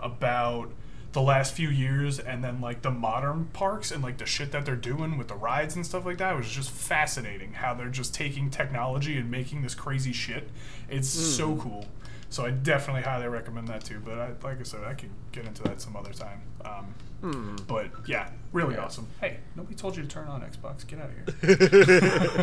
about 0.00 0.72
the 1.12 1.20
last 1.20 1.54
few 1.54 1.68
years, 1.68 2.18
and 2.18 2.42
then 2.42 2.60
like 2.60 2.82
the 2.82 2.90
modern 2.90 3.44
parks 3.52 3.92
and 3.92 4.02
like 4.02 4.18
the 4.18 4.26
shit 4.26 4.50
that 4.50 4.64
they're 4.64 4.74
doing 4.74 5.16
with 5.16 5.28
the 5.28 5.36
rides 5.36 5.76
and 5.76 5.86
stuff 5.86 6.04
like 6.04 6.18
that. 6.18 6.32
It 6.32 6.38
was 6.38 6.50
just 6.50 6.70
fascinating 6.70 7.52
how 7.52 7.74
they're 7.74 7.88
just 7.88 8.12
taking 8.12 8.50
technology 8.50 9.16
and 9.16 9.30
making 9.30 9.62
this 9.62 9.76
crazy 9.76 10.12
shit. 10.12 10.48
It's 10.88 11.08
so 11.08 11.54
cool. 11.56 11.86
So 12.30 12.46
I 12.46 12.50
definitely 12.50 13.02
highly 13.02 13.28
recommend 13.28 13.68
that 13.68 13.84
too. 13.84 14.00
But 14.04 14.18
I, 14.18 14.28
like 14.42 14.60
I 14.60 14.62
said, 14.62 14.82
I 14.84 14.94
could 14.94 15.10
get 15.32 15.46
into 15.46 15.62
that 15.64 15.80
some 15.80 15.96
other 15.96 16.12
time. 16.12 16.42
Um, 16.64 17.56
But 17.66 17.88
yeah, 18.06 18.30
really 18.52 18.76
awesome. 18.76 19.06
Hey, 19.20 19.38
nobody 19.56 19.74
told 19.74 19.96
you 19.96 20.02
to 20.02 20.08
turn 20.08 20.28
on 20.28 20.40
Xbox. 20.42 20.86
Get 20.86 21.00
out 21.00 21.10
of 21.10 21.40
here. 21.42 21.58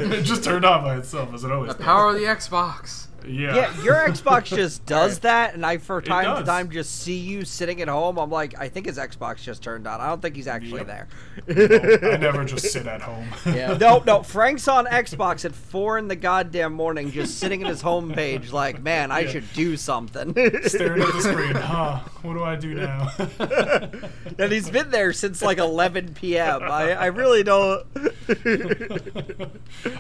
it 0.19 0.23
just 0.23 0.43
turned 0.43 0.65
on 0.65 0.83
by 0.83 0.97
itself, 0.97 1.33
as 1.33 1.43
it 1.43 1.51
always 1.51 1.71
The 1.71 1.77
does. 1.77 1.85
power 1.85 2.09
of 2.09 2.15
the 2.15 2.25
Xbox. 2.25 3.07
Yeah. 3.27 3.55
Yeah, 3.55 3.83
your 3.83 3.95
Xbox 3.95 4.43
just 4.55 4.85
does 4.85 5.19
that, 5.19 5.55
and 5.55 5.65
I, 5.65 5.77
for 5.79 6.01
time 6.01 6.37
to 6.37 6.43
time, 6.45 6.69
just 6.69 6.99
see 7.01 7.17
you 7.17 7.43
sitting 7.43 7.81
at 7.81 7.87
home. 7.89 8.17
I'm 8.19 8.29
like, 8.29 8.57
I 8.57 8.69
think 8.69 8.85
his 8.85 8.97
Xbox 8.99 9.41
just 9.41 9.63
turned 9.63 9.87
on. 9.87 9.99
I 9.99 10.07
don't 10.07 10.21
think 10.21 10.35
he's 10.35 10.47
actually 10.47 10.85
Yep. 10.85 11.07
there. 11.47 12.13
I 12.13 12.17
never 12.17 12.45
just 12.45 12.71
sit 12.71 12.85
at 12.85 13.01
home. 13.01 13.27
Yeah. 13.47 13.75
No, 13.75 14.01
no. 14.05 14.21
Frank's 14.23 14.67
on 14.67 14.85
Xbox 14.85 15.43
at 15.45 15.53
four 15.55 15.97
in 15.97 16.07
the 16.07 16.15
goddamn 16.15 16.73
morning, 16.73 17.11
just 17.11 17.39
sitting 17.39 17.63
at 17.63 17.67
his 17.69 17.81
home 17.81 18.13
page, 18.13 18.53
like, 18.53 18.81
man, 18.81 19.11
I 19.11 19.21
Yeah. 19.21 19.31
should 19.31 19.53
do 19.53 19.75
something. 19.75 20.29
Staring 20.67 21.01
at 21.01 21.11
the 21.13 21.21
screen. 21.21 21.55
Huh? 21.55 21.99
What 22.21 22.33
do 22.35 22.43
I 22.43 22.55
do 22.55 22.75
now? 22.77 23.11
and 24.39 24.51
he's 24.51 24.69
been 24.69 24.89
there 24.91 25.13
since 25.13 25.41
like 25.41 25.57
11 25.57 26.13
p.m. 26.13 26.61
I, 26.63 26.93
I 26.93 27.05
really 27.07 27.43
don't. 27.43 27.85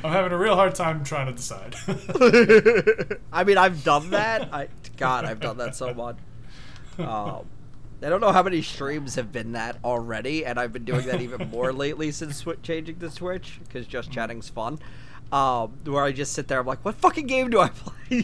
I'm 0.03 0.11
having 0.11 0.31
a 0.31 0.37
real 0.37 0.55
hard 0.55 0.75
time 0.75 1.03
trying 1.03 1.27
to 1.27 1.33
decide. 1.33 1.75
I 3.31 3.43
mean, 3.43 3.57
I've 3.57 3.83
done 3.83 4.11
that. 4.11 4.49
I 4.53 4.69
God, 4.97 5.25
I've 5.25 5.39
done 5.39 5.57
that 5.57 5.75
so 5.75 5.93
much. 5.93 6.17
Um, 6.99 7.45
I 8.01 8.09
don't 8.09 8.21
know 8.21 8.31
how 8.31 8.43
many 8.43 8.61
streams 8.61 9.15
have 9.15 9.31
been 9.31 9.53
that 9.53 9.77
already, 9.83 10.45
and 10.45 10.59
I've 10.59 10.71
been 10.73 10.85
doing 10.85 11.05
that 11.07 11.21
even 11.21 11.49
more 11.49 11.73
lately 11.85 12.11
since 12.11 12.43
swi 12.43 12.61
changing 12.61 12.99
to 12.99 13.09
Switch 13.09 13.59
because 13.63 13.87
just 13.87 14.11
chatting's 14.11 14.49
fun. 14.49 14.79
Um, 15.31 15.73
where 15.83 16.03
I 16.03 16.11
just 16.11 16.33
sit 16.33 16.47
there, 16.47 16.59
I'm 16.59 16.65
like, 16.65 16.85
what 16.85 16.95
fucking 16.95 17.27
game 17.27 17.49
do 17.49 17.59
I 17.59 17.69
play? 17.69 18.21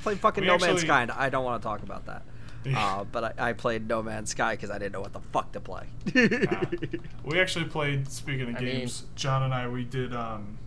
play 0.00 0.14
fucking 0.14 0.42
We 0.42 0.46
No 0.46 0.52
Man's 0.58 0.64
actually- 0.64 0.80
Sky. 0.80 1.08
I 1.16 1.28
don't 1.28 1.44
want 1.44 1.60
to 1.60 1.66
talk 1.66 1.82
about 1.82 2.06
that. 2.06 2.22
Yeah. 2.64 2.78
Uh, 3.00 3.04
but 3.04 3.38
I, 3.38 3.50
I 3.50 3.52
played 3.54 3.88
No 3.88 4.02
Man's 4.02 4.30
Sky 4.30 4.54
because 4.54 4.70
I 4.70 4.78
didn't 4.78 4.92
know 4.92 5.00
what 5.00 5.12
the 5.12 5.20
fuck 5.32 5.52
to 5.52 5.60
play. 5.60 5.84
we 7.24 7.40
actually 7.40 7.64
played. 7.66 8.10
Speaking 8.10 8.48
of 8.50 8.56
I 8.56 8.60
mean- 8.60 8.78
games, 8.80 9.04
John 9.14 9.42
and 9.42 9.54
I 9.54 9.68
we 9.68 9.84
did 9.84 10.14
um, 10.14 10.58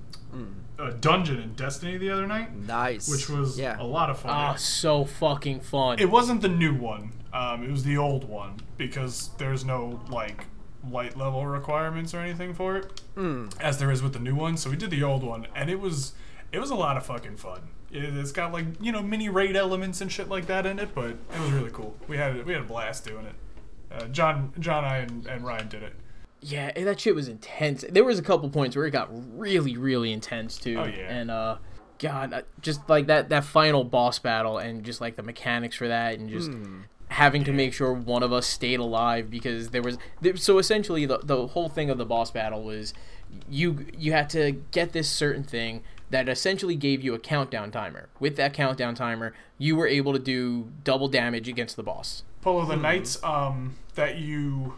a 0.80 0.92
dungeon 0.92 1.40
in 1.40 1.54
Destiny 1.54 1.98
the 1.98 2.10
other 2.10 2.26
night, 2.28 2.56
Nice. 2.56 3.10
which 3.10 3.30
was 3.30 3.60
yeah. 3.60 3.80
a 3.80 3.84
lot 3.84 4.10
of 4.10 4.20
fun. 4.20 4.32
Ah, 4.32 4.56
so 4.56 5.06
fucking 5.06 5.60
fun. 5.60 6.00
It 6.00 6.10
wasn't 6.10 6.42
the 6.42 6.48
new 6.50 6.74
one. 6.74 7.12
Um, 7.34 7.64
it 7.64 7.70
was 7.72 7.84
the 7.84 7.98
old 7.98 8.28
one 8.28 8.58
because 8.78 9.30
there's 9.38 9.64
no 9.64 10.00
like 10.10 10.46
light 10.90 11.16
level 11.18 11.46
requirements 11.46 12.14
or 12.14 12.20
anything 12.20 12.54
for 12.54 12.78
it, 12.78 13.02
as 13.60 13.78
there 13.78 13.92
is 13.92 14.02
with 14.02 14.14
the 14.14 14.20
new 14.20 14.36
one. 14.36 14.58
So 14.58 14.70
we 14.70 14.76
did 14.76 14.90
the 14.92 15.04
old 15.04 15.24
one, 15.24 15.48
and 15.56 15.70
it 15.70 15.80
was 15.80 16.14
it 16.52 16.60
was 16.60 16.70
a 16.72 16.76
lot 16.76 16.98
of 16.98 17.06
fucking 17.06 17.38
fun. 17.38 17.62
It, 17.92 18.18
it's 18.18 18.32
got 18.32 18.52
like 18.52 18.66
you 18.80 18.92
know 18.92 19.02
mini 19.02 19.30
raid 19.30 19.56
elements 19.56 20.02
and 20.02 20.12
shit 20.12 20.30
like 20.30 20.48
that 20.48 20.66
in 20.66 20.80
it, 20.80 20.94
but 20.94 21.12
it 21.12 21.40
was 21.40 21.52
really 21.52 21.72
cool. 21.72 21.96
We 22.08 22.18
had 22.18 22.46
we 22.46 22.54
had 22.54 22.62
a 22.62 22.66
blast 22.66 23.06
doing 23.06 23.26
it. 23.26 23.36
Uh, 23.92 24.08
John, 24.08 24.54
John, 24.60 24.86
I 24.86 25.00
and, 25.00 25.26
and 25.28 25.46
Ryan 25.46 25.68
did 25.68 25.84
it. 25.84 25.94
Yeah, 26.42 26.72
that 26.72 27.00
shit 27.00 27.14
was 27.14 27.28
intense. 27.28 27.86
There 27.88 28.04
was 28.04 28.18
a 28.18 28.24
couple 28.24 28.50
points 28.50 28.76
where 28.76 28.86
it 28.86 28.92
got 28.92 29.10
really, 29.38 29.78
really 29.78 30.12
intense 30.12 30.58
too. 30.58 30.80
Oh, 30.80 30.86
yeah. 30.86 31.14
And 31.14 31.30
uh, 31.30 31.58
God, 32.00 32.46
just 32.62 32.90
like 32.90 33.08
that 33.08 33.30
that 33.30 33.44
final 33.44 33.84
boss 33.84 34.18
battle 34.18 34.58
and 34.58 34.84
just 34.84 35.02
like 35.02 35.16
the 35.16 35.24
mechanics 35.24 35.76
for 35.76 35.88
that 35.88 36.18
and 36.18 36.30
just 36.30 36.52
having 37.10 37.44
to 37.44 37.52
make 37.52 37.74
sure 37.74 37.92
one 37.92 38.24
of 38.24 38.32
us 38.32 38.48
stayed 38.48 38.80
alive 38.80 39.30
because 39.30 39.70
there 39.70 39.82
was 39.82 39.98
there, 40.22 40.36
so 40.38 40.58
essentially 40.58 41.06
the 41.06 41.20
the 41.22 41.48
whole 41.48 41.70
thing 41.70 41.90
of 41.90 41.98
the 41.98 42.06
boss 42.06 42.32
battle 42.32 42.64
was 42.64 42.94
you 43.50 43.86
you 43.96 44.14
had 44.14 44.30
to 44.30 44.54
get 44.72 44.94
this 44.94 45.10
certain 45.10 45.44
thing 45.44 45.84
that 46.12 46.30
essentially 46.30 46.76
gave 46.76 47.04
you 47.04 47.14
a 47.14 47.20
countdown 47.20 47.72
timer. 47.72 48.10
With 48.20 48.36
that 48.38 48.54
countdown 48.54 48.96
timer, 48.96 49.34
you 49.58 49.76
were 49.76 49.88
able 49.88 50.14
to 50.14 50.20
do 50.20 50.70
double 50.84 51.08
damage 51.08 51.48
against 51.50 51.76
the 51.76 51.84
boss. 51.84 52.24
Polo 52.42 52.66
the 52.66 52.76
knights 52.76 53.22
um, 53.24 53.76
that 53.96 54.18
you 54.18 54.76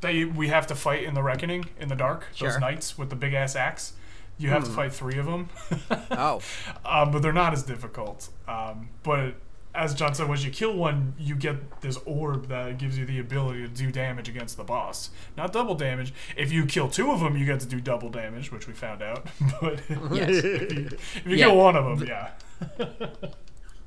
that 0.00 0.14
you, 0.14 0.30
we 0.30 0.48
have 0.48 0.66
to 0.68 0.74
fight 0.74 1.02
in 1.04 1.12
the 1.14 1.22
reckoning 1.22 1.66
in 1.78 1.88
the 1.88 1.94
dark. 1.96 2.26
Those 2.38 2.52
Sure. 2.52 2.60
knights 2.60 2.96
with 2.96 3.10
the 3.10 3.16
big 3.16 3.34
ass 3.34 3.54
axe. 3.54 3.92
You 4.38 4.48
have 4.48 4.64
to 4.64 4.70
fight 4.70 4.94
three 4.94 5.18
of 5.18 5.26
them. 5.26 5.50
Oh. 6.12 6.40
um, 6.86 7.10
but 7.10 7.20
they're 7.20 7.32
not 7.34 7.52
as 7.52 7.62
difficult. 7.62 8.30
Um, 8.48 8.88
but 9.02 9.34
as 9.74 9.94
John 9.94 10.14
said, 10.14 10.28
once 10.28 10.44
you 10.44 10.50
kill 10.50 10.74
one, 10.74 11.14
you 11.18 11.34
get 11.36 11.80
this 11.80 11.96
orb 12.04 12.48
that 12.48 12.78
gives 12.78 12.98
you 12.98 13.06
the 13.06 13.18
ability 13.20 13.62
to 13.62 13.68
do 13.68 13.90
damage 13.92 14.28
against 14.28 14.56
the 14.56 14.64
boss. 14.64 15.10
Not 15.36 15.52
double 15.52 15.74
damage. 15.76 16.12
If 16.36 16.50
you 16.52 16.66
kill 16.66 16.88
two 16.88 17.10
of 17.12 17.20
them, 17.20 17.36
you 17.36 17.46
get 17.46 17.60
to 17.60 17.66
do 17.66 17.80
double 17.80 18.08
damage, 18.10 18.50
which 18.50 18.66
we 18.66 18.72
found 18.74 19.00
out. 19.02 19.26
but 19.60 19.80
Yes. 20.12 20.28
if 20.44 20.72
you, 20.72 20.86
if 20.90 21.22
you 21.26 21.36
Yeah. 21.36 21.46
kill 21.46 21.56
one 21.56 21.76
of 21.76 21.98
them, 21.98 22.08
yeah. 22.08 22.30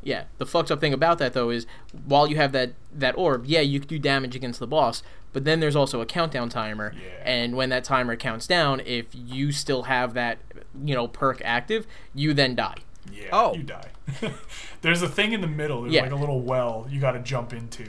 Yeah, 0.06 0.26
the 0.38 0.46
fucked 0.46 0.70
up 0.70 0.82
thing 0.82 0.92
about 0.94 1.18
that 1.20 1.32
though 1.32 1.50
is 1.50 1.66
while 2.06 2.28
you 2.28 2.36
have 2.36 2.52
that 2.52 2.74
that 2.94 3.18
orb, 3.18 3.46
yeah, 3.46 3.62
you 3.62 3.80
can 3.80 3.88
do 3.88 3.98
damage 3.98 4.36
against 4.36 4.60
the 4.60 4.68
boss, 4.68 5.02
but 5.32 5.46
then 5.46 5.62
there's 5.62 5.78
also 5.78 6.02
a 6.02 6.06
countdown 6.06 6.50
timer, 6.50 6.94
Yeah. 6.94 7.10
and 7.24 7.56
when 7.56 7.70
that 7.70 7.86
timer 7.86 8.18
counts 8.18 8.46
down, 8.46 8.82
if 8.82 9.06
you 9.14 9.54
still 9.54 9.84
have 9.84 10.14
that 10.16 10.40
you 10.84 10.94
know 10.94 11.08
perk 11.08 11.42
active, 11.46 11.88
you 12.14 12.34
then 12.34 12.54
die. 12.54 12.80
Yeah, 13.12 13.28
Oh. 13.32 13.54
you 13.56 13.64
die. 13.64 13.90
There's 14.82 15.02
a 15.02 15.08
thing 15.10 15.34
in 15.34 15.42
the 15.42 15.48
middle. 15.48 15.82
There's 15.84 15.94
Yeah. 15.94 16.04
like 16.04 16.12
a 16.12 16.16
little 16.16 16.42
well 16.42 16.88
you 16.90 17.00
got 17.00 17.12
to 17.14 17.20
jump 17.20 17.54
into, 17.54 17.86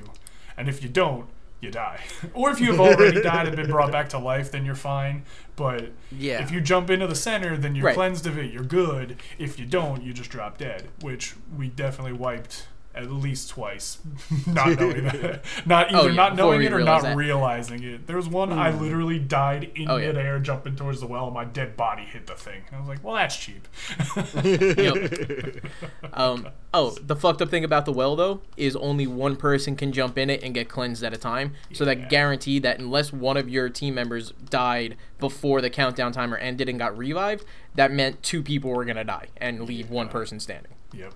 and 0.56 0.68
if 0.68 0.82
you 0.82 0.88
don't, 0.88 1.26
you 1.60 1.70
die. 1.70 2.00
or 2.34 2.50
if 2.50 2.60
you 2.60 2.66
have 2.72 2.80
already 2.80 3.22
died 3.32 3.46
and 3.46 3.56
been 3.56 3.70
brought 3.70 3.90
back 3.92 4.08
to 4.10 4.18
life, 4.18 4.50
then 4.50 4.64
you're 4.66 4.74
fine. 4.74 5.22
But 5.56 5.92
Yeah. 6.10 6.42
if 6.42 6.50
you 6.50 6.60
jump 6.60 6.90
into 6.90 7.06
the 7.06 7.14
center, 7.14 7.56
then 7.56 7.74
you're 7.74 7.86
Right. 7.86 7.94
cleansed 7.94 8.26
of 8.26 8.36
it. 8.38 8.52
You're 8.52 8.64
good. 8.64 9.16
If 9.38 9.58
you 9.58 9.64
don't, 9.64 10.02
you 10.02 10.12
just 10.12 10.30
drop 10.30 10.58
dead. 10.58 10.88
Which 11.00 11.34
we 11.56 11.68
definitely 11.68 12.12
wiped 12.14 12.66
at 12.94 13.10
least 13.10 13.50
twice, 13.50 13.98
not 14.46 14.78
knowing 14.78 15.04
that, 15.04 15.44
not 15.66 15.88
either 15.90 15.98
Oh, 15.98 16.06
yeah, 16.06 16.14
not 16.14 16.36
knowing 16.36 16.62
it 16.62 16.72
or 16.72 16.80
not 16.80 17.02
that. 17.02 17.16
realizing 17.16 17.82
it. 17.82 18.06
There 18.06 18.16
was 18.16 18.28
one 18.28 18.52
I 18.52 18.70
literally 18.70 19.18
died 19.18 19.70
in 19.74 19.88
Oh, 19.90 19.96
yeah. 19.96 20.38
jumping 20.38 20.76
towards 20.76 21.00
the 21.00 21.06
well, 21.06 21.26
and 21.26 21.34
my 21.34 21.44
dead 21.44 21.76
body 21.76 22.02
hit 22.04 22.26
the 22.26 22.34
thing. 22.34 22.62
I 22.72 22.78
was 22.78 22.88
like, 22.88 23.02
well, 23.02 23.14
that's 23.14 23.36
cheap. 23.36 23.66
Yep. 24.44 25.64
um, 26.12 26.48
oh, 26.72 26.90
the 27.00 27.16
fucked 27.16 27.42
up 27.42 27.50
thing 27.50 27.64
about 27.64 27.84
the 27.86 27.92
well 27.92 28.16
though 28.16 28.40
is 28.56 28.76
only 28.76 29.06
one 29.06 29.36
person 29.36 29.76
can 29.76 29.92
jump 29.92 30.18
in 30.18 30.30
it 30.30 30.42
and 30.42 30.54
get 30.54 30.68
cleansed 30.68 31.02
at 31.02 31.12
a 31.12 31.16
time. 31.18 31.54
So 31.72 31.84
Yeah. 31.84 31.94
that 31.94 32.10
guaranteed 32.10 32.62
that 32.62 32.78
unless 32.78 33.12
one 33.12 33.36
of 33.36 33.48
your 33.48 33.68
team 33.68 33.94
members 33.94 34.32
died 34.50 34.96
before 35.18 35.60
the 35.60 35.70
countdown 35.70 36.12
timer 36.12 36.36
ended 36.36 36.68
and 36.68 36.78
got 36.78 36.96
revived, 36.96 37.44
that 37.74 37.90
meant 37.92 38.22
two 38.22 38.42
people 38.42 38.70
were 38.70 38.84
gonna 38.84 39.04
die 39.04 39.26
and 39.36 39.62
leave 39.62 39.90
one 39.90 40.08
person 40.08 40.38
standing. 40.40 40.72
Yep. 40.92 41.12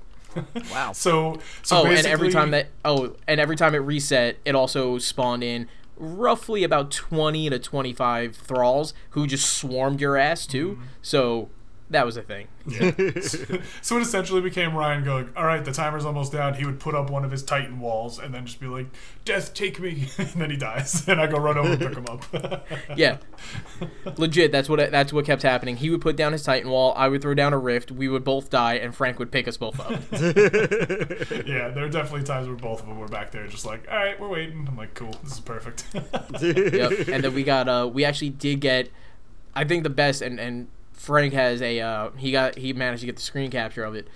Wow. 0.72 0.92
So, 0.92 1.38
so 1.62 1.78
oh, 1.78 1.86
and 1.86 2.06
every 2.06 2.30
time 2.30 2.50
that 2.50 2.68
oh, 2.84 3.16
and 3.26 3.40
every 3.40 3.56
time 3.56 3.74
it 3.74 3.78
reset, 3.78 4.36
it 4.44 4.54
also 4.54 4.98
spawned 4.98 5.42
in 5.42 5.68
roughly 5.96 6.64
about 6.64 6.90
twenty 6.90 7.48
to 7.50 7.58
twenty-five 7.58 8.36
thralls 8.36 8.94
who 9.10 9.26
just 9.26 9.50
swarmed 9.52 10.00
your 10.00 10.16
ass 10.16 10.46
too. 10.46 10.72
Mm-hmm. 10.72 10.82
So 11.02 11.50
that 11.90 12.04
was 12.04 12.16
a 12.16 12.22
thing. 12.22 12.48
so 13.80 13.96
it 13.96 14.02
essentially 14.02 14.42
became 14.42 14.74
Ryan 14.74 15.04
going, 15.04 15.30
"All 15.36 15.46
right, 15.46 15.64
the 15.64 15.72
timer's 15.72 16.04
almost 16.04 16.32
down." 16.32 16.54
He 16.54 16.66
would 16.66 16.80
put 16.80 16.94
up 16.94 17.08
one 17.08 17.24
of 17.24 17.30
his 17.30 17.42
Titan 17.42 17.80
walls 17.80 18.18
and 18.18 18.34
then 18.34 18.44
just 18.44 18.60
be 18.60 18.66
like, 18.66 18.86
"Death, 19.24 19.54
take 19.54 19.80
me," 19.80 20.08
and 20.18 20.28
then 20.28 20.50
he 20.50 20.56
dies, 20.56 21.04
and 21.08 21.20
I 21.20 21.26
go 21.26 21.38
run 21.38 21.56
over 21.56 21.70
and 21.70 21.80
pick 21.80 21.94
him 21.94 22.06
up. 22.06 22.66
Yeah, 22.94 23.18
legit. 24.16 24.52
That's 24.52 24.68
what 24.68 24.90
that's 24.90 25.12
what 25.12 25.24
kept 25.24 25.42
happening. 25.42 25.76
He 25.76 25.88
would 25.88 26.02
put 26.02 26.16
down 26.16 26.32
his 26.32 26.42
Titan 26.42 26.70
wall. 26.70 26.92
I 26.96 27.08
would 27.08 27.22
throw 27.22 27.34
down 27.34 27.52
a 27.54 27.58
rift. 27.58 27.90
We 27.90 28.08
would 28.08 28.24
both 28.24 28.50
die, 28.50 28.74
and 28.74 28.94
Frank 28.94 29.18
would 29.18 29.32
pick 29.32 29.48
us 29.48 29.56
both 29.56 29.80
up. 29.80 29.90
yeah, 30.12 31.68
there 31.70 31.84
are 31.84 31.88
definitely 31.88 32.24
times 32.24 32.48
where 32.48 32.56
both 32.56 32.82
of 32.82 32.88
them 32.88 32.98
were 32.98 33.08
back 33.08 33.30
there, 33.30 33.46
just 33.46 33.64
like, 33.64 33.86
"All 33.90 33.96
right, 33.96 34.20
we're 34.20 34.28
waiting." 34.28 34.66
I'm 34.68 34.76
like, 34.76 34.94
"Cool, 34.94 35.14
this 35.22 35.32
is 35.32 35.40
perfect." 35.40 35.84
yep. 36.42 37.08
And 37.08 37.24
then 37.24 37.32
we 37.34 37.44
got 37.44 37.68
uh 37.68 37.88
we 37.90 38.04
actually 38.04 38.30
did 38.30 38.60
get 38.60 38.90
I 39.54 39.64
think 39.64 39.82
the 39.82 39.90
best 39.90 40.22
and 40.22 40.38
and 40.38 40.68
Frank 40.98 41.32
has 41.32 41.62
a 41.62 41.80
uh 41.80 42.10
he 42.16 42.32
got 42.32 42.58
he 42.58 42.72
managed 42.72 43.00
to 43.00 43.06
get 43.06 43.16
the 43.16 43.22
screen 43.22 43.50
capture 43.50 43.84
of 43.84 43.94
it. 43.94 44.08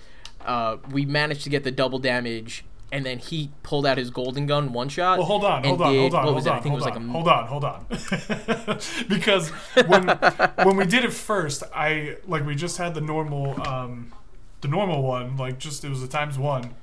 Uh 0.45 0.77
we 0.91 1.05
managed 1.05 1.43
to 1.45 1.49
get 1.49 1.63
the 1.63 1.71
double 1.71 1.97
damage 1.99 2.65
and 2.91 3.03
then 3.05 3.17
he 3.17 3.49
pulled 3.63 3.87
out 3.87 3.97
his 3.97 4.11
golden 4.11 4.45
gun 4.45 4.71
one 4.71 4.87
shot. 4.89 5.17
Well, 5.17 5.25
hold 5.25 5.43
on, 5.45 5.63
hold 5.63 5.81
on, 5.81 5.91
did- 5.93 5.99
hold 6.01 6.13
on, 6.13 6.25
What 6.25 6.35
was 6.35 6.43
hold 6.45 6.53
on, 6.53 6.59
I 6.59 6.61
think 6.61 6.71
hold 6.73 6.81
it 6.81 6.85
was 6.85 6.95
on, 6.95 7.07
like 7.07 7.09
a 7.09 7.11
hold 7.11 7.27
on, 7.27 8.77
hold 8.77 8.77
on. 8.77 9.07
because 9.09 9.49
when 9.87 10.07
when 10.67 10.75
we 10.77 10.85
did 10.85 11.03
it 11.05 11.13
first, 11.13 11.63
I 11.73 12.17
like 12.27 12.45
we 12.45 12.53
just 12.55 12.77
had 12.77 12.93
the 12.93 13.01
normal 13.01 13.59
um 13.67 14.11
the 14.61 14.67
normal 14.67 15.01
one, 15.03 15.37
like 15.37 15.57
just 15.57 15.83
it 15.83 15.89
was 15.89 16.03
a 16.03 16.07
times 16.07 16.37
one. 16.37 16.75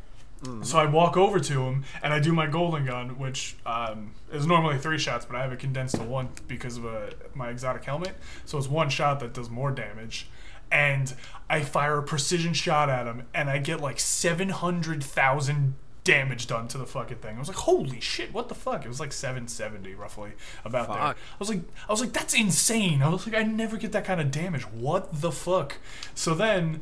So 0.62 0.78
I 0.78 0.86
walk 0.86 1.18
over 1.18 1.38
to 1.38 1.62
him 1.66 1.84
and 2.02 2.14
I 2.14 2.18
do 2.18 2.32
my 2.32 2.46
golden 2.46 2.86
gun, 2.86 3.18
which 3.18 3.56
um, 3.66 4.12
is 4.32 4.46
normally 4.46 4.78
three 4.78 4.98
shots, 4.98 5.26
but 5.26 5.36
I 5.36 5.42
have 5.42 5.52
it 5.52 5.58
condensed 5.58 5.96
to 5.96 6.02
one 6.02 6.30
because 6.48 6.78
of 6.78 6.86
uh 6.86 7.10
my 7.34 7.50
exotic 7.50 7.84
helmet. 7.84 8.14
So 8.46 8.56
it's 8.56 8.68
one 8.68 8.88
shot 8.88 9.20
that 9.20 9.34
does 9.34 9.50
more 9.50 9.70
damage. 9.70 10.28
And 10.72 11.12
I 11.50 11.60
fire 11.62 11.98
a 11.98 12.02
precision 12.02 12.54
shot 12.54 12.88
at 12.88 13.06
him, 13.06 13.26
and 13.34 13.50
I 13.50 13.58
get 13.58 13.80
like 13.80 13.98
700,000 14.00 15.74
damage 16.04 16.46
done 16.46 16.66
to 16.68 16.78
the 16.78 16.86
fucking 16.86 17.18
thing. 17.18 17.36
I 17.36 17.38
was 17.38 17.48
like, 17.48 17.56
holy 17.58 18.00
shit, 18.00 18.32
what 18.32 18.48
the 18.48 18.54
fuck? 18.54 18.84
It 18.84 18.88
was 18.88 19.00
like 19.00 19.12
770 19.12 19.94
roughly 19.94 20.32
about 20.64 20.88
there. 20.88 21.02
I 21.02 21.14
was 21.38 21.48
like, 21.48 21.60
I 21.88 21.92
was 21.92 22.00
like, 22.00 22.12
that's 22.12 22.34
insane. 22.34 23.02
I 23.02 23.08
was 23.08 23.26
like, 23.26 23.36
I 23.36 23.42
never 23.42 23.76
get 23.76 23.92
that 23.92 24.04
kind 24.04 24.20
of 24.20 24.30
damage. 24.30 24.62
What 24.62 25.20
the 25.20 25.30
fuck? 25.32 25.76
So 26.14 26.34
then, 26.34 26.80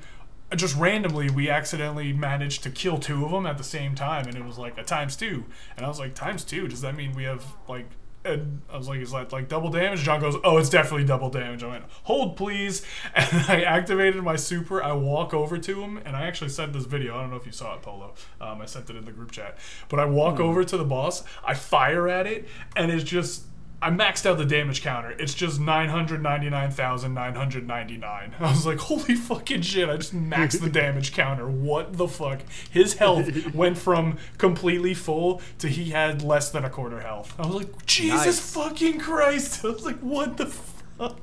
just 0.56 0.76
randomly, 0.76 1.28
we 1.30 1.50
accidentally 1.50 2.12
managed 2.12 2.62
to 2.62 2.70
kill 2.70 2.98
two 2.98 3.24
of 3.24 3.30
them 3.30 3.46
at 3.46 3.58
the 3.58 3.64
same 3.64 3.94
time, 3.94 4.26
and 4.26 4.36
it 4.36 4.44
was 4.44 4.58
like 4.58 4.78
a 4.78 4.82
times 4.82 5.14
two. 5.14 5.44
And 5.76 5.84
I 5.84 5.88
was 5.88 5.98
like, 5.98 6.14
times 6.14 6.44
two? 6.44 6.68
Does 6.68 6.80
that 6.80 6.94
mean 6.96 7.12
we 7.14 7.24
have 7.24 7.44
like? 7.68 7.86
And 8.24 8.62
I 8.70 8.76
was 8.76 8.88
like, 8.88 9.00
is 9.00 9.12
that 9.12 9.32
like 9.32 9.48
double 9.48 9.70
damage? 9.70 10.00
John 10.00 10.20
goes, 10.20 10.36
oh, 10.44 10.58
it's 10.58 10.68
definitely 10.68 11.04
double 11.04 11.30
damage. 11.30 11.62
I 11.62 11.68
went, 11.68 11.84
hold 12.02 12.36
please, 12.36 12.84
and 13.14 13.44
I 13.48 13.62
activated 13.62 14.22
my 14.22 14.36
super. 14.36 14.82
I 14.82 14.92
walk 14.92 15.34
over 15.34 15.58
to 15.58 15.82
him, 15.82 15.98
and 15.98 16.16
I 16.16 16.22
actually 16.22 16.50
sent 16.50 16.72
this 16.72 16.84
video. 16.84 17.16
I 17.16 17.20
don't 17.20 17.30
know 17.30 17.36
if 17.36 17.46
you 17.46 17.52
saw 17.52 17.74
it, 17.74 17.82
Polo. 17.82 18.14
Um, 18.40 18.60
I 18.60 18.66
sent 18.66 18.88
it 18.90 18.96
in 18.96 19.04
the 19.04 19.12
group 19.12 19.30
chat. 19.30 19.58
But 19.88 20.00
I 20.00 20.06
walk 20.06 20.40
over 20.40 20.64
to 20.64 20.76
the 20.76 20.84
boss, 20.84 21.24
I 21.44 21.54
fire 21.54 22.08
at 22.08 22.26
it, 22.26 22.48
and 22.74 22.90
it's 22.90 23.04
just 23.04 23.44
I 23.80 23.90
maxed 23.90 24.26
out 24.26 24.38
the 24.38 24.44
damage 24.44 24.82
counter. 24.82 25.12
It's 25.12 25.34
just 25.34 25.60
999,999. 25.60 28.34
I 28.40 28.50
was 28.50 28.66
like, 28.66 28.78
holy 28.78 29.14
fucking 29.14 29.62
shit, 29.62 29.88
I 29.88 29.96
just 29.96 30.14
maxed 30.14 30.60
the 30.60 30.68
damage 30.70 31.12
counter. 31.12 31.48
What 31.48 31.96
the 31.96 32.08
fuck? 32.08 32.40
His 32.70 32.94
health 32.94 33.54
went 33.54 33.78
from 33.78 34.18
completely 34.36 34.94
full 34.94 35.40
to 35.58 35.68
he 35.68 35.90
had 35.90 36.22
less 36.22 36.50
than 36.50 36.64
a 36.64 36.70
quarter 36.70 37.00
health. 37.00 37.34
I 37.38 37.46
was 37.46 37.54
like, 37.56 37.86
Jesus 37.86 38.26
Nice. 38.26 38.52
fucking 38.52 38.98
Christ. 39.00 39.64
I 39.64 39.68
was 39.68 39.84
like, 39.84 39.98
what 40.00 40.36
the 40.36 40.46
fuck? 40.46 40.64
I 41.00 41.14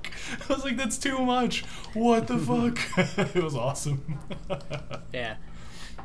was 0.54 0.64
like, 0.64 0.78
that's 0.78 0.98
too 0.98 1.20
much. 1.26 1.66
What 1.94 2.28
the 2.28 2.38
fuck? 2.38 2.80
it 3.36 3.44
was 3.44 3.56
awesome. 3.56 4.18
Yeah, 5.14 5.36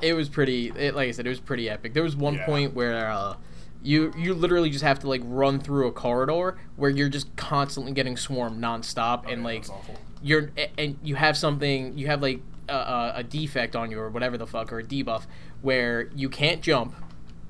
it 0.01 0.15
was 0.15 0.29
pretty. 0.29 0.73
It, 0.77 0.95
like 0.97 1.09
I 1.09 1.13
said, 1.13 1.25
it 1.27 1.31
was 1.31 1.39
pretty 1.41 1.71
epic. 1.71 1.95
There 1.95 2.03
was 2.03 2.17
one 2.17 2.35
Yeah. 2.35 2.47
point 2.47 2.75
where 2.75 3.09
uh, 3.09 3.35
you 3.83 4.13
you 4.17 4.35
literally 4.35 4.71
just 4.71 4.85
have 4.85 4.99
to 5.01 5.09
like 5.09 5.23
run 5.25 5.59
through 5.61 5.87
a 5.89 5.93
corridor 5.93 6.59
where 6.77 6.91
you're 6.91 7.09
just 7.09 7.35
constantly 7.37 7.93
getting 7.93 8.17
swarmed 8.17 8.63
nonstop, 8.63 9.23
and 9.23 9.29
Oh, 9.29 9.37
yeah, 9.37 9.45
like 9.45 9.63
that's 9.63 9.71
awful. 9.71 9.95
you're 10.23 10.51
and 10.79 10.99
you 11.03 11.15
have 11.15 11.37
something 11.37 11.97
you 11.97 12.07
have 12.09 12.21
like 12.23 12.41
a, 12.69 12.75
a, 12.75 13.13
a 13.17 13.23
defect 13.25 13.75
on 13.77 13.91
you 13.91 13.99
or 13.99 14.11
whatever 14.11 14.37
the 14.39 14.47
fuck 14.47 14.73
or 14.73 14.79
a 14.81 14.85
debuff 14.85 15.23
where 15.63 16.09
you 16.15 16.29
can't 16.29 16.61
jump, 16.63 16.95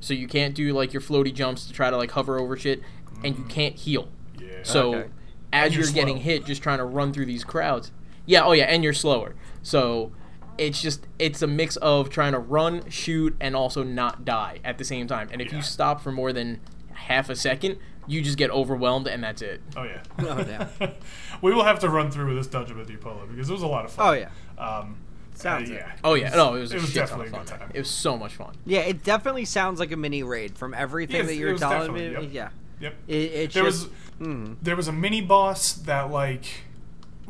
so 0.01 0.15
you 0.15 0.27
can't 0.29 0.55
do 0.55 0.73
like 0.73 0.93
your 0.93 1.03
floaty 1.03 1.33
jumps 1.35 1.67
to 1.67 1.73
try 1.73 1.91
to 1.91 1.97
like 1.97 2.11
hover 2.13 2.39
over 2.39 2.57
shit, 2.57 2.81
and 3.25 3.37
you 3.37 3.45
mm. 3.45 3.51
can't 3.51 3.75
heal. 3.77 4.09
yeah. 4.39 4.49
So 4.63 4.95
Okay. 4.95 5.09
as 5.53 5.67
And 5.67 5.75
you're 5.75 5.85
you're 5.85 5.93
getting 5.93 6.19
hit, 6.19 6.45
just 6.47 6.63
trying 6.63 6.79
to 6.79 6.85
run 6.85 7.13
through 7.13 7.27
these 7.27 7.45
crowds, 7.45 7.91
Yeah, 8.27 8.45
oh 8.45 8.53
yeah, 8.53 8.65
and 8.65 8.85
you're 8.85 8.93
slower. 8.93 9.35
So 9.63 10.13
it's 10.61 10.81
just 10.81 11.07
it's 11.19 11.43
a 11.43 11.47
mix 11.47 11.77
of 11.77 12.11
trying 12.11 12.33
to 12.33 12.39
run, 12.39 12.89
shoot, 12.91 13.35
and 13.41 13.57
also 13.57 13.83
not 13.83 14.25
die 14.25 14.61
at 14.65 14.79
the 14.79 14.85
same 14.85 15.07
time. 15.09 15.29
And 15.33 15.41
if 15.41 15.49
Yeah. 15.51 15.57
you 15.57 15.63
stop 15.63 16.01
for 16.03 16.13
more 16.13 16.33
than 16.33 16.61
half 16.93 17.31
a 17.31 17.35
second, 17.37 17.79
you 18.07 18.21
just 18.23 18.37
get 18.39 18.51
overwhelmed, 18.51 19.09
and 19.09 19.25
that's 19.25 19.41
it. 19.43 19.63
Oh 19.77 19.83
yeah. 19.85 20.03
Oh, 20.19 20.43
damn. 20.45 20.69
we 21.43 21.53
will 21.55 21.65
have 21.65 21.79
to 21.81 21.89
run 21.89 22.11
through 22.11 22.35
this 22.35 22.47
dungeon 22.47 22.77
with 22.79 22.91
you, 22.91 22.99
Polo, 22.99 23.27
because 23.27 23.49
it 23.49 23.53
was 23.53 23.63
a 23.63 23.67
lot 23.67 23.85
of 23.87 23.93
fun. 23.93 24.07
Oh, 24.09 24.13
yeah. 24.13 24.29
Um, 24.63 24.97
Sounds 25.35 25.71
uh, 25.71 25.73
it. 25.73 25.77
yeah. 25.77 25.93
Oh 26.05 26.15
yeah, 26.15 26.29
no, 26.31 26.55
it 26.57 26.61
was 26.61 26.73
a 26.73 26.77
it 26.77 26.81
was 26.83 26.91
shit 26.91 27.09
ton 27.09 27.19
definitely 27.21 27.27
of 27.29 27.33
a 27.33 27.37
fun. 27.37 27.47
good 27.47 27.59
time. 27.61 27.71
It 27.75 27.79
was 27.79 27.91
so 27.91 28.19
much 28.19 28.35
fun. 28.35 28.55
Yeah, 28.67 28.81
it 28.81 29.03
definitely 29.03 29.47
sounds 29.47 29.81
like 29.81 29.91
a 29.93 29.97
mini 29.97 30.23
raid 30.23 30.59
from 30.59 30.75
everything 30.75 31.17
Yes, 31.17 31.27
that 31.29 31.37
you're 31.37 31.57
telling 31.57 31.93
me. 31.95 32.11
yep. 32.13 32.29
Yeah, 32.31 32.49
Yep. 32.81 32.95
it, 33.09 33.15
it's 33.15 33.55
there 33.55 33.65
just 33.65 33.89
was 34.21 34.57
there 34.63 34.77
was 34.77 34.89
a 34.89 34.93
mini 34.93 35.23
boss 35.23 35.73
that 35.73 36.11
like 36.11 36.45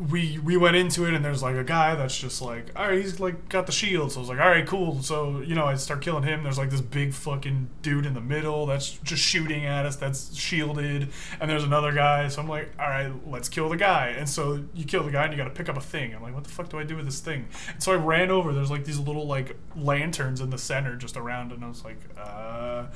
we 0.09 0.39
we 0.39 0.57
went 0.57 0.77
into 0.77 1.05
it 1.05 1.15
and 1.15 1.25
there's 1.25 1.43
like 1.43 1.57
a 1.57 1.65
guy 1.65 1.95
that's 1.95 2.19
just 2.19 2.41
like 2.41 2.71
all 2.75 2.89
right 2.89 2.99
he's 2.99 3.21
like 3.21 3.49
got 3.49 3.67
the 3.67 3.73
shield. 3.73 4.13
So 4.13 4.19
I 4.19 4.21
was 4.21 4.29
like 4.29 4.41
all 4.41 4.49
right 4.49 4.67
cool. 4.67 5.03
So 5.03 5.41
you 5.41 5.55
know 5.55 5.67
I 5.67 5.75
start 5.75 6.01
killing 6.01 6.23
him. 6.23 6.43
There's 6.43 6.59
like 6.59 6.71
this 6.71 6.81
big 6.81 7.13
fucking 7.13 7.69
dude 7.83 8.07
in 8.07 8.15
the 8.15 8.21
middle 8.21 8.67
that's 8.67 8.91
just 8.91 9.23
shooting 9.23 9.67
at 9.67 9.85
us 9.85 9.97
that's 9.97 10.35
shielded. 10.35 11.09
And 11.41 11.51
there's 11.51 11.65
another 11.65 11.93
guy. 11.93 12.29
So 12.29 12.41
I'm 12.41 12.49
like 12.49 12.71
all 12.79 12.89
right 12.89 13.13
let's 13.27 13.49
kill 13.49 13.69
the 13.69 13.77
guy. 13.77 14.15
And 14.17 14.29
so 14.29 14.65
you 14.75 14.85
kill 14.85 15.03
the 15.03 15.11
guy 15.11 15.25
and 15.25 15.33
you 15.33 15.37
got 15.37 15.45
to 15.45 15.51
pick 15.51 15.69
up 15.69 15.77
a 15.77 15.83
thing. 15.83 16.15
I'm 16.15 16.23
like 16.23 16.35
what 16.35 16.45
the 16.45 16.51
fuck 16.51 16.69
do 16.71 16.79
I 16.79 16.85
do 16.85 16.97
with 16.97 17.05
this 17.05 17.21
thing? 17.21 17.47
And 17.73 17.83
so 17.83 17.93
I 17.93 17.97
ran 17.97 18.31
over. 18.31 18.53
There's 18.53 18.71
like 18.71 18.85
these 18.85 18.99
little 18.99 19.27
like 19.27 19.57
lanterns 19.77 20.41
in 20.41 20.51
the 20.51 20.59
center 20.59 20.97
just 20.97 21.17
around. 21.17 21.53
And 21.53 21.65
I 21.65 21.69
was 21.69 21.85
like 21.85 22.01
uh 22.17 22.87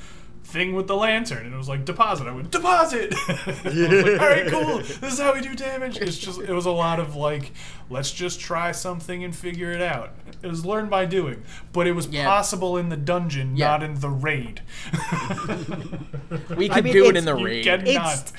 thing 0.44 0.74
with 0.74 0.86
the 0.86 0.94
lantern 0.94 1.46
and 1.46 1.54
it 1.54 1.56
was 1.56 1.68
like 1.68 1.84
deposit. 1.84 2.26
I 2.26 2.32
went 2.32 2.50
deposit. 2.50 3.14
I 3.28 3.42
was 3.46 3.64
like, 3.64 4.20
All 4.20 4.28
right, 4.28 4.46
cool. 4.46 4.78
This 4.78 5.14
is 5.14 5.18
how 5.18 5.32
we 5.34 5.40
do 5.40 5.54
damage. 5.54 5.96
It's 5.98 6.18
just 6.18 6.40
it 6.40 6.52
was 6.52 6.66
a 6.66 6.70
lot 6.70 7.00
of 7.00 7.16
like 7.16 7.52
let's 7.90 8.12
just 8.12 8.40
try 8.40 8.70
something 8.72 9.24
and 9.24 9.34
figure 9.34 9.72
it 9.72 9.80
out. 9.82 10.10
It 10.42 10.46
was 10.48 10.64
learned 10.64 10.90
by 10.90 11.06
doing, 11.06 11.42
but 11.72 11.86
it 11.86 11.92
was 11.92 12.06
Yeah. 12.08 12.26
possible 12.26 12.76
in 12.76 12.88
the 12.90 12.96
dungeon, 12.96 13.56
Yeah. 13.56 13.68
not 13.68 13.82
in 13.82 14.00
the 14.00 14.10
raid. 14.10 14.60
We 16.56 16.68
could 16.68 16.84
mean, 16.84 16.92
do 16.92 17.08
it 17.08 17.16
in 17.16 17.24
the 17.24 17.36
you 17.36 17.44
raid. 17.44 17.64
cannot. 17.64 18.32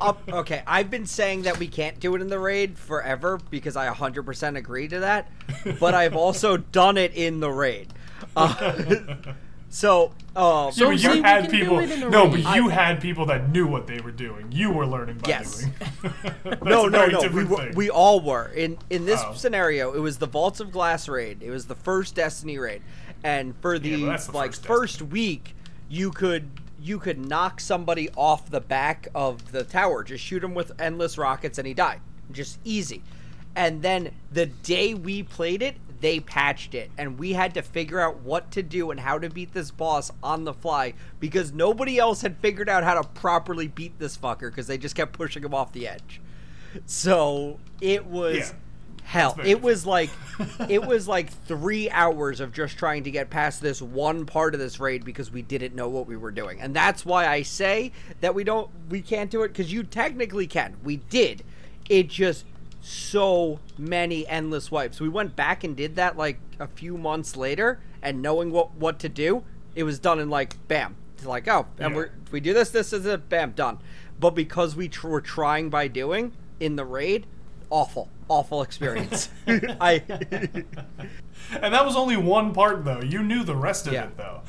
up. 0.00 0.22
Okay, 0.28 0.62
I've 0.66 0.90
been 0.90 1.06
saying 1.06 1.42
that 1.42 1.58
we 1.58 1.66
can't 1.68 1.98
do 2.00 2.14
it 2.14 2.20
in 2.20 2.28
the 2.28 2.38
raid 2.38 2.76
forever 2.78 3.38
because 3.50 3.76
I 3.76 3.88
100% 3.92 4.56
agree 4.56 4.88
to 4.88 5.00
that, 5.00 5.30
but 5.80 5.94
I've 5.94 6.14
also 6.16 6.56
done 6.58 6.96
it 6.98 7.12
in 7.14 7.40
the 7.40 7.50
raid. 7.50 7.88
Uh, 8.36 9.14
so, 9.74 10.12
um, 10.36 10.70
Yeah, 10.74 10.84
but 10.86 11.02
you 11.02 11.22
had 11.22 11.50
people. 11.50 11.78
it 11.78 11.90
in 11.90 12.00
the 12.00 12.10
No, 12.10 12.24
raid. 12.28 12.44
but 12.44 12.54
you 12.56 12.68
had 12.68 13.00
people 13.00 13.24
that 13.26 13.48
knew 13.50 13.66
what 13.66 13.86
they 13.86 14.00
were 14.00 14.10
doing. 14.10 14.52
You 14.52 14.70
were 14.70 14.86
learning 14.86 15.16
by 15.18 15.30
Yes. 15.30 15.60
doing. 15.60 15.72
That's 16.44 16.62
no, 16.62 16.86
a 16.86 16.90
no, 16.90 16.98
very 16.98 17.12
no. 17.12 17.18
We, 17.20 17.24
different 17.24 17.48
were, 17.48 17.56
thing. 17.56 17.74
we 17.74 17.88
all 17.90 18.20
were 18.20 18.48
in 18.48 18.76
in 18.90 19.06
this 19.06 19.22
Oh. 19.24 19.32
scenario. 19.32 19.92
It 19.94 20.00
was 20.00 20.18
the 20.18 20.26
Vaults 20.26 20.60
of 20.60 20.70
Glass 20.72 21.08
raid. 21.08 21.42
It 21.42 21.48
was 21.50 21.66
the 21.66 21.74
first 21.74 22.14
Destiny 22.14 22.58
raid, 22.58 22.82
and 23.24 23.54
for 23.62 23.78
the, 23.78 23.98
but 24.02 24.06
that's 24.06 24.26
the 24.26 24.32
like 24.36 24.50
first 24.52 24.66
first 24.66 25.02
week, 25.02 25.56
you 25.88 26.10
could 26.10 26.50
you 26.78 26.98
could 26.98 27.18
knock 27.26 27.58
somebody 27.58 28.10
off 28.14 28.50
the 28.50 28.60
back 28.60 29.08
of 29.14 29.52
the 29.52 29.64
tower. 29.64 30.04
Just 30.04 30.22
shoot 30.22 30.44
him 30.44 30.52
with 30.54 30.72
endless 30.78 31.16
rockets, 31.16 31.56
and 31.56 31.66
he 31.66 31.72
died. 31.72 32.00
Just 32.30 32.58
easy. 32.64 33.02
And 33.56 33.80
then 33.82 34.10
the 34.32 34.46
day 34.46 34.92
we 34.92 35.22
played 35.22 35.62
it, 35.62 35.76
they 36.02 36.20
patched 36.20 36.74
it, 36.74 36.90
and 36.98 37.18
we 37.18 37.32
had 37.32 37.54
to 37.54 37.62
figure 37.62 37.98
out 38.00 38.18
what 38.18 38.50
to 38.50 38.62
do 38.62 38.90
and 38.90 39.00
how 39.00 39.18
to 39.18 39.30
beat 39.30 39.54
this 39.54 39.70
boss 39.70 40.10
on 40.22 40.44
the 40.44 40.52
fly 40.52 40.92
because 41.20 41.52
nobody 41.52 41.98
else 41.98 42.20
had 42.20 42.36
figured 42.38 42.68
out 42.68 42.84
how 42.84 43.00
to 43.00 43.08
properly 43.08 43.68
beat 43.68 43.98
this 43.98 44.18
fucker 44.18 44.50
because 44.50 44.66
they 44.66 44.76
just 44.76 44.94
kept 44.94 45.12
pushing 45.12 45.42
him 45.42 45.54
off 45.54 45.72
the 45.72 45.88
edge. 45.88 46.20
So 46.86 47.58
it 47.80 48.06
was 48.06 48.36
Yeah. 48.36 48.52
hell. 49.04 49.38
It 49.44 49.62
was 49.62 49.86
like 49.86 50.10
it 50.68 50.84
was 50.84 51.06
like 51.06 51.30
three 51.44 51.88
hours 51.90 52.40
of 52.40 52.52
just 52.52 52.76
trying 52.78 53.04
to 53.04 53.10
get 53.10 53.30
past 53.30 53.60
this 53.60 53.80
one 53.80 54.26
part 54.26 54.54
of 54.54 54.60
this 54.60 54.80
raid 54.80 55.04
because 55.04 55.30
we 55.30 55.42
didn't 55.42 55.74
know 55.74 55.88
what 55.88 56.06
we 56.06 56.16
were 56.16 56.30
doing, 56.32 56.60
and 56.60 56.74
that's 56.74 57.04
why 57.06 57.26
I 57.28 57.42
say 57.42 57.92
that 58.20 58.34
we 58.34 58.42
don't 58.44 58.70
we 58.88 59.02
can't 59.02 59.30
do 59.30 59.42
it 59.42 59.48
because 59.48 59.72
you 59.72 59.82
technically 59.84 60.46
can. 60.46 60.76
We 60.82 60.96
did. 60.96 61.44
It 61.88 62.08
just 62.08 62.44
so 62.82 63.60
many 63.78 64.26
endless 64.26 64.70
wipes. 64.70 65.00
We 65.00 65.08
went 65.08 65.36
back 65.36 65.64
and 65.64 65.76
did 65.76 65.96
that 65.96 66.16
like 66.16 66.38
a 66.58 66.66
few 66.66 66.98
months 66.98 67.36
later, 67.36 67.80
and 68.02 68.20
knowing 68.20 68.50
what 68.50 68.74
what 68.74 68.98
to 69.00 69.08
do, 69.08 69.44
it 69.74 69.84
was 69.84 69.98
done 69.98 70.18
in 70.18 70.28
like 70.28 70.56
bam. 70.68 70.96
It's 71.16 71.24
like 71.24 71.46
oh, 71.48 71.66
and 71.78 71.90
Yeah. 71.92 71.96
we're 71.96 72.10
we 72.30 72.40
do 72.40 72.52
this, 72.52 72.70
this 72.70 72.92
is 72.92 73.06
it, 73.06 73.28
bam, 73.28 73.52
done. 73.52 73.78
But 74.18 74.30
because 74.34 74.76
we 74.76 74.88
tr- 74.88 75.08
were 75.08 75.20
trying 75.20 75.70
by 75.70 75.88
doing 75.88 76.32
in 76.60 76.76
the 76.76 76.84
raid, 76.84 77.26
awful, 77.70 78.08
awful 78.28 78.62
experience. 78.62 79.28
I 79.46 80.02
and 81.50 81.74
that 81.74 81.84
was 81.84 81.96
only 81.96 82.16
one 82.16 82.52
part, 82.52 82.84
though. 82.84 83.00
You 83.00 83.22
knew 83.22 83.42
the 83.44 83.56
rest 83.56 83.86
of 83.86 83.92
Yeah. 83.92 84.04
it, 84.06 84.16
though. 84.16 84.40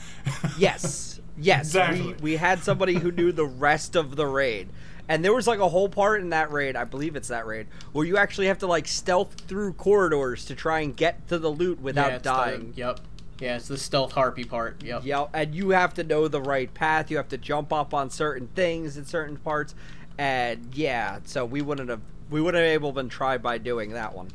yes, 0.57 1.19
yes, 1.37 1.67
Exactly. 1.67 2.01
we 2.01 2.13
we 2.21 2.35
had 2.37 2.63
somebody 2.63 2.95
who 2.95 3.11
knew 3.11 3.31
the 3.31 3.45
rest 3.45 3.95
of 3.95 4.15
the 4.15 4.25
raid. 4.25 4.69
And 5.09 5.23
there 5.23 5.33
was 5.33 5.47
like 5.47 5.59
a 5.59 5.67
whole 5.67 5.89
part 5.89 6.21
in 6.21 6.29
that 6.29 6.51
raid, 6.51 6.75
I 6.75 6.85
believe 6.85 7.15
it's 7.15 7.27
that 7.27 7.45
raid, 7.45 7.67
where 7.91 8.05
you 8.05 8.17
actually 8.17 8.47
have 8.47 8.59
to 8.59 8.67
like 8.67 8.87
stealth 8.87 9.33
through 9.47 9.73
corridors 9.73 10.45
to 10.45 10.55
try 10.55 10.79
and 10.79 10.95
get 10.95 11.27
to 11.27 11.37
the 11.37 11.49
loot 11.49 11.81
without 11.81 12.09
yeah, 12.09 12.15
it's 12.15 12.23
the- 12.23 12.29
dying. 12.29 12.73
yep. 12.75 12.99
Yeah, 13.39 13.57
it's 13.57 13.67
the 13.67 13.77
stealth 13.77 14.13
harpy 14.13 14.45
part. 14.45 14.81
Yep. 14.83 15.01
Yeah, 15.03 15.25
and 15.33 15.53
you 15.53 15.71
have 15.71 15.93
to 15.95 16.03
know 16.03 16.27
the 16.29 16.39
right 16.39 16.73
path. 16.73 17.11
You 17.11 17.17
have 17.17 17.27
to 17.29 17.37
jump 17.37 17.73
up 17.73 17.93
on 17.93 18.09
certain 18.09 18.47
things 18.55 18.95
in 18.95 19.05
certain 19.05 19.35
parts, 19.37 19.75
and 20.17 20.73
yeah, 20.73 21.19
so 21.25 21.43
we 21.43 21.61
wouldn't 21.61 21.89
have 21.89 21.99
we 22.29 22.39
wouldn't 22.39 22.61
have 22.61 22.71
able 22.71 22.93
been 22.93 23.09
try 23.09 23.37
by 23.37 23.57
doing 23.57 23.91
that 23.93 24.13
one. 24.15 24.29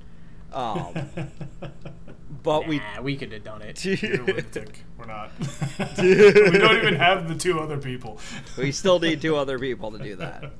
Um, 0.52 0.92
but 2.42 2.66
we 2.66 2.79
Nah, 2.79 3.03
we 3.03 3.16
could 3.16 3.33
have 3.33 3.44
done 3.44 3.62
it. 3.62 3.85
You're 3.85 4.22
a 4.22 4.24
lunatic. 4.24 4.85
We're 4.96 5.07
not. 5.07 5.31
we 5.98 6.59
don't 6.59 6.77
even 6.77 6.94
have 6.94 7.29
the 7.29 7.35
two 7.35 7.61
other 7.61 7.79
people. 7.79 8.18
we 8.57 8.72
still 8.72 8.98
need 8.98 9.20
two 9.20 9.37
other 9.37 9.59
people 9.59 9.90
to 9.92 9.98
do 9.98 10.16
that. 10.16 10.51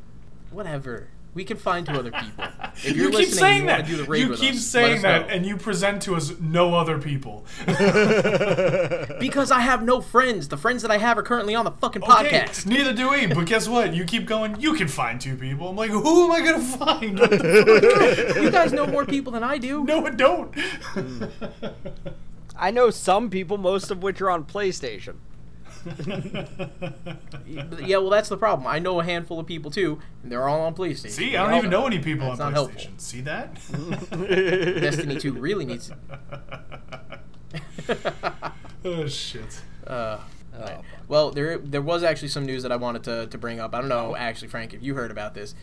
Whatever. 0.50 1.08
We 1.36 1.44
can 1.44 1.56
find 1.58 1.86
two 1.86 1.92
other 1.92 2.10
people. 2.10 2.44
If 2.84 2.94
You 2.94 3.04
you're 3.04 3.10
keep 3.10 3.18
listening, 3.20 3.38
saying 3.38 3.56
you 3.62 3.66
wanna 3.68 3.82
that. 3.84 3.88
do 3.88 3.96
the 3.96 4.04
raid 4.04 4.20
You 4.20 4.28
with 4.30 4.40
keep 4.40 4.54
us, 4.54 4.66
saying 4.66 5.00
that, 5.02 5.28
know. 5.28 5.34
and 5.34 5.46
you 5.46 5.56
present 5.56 6.02
to 6.02 6.14
us 6.14 6.32
no 6.40 6.74
other 6.74 6.98
people. 6.98 7.46
because 9.18 9.50
I 9.50 9.60
have 9.60 9.82
no 9.82 10.00
friends. 10.02 10.48
The 10.48 10.58
friends 10.58 10.82
that 10.82 10.90
I 10.90 10.98
have 10.98 11.16
are 11.16 11.22
currently 11.22 11.54
on 11.54 11.64
the 11.64 11.70
fucking 11.70 12.02
Okay, 12.02 12.12
podcast. 12.40 12.66
neither 12.66 12.92
do 12.92 13.10
we. 13.10 13.26
But 13.28 13.46
guess 13.46 13.66
what? 13.66 13.94
You 13.94 14.04
keep 14.04 14.26
going. 14.26 14.60
You 14.60 14.74
can 14.74 14.88
find 14.88 15.18
two 15.18 15.36
people. 15.36 15.68
I'm 15.70 15.76
like, 15.76 15.90
who 15.90 16.24
am 16.26 16.32
I 16.32 16.40
gonna 16.44 16.62
find? 16.64 17.18
What 17.26 17.30
the 17.30 18.24
fuck? 18.34 18.42
You 18.42 18.50
guys 18.50 18.72
know 18.74 18.86
more 18.86 19.06
people 19.06 19.32
than 19.32 19.42
I 19.42 19.56
do. 19.58 19.84
no, 19.84 20.04
I 20.06 20.10
don't. 20.10 20.52
I 22.58 22.70
know 22.70 22.90
some 22.90 23.30
people, 23.30 23.56
most 23.58 23.90
of 23.90 24.02
which 24.02 24.20
are 24.20 24.30
on 24.30 24.44
PlayStation. 24.44 25.16
Yeah, 27.46 27.98
well, 27.98 28.10
that's 28.10 28.28
the 28.28 28.36
problem. 28.36 28.66
I 28.66 28.78
know 28.80 28.98
a 29.00 29.04
handful 29.04 29.38
of 29.38 29.46
people 29.46 29.70
too, 29.70 30.00
and 30.22 30.32
they're 30.32 30.48
all 30.48 30.62
on 30.62 30.74
PlayStation. 30.74 31.10
See, 31.10 31.30
They 31.30 31.36
I 31.36 31.44
don't 31.44 31.52
all 31.52 31.58
even 31.58 31.70
know 31.70 31.86
any 31.86 32.00
people 32.00 32.28
That's 32.28 32.40
on 32.40 32.52
not 32.54 32.70
PlayStation. 32.70 32.82
helpful. 32.82 32.92
See 32.98 33.20
that? 33.20 33.54
Destiny 34.80 35.16
2 35.16 35.32
really 35.34 35.64
needs. 35.64 35.92
oh 38.84 39.06
shit. 39.06 39.60
Uh, 39.86 40.18
well, 41.06 41.30
there 41.30 41.58
there 41.58 41.82
was 41.82 42.02
actually 42.02 42.28
some 42.28 42.44
news 42.46 42.62
that 42.62 42.72
I 42.72 42.76
wanted 42.76 43.04
to, 43.04 43.26
to 43.28 43.38
bring 43.38 43.60
up. 43.60 43.74
I 43.74 43.80
don't 43.80 43.88
know, 43.88 44.16
actually, 44.16 44.48
Frank, 44.48 44.74
if 44.74 44.82
you 44.82 44.94
heard 44.94 45.10
about 45.10 45.34
this, 45.34 45.54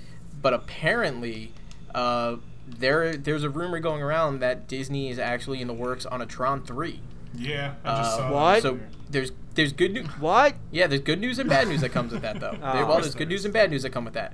but 0.41 0.53
apparently, 0.53 1.51
uh, 1.93 2.37
there 2.67 3.15
there's 3.17 3.43
a 3.43 3.49
rumor 3.49 3.79
going 3.79 4.01
around 4.01 4.39
that 4.39 4.67
Disney 4.67 5.09
is 5.09 5.19
actually 5.19 5.61
in 5.61 5.67
the 5.67 5.73
works 5.73 6.05
on 6.05 6.21
a 6.21 6.25
Tron 6.25 6.63
3. 6.63 7.01
Yeah, 7.35 7.73
I 7.83 7.97
just 7.97 8.13
Uh, 8.13 8.17
saw 8.17 8.21
that. 8.29 8.33
what? 8.33 8.61
So 8.61 8.79
there's 9.09 9.31
there's 9.55 9.73
good 9.73 9.93
news. 9.93 10.07
What? 10.19 10.55
Yeah, 10.71 10.87
there's 10.87 11.01
good 11.01 11.19
news 11.19 11.37
and 11.39 11.47
bad 11.49 11.67
news 11.67 11.81
that 11.81 11.89
comes 11.89 12.11
with 12.11 12.21
that, 12.23 12.39
though. 12.39 12.51
There- 12.61 12.85
well, 12.85 12.99
there's 13.01 13.13
good 13.15 13.29
news 13.29 13.45
and 13.45 13.53
bad 13.53 13.69
news 13.69 13.83
that 13.83 13.91
come 13.91 14.05
with 14.05 14.13
that. 14.15 14.33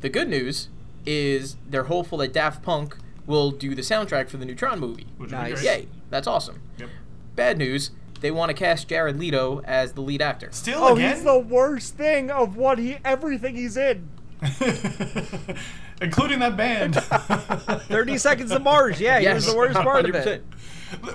The 0.00 0.08
good 0.08 0.28
news 0.28 0.68
is 1.06 1.56
they're 1.68 1.84
hopeful 1.84 2.18
that 2.18 2.32
Daft 2.32 2.62
Punk 2.62 2.96
will 3.26 3.50
do 3.52 3.74
the 3.74 3.82
soundtrack 3.82 4.28
for 4.28 4.36
the 4.38 4.44
new 4.44 4.54
Tron 4.56 4.80
movie. 4.80 5.06
Which 5.18 5.30
Nice. 5.30 5.62
Yay, 5.64 5.88
that's 6.10 6.26
awesome. 6.26 6.60
Yep. 6.78 6.88
Bad 7.36 7.58
news, 7.58 7.90
they 8.20 8.30
want 8.32 8.48
to 8.50 8.54
cast 8.54 8.88
Jared 8.88 9.18
Leto 9.18 9.60
as 9.64 9.92
the 9.92 10.00
lead 10.00 10.20
actor. 10.22 10.48
Still 10.52 10.82
Oh, 10.82 10.94
again? 10.94 11.14
he's 11.14 11.24
the 11.24 11.38
worst 11.38 11.94
thing 11.96 12.30
of 12.30 12.56
what 12.56 12.78
he 12.78 12.98
everything 13.04 13.54
he's 13.56 13.76
in. 13.76 14.08
Including 16.02 16.40
that 16.40 16.56
band. 16.56 16.94
Thirty 17.88 18.18
Seconds 18.18 18.50
to 18.50 18.58
Mars. 18.58 19.00
Yeah, 19.00 19.18
he 19.20 19.28
was 19.28 19.46
the 19.46 19.56
worst 19.56 19.74
part 19.78 20.04
of 20.04 20.14
100%. 20.14 20.26
it. 20.26 20.44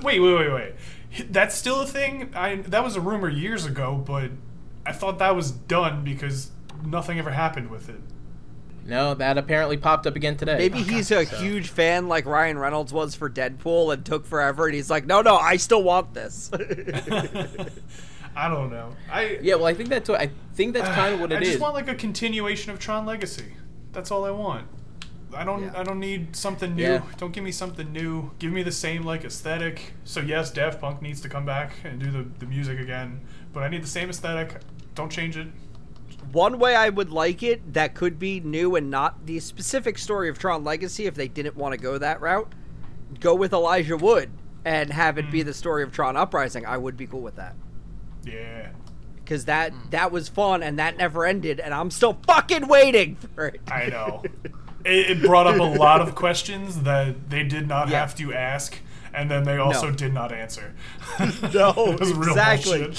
wait, 0.04 0.20
wait, 0.20 0.34
wait, 0.34 0.52
wait. 0.54 0.74
That's 1.30 1.56
still 1.56 1.82
a 1.82 1.88
thing? 1.88 2.32
I 2.36 2.56
that 2.56 2.84
was 2.84 2.96
a 2.96 3.02
rumor 3.02 3.30
years 3.30 3.66
ago, 3.66 4.02
but 4.06 4.32
I 4.86 4.94
thought 4.94 5.20
that 5.20 5.36
was 5.36 5.52
done 5.52 6.04
because 6.04 6.52
nothing 6.86 7.20
ever 7.20 7.32
happened 7.32 7.70
with 7.70 7.90
it. 7.90 8.00
No, 8.86 9.14
that 9.14 9.38
apparently 9.38 9.78
popped 9.78 10.08
up 10.08 10.16
again 10.16 10.38
today. 10.38 10.58
Maybe 10.58 10.82
he's 10.82 11.12
a 11.12 11.24
huge 11.24 11.70
fan 11.70 12.08
like 12.08 12.26
Ryan 12.26 12.58
Reynolds 12.58 12.92
was 12.92 13.14
for 13.14 13.30
Deadpool 13.30 13.94
and 13.94 14.04
took 14.04 14.26
forever, 14.26 14.66
and 14.66 14.74
he's 14.74 14.90
like, 14.90 15.06
no, 15.06 15.22
no, 15.22 15.36
I 15.38 15.58
still 15.58 15.84
want 15.84 16.14
this. 16.16 16.50
I 18.36 18.48
don't 18.48 18.72
know. 18.72 18.96
I 19.12 19.40
Yeah, 19.42 19.56
well, 19.56 19.66
I 19.66 19.74
think 19.74 19.90
that's 19.90 20.10
what 20.10 20.20
I 20.20 20.32
think 20.54 20.74
that's 20.74 20.90
kind 20.90 21.14
of 21.14 21.20
what 21.20 21.32
it 21.32 21.36
is. 21.36 21.40
I 21.40 21.44
just 21.44 21.56
is. 21.56 21.62
want 21.62 21.76
like 21.76 21.90
a 21.90 21.96
continuation 21.96 22.72
of 22.72 22.80
Tron 22.80 23.06
Legacy. 23.06 23.54
That's 23.92 24.10
all 24.10 24.26
I 24.26 24.32
want. 24.32 24.68
I 25.36 25.44
don't 25.44 25.64
Yeah. 25.64 25.72
I 25.76 25.84
don't 25.84 26.00
need 26.00 26.36
something 26.36 26.76
new. 26.76 26.84
Yeah. 26.84 27.02
Don't 27.18 27.32
give 27.32 27.44
me 27.44 27.52
something 27.52 27.92
new. 27.92 28.32
Give 28.40 28.52
me 28.52 28.64
the 28.64 28.72
same 28.72 29.04
like 29.04 29.24
aesthetic. 29.24 29.94
So 30.04 30.20
yes, 30.20 30.52
Daft 30.52 30.82
Punk 30.82 31.02
needs 31.02 31.22
to 31.22 31.30
come 31.30 31.46
back 31.46 31.72
and 31.84 32.00
do 32.00 32.12
the, 32.12 32.26
the 32.40 32.46
music 32.46 32.80
again, 32.80 33.22
but 33.54 33.64
I 33.64 33.70
need 33.70 33.84
the 33.84 33.88
same 33.88 34.10
aesthetic. 34.10 34.62
Don't 34.96 35.12
change 35.12 35.38
it. 35.38 35.48
One 36.32 36.60
way 36.60 36.76
I 36.76 36.90
would 36.90 37.10
like 37.12 37.42
it 37.44 37.74
that 37.74 37.96
could 37.96 38.20
be 38.20 38.40
new 38.40 38.76
and 38.76 38.90
not 38.92 39.26
the 39.26 39.40
specific 39.40 39.98
story 39.98 40.30
of 40.30 40.38
Tron 40.38 40.64
Legacy 40.64 41.06
if 41.06 41.16
they 41.16 41.28
didn't 41.28 41.56
want 41.56 41.74
to 41.74 41.78
go 41.80 41.98
that 41.98 42.22
route, 42.22 42.54
go 43.20 43.34
with 43.34 43.54
Elijah 43.54 43.98
Wood 43.98 44.30
and 44.64 44.92
have 44.92 45.18
it 45.18 45.26
Hmm. 45.26 45.32
be 45.32 45.44
the 45.44 45.54
story 45.54 45.82
of 45.84 45.92
Tron 45.92 46.16
Uprising. 46.16 46.66
I 46.66 46.78
would 46.78 46.96
be 46.96 47.08
cool 47.08 47.22
with 47.22 47.38
that. 47.38 47.56
Yeah. 48.24 48.70
Because 49.16 49.46
that 49.46 49.74
that 49.92 50.12
was 50.12 50.28
fun 50.30 50.62
and 50.62 50.78
that 50.78 50.98
never 50.98 51.26
ended 51.26 51.60
and 51.60 51.74
I'm 51.74 51.90
still 51.90 52.20
fucking 52.28 52.68
waiting 52.68 53.16
for 53.16 53.48
it. 53.48 53.62
I 53.72 53.88
know. 53.88 54.24
it, 54.86 55.12
it 55.12 55.22
brought 55.22 55.48
up 55.48 55.60
a 55.60 55.64
lot 55.80 56.02
of 56.02 56.16
questions 56.16 56.82
that 56.82 57.30
they 57.30 57.44
did 57.44 57.68
not 57.68 57.90
Yeah. 57.90 58.00
have 58.00 58.16
to 58.16 58.34
ask, 58.34 58.78
and 59.14 59.30
then 59.30 59.44
they 59.44 59.58
also 59.58 59.90
No. 59.90 59.96
did 59.96 60.14
not 60.14 60.32
answer. 60.32 60.74
No, 61.54 61.74
was 62.00 62.12
exactly. 62.12 62.94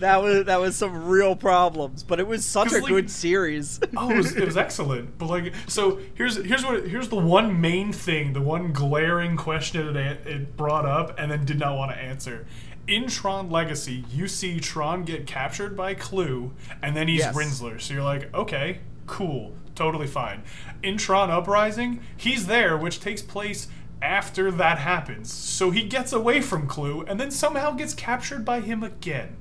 That 0.00 0.22
was 0.22 0.44
that 0.46 0.60
was 0.60 0.76
some 0.76 1.06
real 1.08 1.36
problems, 1.36 2.02
but 2.02 2.18
it 2.20 2.26
was 2.26 2.44
such 2.44 2.72
a 2.72 2.78
like- 2.78 2.86
good 2.86 3.10
series. 3.10 3.80
Oh, 3.96 4.10
it 4.10 4.16
was, 4.16 4.36
it 4.36 4.44
was 4.44 4.56
excellent. 4.56 5.18
But 5.18 5.26
like, 5.26 5.52
so 5.66 5.98
here's 6.14 6.36
here's 6.36 6.64
what 6.64 6.86
here's 6.88 7.08
the 7.08 7.16
one 7.16 7.60
main 7.60 7.92
thing, 7.92 8.32
the 8.32 8.40
one 8.42 8.72
glaring 8.72 9.36
question 9.36 9.96
it 9.96 10.26
it 10.26 10.56
brought 10.56 10.86
up, 10.86 11.18
and 11.18 11.30
then 11.30 11.44
did 11.44 11.58
not 11.58 11.76
want 11.76 11.92
to 11.92 11.98
answer. 11.98 12.46
In 12.86 13.06
Tron 13.06 13.50
Legacy, 13.50 14.04
you 14.10 14.26
see 14.28 14.60
Tron 14.60 15.04
get 15.04 15.26
captured 15.26 15.76
by 15.76 15.92
Clu, 15.92 16.52
and 16.82 16.96
then 16.96 17.06
he's 17.06 17.18
Yes. 17.20 17.36
Rinzler. 17.36 17.78
So 17.80 17.92
you're 17.92 18.02
like, 18.02 18.32
okay, 18.34 18.78
cool, 19.06 19.52
totally 19.78 20.06
fine. 20.06 20.42
In 20.82 20.98
Tron 20.98 21.30
Uprising, 21.30 22.00
he's 22.16 22.46
there, 22.46 22.76
which 22.76 23.00
takes 23.00 23.22
place 23.22 23.68
after 24.02 24.50
that 24.50 24.78
happens. 24.78 25.32
So 25.32 25.70
he 25.70 25.82
gets 25.84 26.12
away 26.12 26.40
from 26.42 26.66
Clu, 26.66 27.02
and 27.02 27.18
then 27.18 27.30
somehow 27.30 27.70
gets 27.72 27.94
captured 27.94 28.44
by 28.44 28.60
him 28.60 28.82
again. 28.82 29.36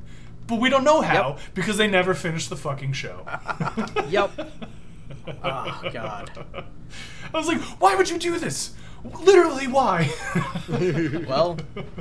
But 0.48 0.60
we 0.62 0.70
don't 0.70 0.84
know 0.86 1.02
how 1.02 1.30
Yep. 1.32 1.40
because 1.56 1.78
they 1.78 1.88
never 1.88 2.14
finished 2.14 2.50
the 2.50 2.56
fucking 2.56 2.94
show. 2.94 3.26
yep. 4.10 4.32
Oh 5.44 5.82
God. 5.94 6.32
I 7.34 7.38
was 7.38 7.48
like, 7.48 7.60
why 7.82 7.96
would 7.96 8.10
you 8.10 8.18
do 8.18 8.40
this? 8.40 8.74
Literally, 9.22 9.68
why? 9.68 10.10
Well, 11.28 11.58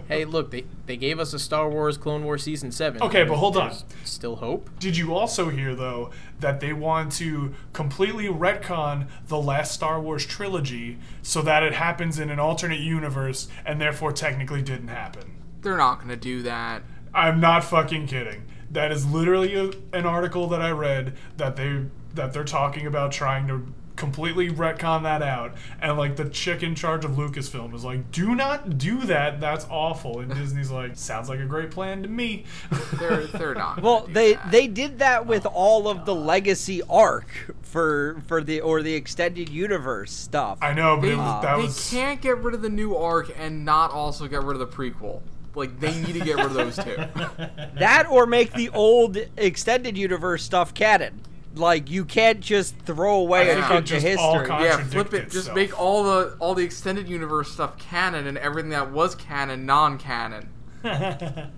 hey, 0.08 0.24
look, 0.24 0.50
they 0.50 0.64
they 0.86 0.96
gave 0.96 1.18
us 1.20 1.32
a 1.32 1.38
Star 1.38 1.68
Wars 1.68 1.96
Clone 1.96 2.24
Wars 2.24 2.42
season 2.42 2.72
seven. 2.72 3.00
Okay, 3.02 3.24
but 3.24 3.36
hold 3.36 3.56
on. 3.56 3.72
Still 4.04 4.36
hope. 4.36 4.70
Did 4.78 4.96
you 4.96 5.14
also 5.14 5.48
hear, 5.50 5.74
though, 5.74 6.10
that 6.40 6.60
they 6.60 6.72
want 6.72 7.12
to 7.12 7.54
completely 7.72 8.26
retcon 8.26 9.06
the 9.28 9.38
last 9.38 9.72
Star 9.72 10.00
Wars 10.00 10.26
trilogy 10.26 10.98
so 11.22 11.42
that 11.42 11.62
it 11.62 11.74
happens 11.74 12.18
in 12.18 12.30
an 12.30 12.38
alternate 12.38 12.80
universe 12.80 13.48
and 13.64 13.80
therefore 13.80 14.12
technically 14.12 14.62
didn't 14.62 14.88
happen? 14.88 15.36
They're 15.62 15.76
not 15.76 16.00
gonna 16.00 16.16
do 16.16 16.42
that. 16.42 16.82
I'm 17.14 17.40
not 17.40 17.64
fucking 17.64 18.08
kidding. 18.08 18.44
That 18.70 18.92
is 18.92 19.06
literally 19.06 19.54
a, 19.54 19.70
an 19.96 20.06
article 20.06 20.46
that 20.48 20.60
I 20.60 20.70
read 20.70 21.14
that 21.36 21.56
they 21.56 21.84
that 22.14 22.32
they're 22.32 22.44
talking 22.44 22.86
about 22.86 23.12
trying 23.12 23.46
to 23.48 23.66
completely 23.96 24.50
retcon 24.50 25.02
that 25.02 25.22
out 25.22 25.54
and 25.80 25.96
like 25.96 26.16
the 26.16 26.28
chick 26.28 26.62
in 26.62 26.74
charge 26.74 27.04
of 27.04 27.12
Lucasfilm 27.12 27.74
is 27.74 27.84
like 27.84 28.10
do 28.12 28.34
not 28.34 28.78
do 28.78 29.00
that 29.04 29.40
that's 29.40 29.66
awful 29.70 30.20
and 30.20 30.34
Disney's 30.34 30.70
like 30.70 30.96
sounds 30.96 31.28
like 31.28 31.40
a 31.40 31.44
great 31.46 31.70
plan 31.70 32.02
to 32.02 32.08
me 32.08 32.44
They're 32.98 33.26
they're 33.26 33.54
not. 33.54 33.82
Well, 33.82 34.06
they 34.08 34.34
that. 34.34 34.50
they 34.50 34.66
did 34.66 34.98
that 34.98 35.26
with 35.26 35.46
oh 35.46 35.50
all 35.54 35.88
of 35.88 36.04
the 36.04 36.14
legacy 36.14 36.82
arc 36.88 37.28
for 37.62 38.22
for 38.26 38.42
the 38.42 38.60
or 38.60 38.82
the 38.82 38.94
extended 38.94 39.48
universe 39.48 40.12
stuff. 40.12 40.58
I 40.60 40.72
know 40.74 40.96
but 40.96 41.02
They, 41.02 41.12
it 41.12 41.16
was, 41.16 41.42
that 41.42 41.56
they 41.56 41.62
was 41.62 41.90
can't 41.90 42.20
get 42.20 42.38
rid 42.38 42.54
of 42.54 42.62
the 42.62 42.68
new 42.68 42.94
arc 42.96 43.30
and 43.38 43.64
not 43.64 43.90
also 43.90 44.26
get 44.28 44.42
rid 44.42 44.58
of 44.58 44.58
the 44.58 44.66
prequel. 44.66 45.20
Like 45.54 45.80
they 45.80 45.98
need 46.00 46.12
to 46.12 46.20
get 46.20 46.36
rid 46.36 46.46
of 46.46 46.54
those 46.54 46.76
two. 46.76 46.96
That 47.78 48.06
or 48.10 48.26
make 48.26 48.52
the 48.52 48.70
old 48.70 49.16
extended 49.36 49.96
universe 49.98 50.42
stuff 50.42 50.72
canon. 50.74 51.20
Like 51.56 51.90
you 51.90 52.04
can't 52.04 52.40
just 52.40 52.76
throw 52.80 53.16
away 53.16 53.40
I 53.40 53.42
a 53.44 53.54
think 53.54 53.66
chunk 53.66 53.78
of 53.78 53.84
just 53.86 54.18
all 54.18 54.32
history. 54.38 54.46
con- 54.48 54.62
yeah, 54.62 54.84
flip 54.84 55.14
it. 55.14 55.22
Just 55.24 55.36
itself. 55.36 55.56
make 55.56 55.78
all 55.80 56.04
the 56.04 56.36
all 56.38 56.54
the 56.54 56.64
extended 56.64 57.08
universe 57.08 57.50
stuff 57.52 57.78
canon 57.78 58.26
and 58.26 58.36
everything 58.38 58.70
that 58.70 58.90
was 58.92 59.14
canon 59.14 59.64
non-canon. 59.66 60.48
yeah, 60.84 61.48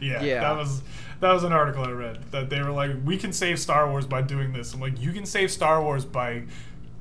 Yeah. 0.00 0.40
that 0.40 0.56
was 0.56 0.82
that 1.20 1.32
was 1.32 1.44
an 1.44 1.52
article 1.52 1.84
I 1.84 1.90
read 1.90 2.30
that 2.32 2.50
they 2.50 2.60
were 2.60 2.70
like, 2.72 2.90
we 3.04 3.16
can 3.16 3.32
save 3.32 3.58
Star 3.60 3.88
Wars 3.88 4.06
by 4.06 4.22
doing 4.22 4.52
this. 4.52 4.74
I'm 4.74 4.80
like, 4.80 5.00
you 5.00 5.12
can 5.12 5.24
save 5.24 5.50
Star 5.52 5.80
Wars 5.82 6.04
by 6.04 6.42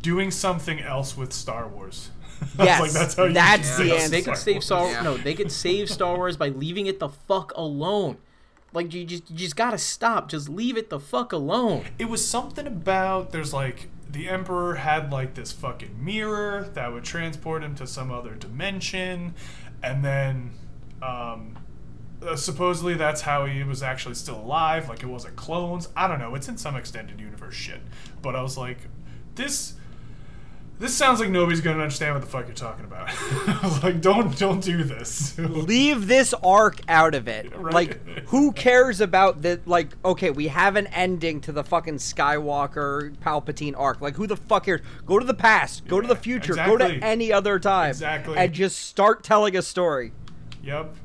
doing 0.02 0.30
something 0.32 0.80
else 0.80 1.18
with 1.18 1.34
Star 1.34 1.68
Wars. 1.68 2.12
I 2.60 2.66
Yes, 2.66 2.82
like, 2.82 2.92
that's 2.92 3.16
how 3.16 3.24
you 3.26 3.34
that's 3.34 3.76
can 3.78 3.88
the 3.88 3.90
save 3.90 4.00
answer. 4.00 4.10
They 4.10 4.22
could 4.22 4.38
save 4.38 4.64
Star. 4.64 4.92
Yeah. 4.92 5.02
No, 5.02 5.18
they 5.18 5.34
could 5.34 5.52
save 5.52 5.90
Star 5.90 6.16
Wars 6.16 6.38
by 6.38 6.50
leaving 6.50 6.86
it 6.86 7.00
the 7.00 7.10
fuck 7.10 7.52
alone. 7.56 8.18
Like 8.74 8.94
you 8.94 9.04
just 9.04 9.30
you 9.30 9.38
just 9.38 9.56
gotta 9.56 9.78
stop. 9.78 10.30
Just 10.30 10.50
leave 10.50 10.78
it 10.78 10.90
the 10.90 11.00
fuck 11.00 11.34
alone. 11.34 11.86
It 12.00 12.06
was 12.06 12.26
something 12.26 12.66
about 12.68 13.32
there's 13.32 13.54
like 13.54 13.90
the 14.10 14.30
Emperor 14.30 14.76
had 14.76 15.12
like 15.12 15.34
this 15.34 15.52
fucking 15.52 16.04
mirror 16.04 16.70
that 16.74 16.92
would 16.94 17.04
transport 17.04 17.64
him 17.64 17.76
to 17.76 17.88
some 17.88 18.12
other 18.12 18.36
dimension, 18.36 19.34
and 19.84 20.04
then 20.04 20.52
um, 21.02 21.58
uh, 22.26 22.36
supposedly 22.36 22.94
that's 22.94 23.22
how 23.22 23.46
he 23.46 23.64
was 23.64 23.84
actually 23.84 24.16
still 24.16 24.40
alive. 24.40 24.88
Like 24.90 25.04
it 25.04 25.08
wasn't 25.08 25.36
clones. 25.36 25.90
I 25.96 26.08
don't 26.08 26.20
know. 26.20 26.36
It's 26.36 26.48
in 26.48 26.58
some 26.58 26.76
extended 26.76 27.20
universe 27.20 27.56
shit. 27.56 27.82
But 28.22 28.36
I 28.36 28.42
was 28.42 28.58
like, 28.58 28.78
this. 29.36 29.74
This 30.82 30.96
sounds 30.96 31.20
like 31.20 31.30
nobody's 31.30 31.62
gonna 31.62 31.80
understand 31.80 32.16
what 32.16 32.22
the 32.22 32.28
fuck 32.28 32.48
you're 32.48 32.56
talking 32.56 32.86
about. 32.86 33.08
I 33.08 33.60
was 33.64 33.84
like, 33.84 34.02
don't 34.02 34.36
don't 34.40 34.64
do 34.64 34.84
this. 34.84 35.38
Leave 35.40 36.08
this 36.08 36.34
arc 36.44 36.82
out 36.88 37.14
of 37.14 37.28
it. 37.28 37.56
Right. 37.56 37.72
Like, 37.72 38.08
who 38.30 38.52
cares 38.52 39.00
about 39.00 39.44
the 39.44 39.62
like? 39.68 39.90
Okay, 40.04 40.32
we 40.32 40.48
have 40.48 40.76
an 40.78 40.88
ending 40.88 41.40
to 41.42 41.52
the 41.52 41.64
fucking 41.64 41.98
Skywalker 41.98 43.16
Palpatine 43.18 43.76
arc. 43.78 44.02
Like, 44.02 44.16
who 44.16 44.26
the 44.26 44.36
fuck 44.36 44.66
cares? 44.66 44.82
Go 45.06 45.20
to 45.20 45.26
the 45.26 45.36
past. 45.36 45.88
Go 45.88 46.02
to 46.02 46.08
the 46.08 46.16
Yeah, 46.16 46.20
future. 46.20 46.56
Go 46.56 46.78
to 46.78 46.86
any 46.86 47.32
other 47.32 47.60
time. 47.60 47.92
Exactly. 47.92 48.36
And 48.36 48.52
just 48.52 48.80
start 48.80 49.24
telling 49.24 49.56
a 49.56 49.62
story. 49.62 50.14
Yep. 50.64 50.96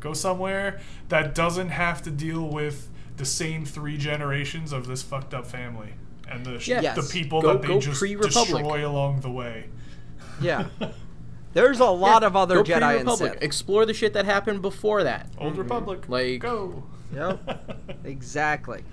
Go 0.00 0.14
somewhere 0.14 0.80
that 1.10 1.32
doesn't 1.32 1.68
have 1.68 2.02
to 2.02 2.10
deal 2.10 2.48
with 2.48 2.88
the 3.18 3.24
same 3.24 3.64
three 3.64 3.96
generations 3.96 4.72
of 4.72 4.88
this 4.88 5.00
fucked 5.04 5.32
up 5.32 5.46
family 5.46 5.92
and 6.32 6.44
the 6.46 6.58
sh- 6.58 6.68
Yes. 6.68 6.96
the 6.96 7.12
people 7.12 7.40
Go- 7.42 7.54
that 7.54 7.62
they 7.62 7.78
just 7.78 7.98
pre-Republic. 7.98 8.62
destroy 8.62 8.86
along 8.88 9.20
the 9.20 9.30
way. 9.30 9.66
Yeah. 10.40 10.66
There's 11.52 11.80
a 11.80 11.86
lot 11.90 12.22
of 12.24 12.34
other 12.34 12.56
Go 12.56 12.64
Jedi 12.64 12.74
and 12.74 12.82
pre-Republic. 13.04 13.32
Sith. 13.34 13.42
Explore 13.42 13.86
the 13.86 13.94
shit 13.94 14.14
that 14.14 14.24
happened 14.24 14.62
before 14.62 15.04
that. 15.04 15.28
Old 15.38 15.52
mm-hmm. 15.52 15.62
Republic, 15.62 16.08
Like- 16.08 16.40
go. 16.40 16.84
Yep. 17.14 17.78
Exactly. 18.04 18.84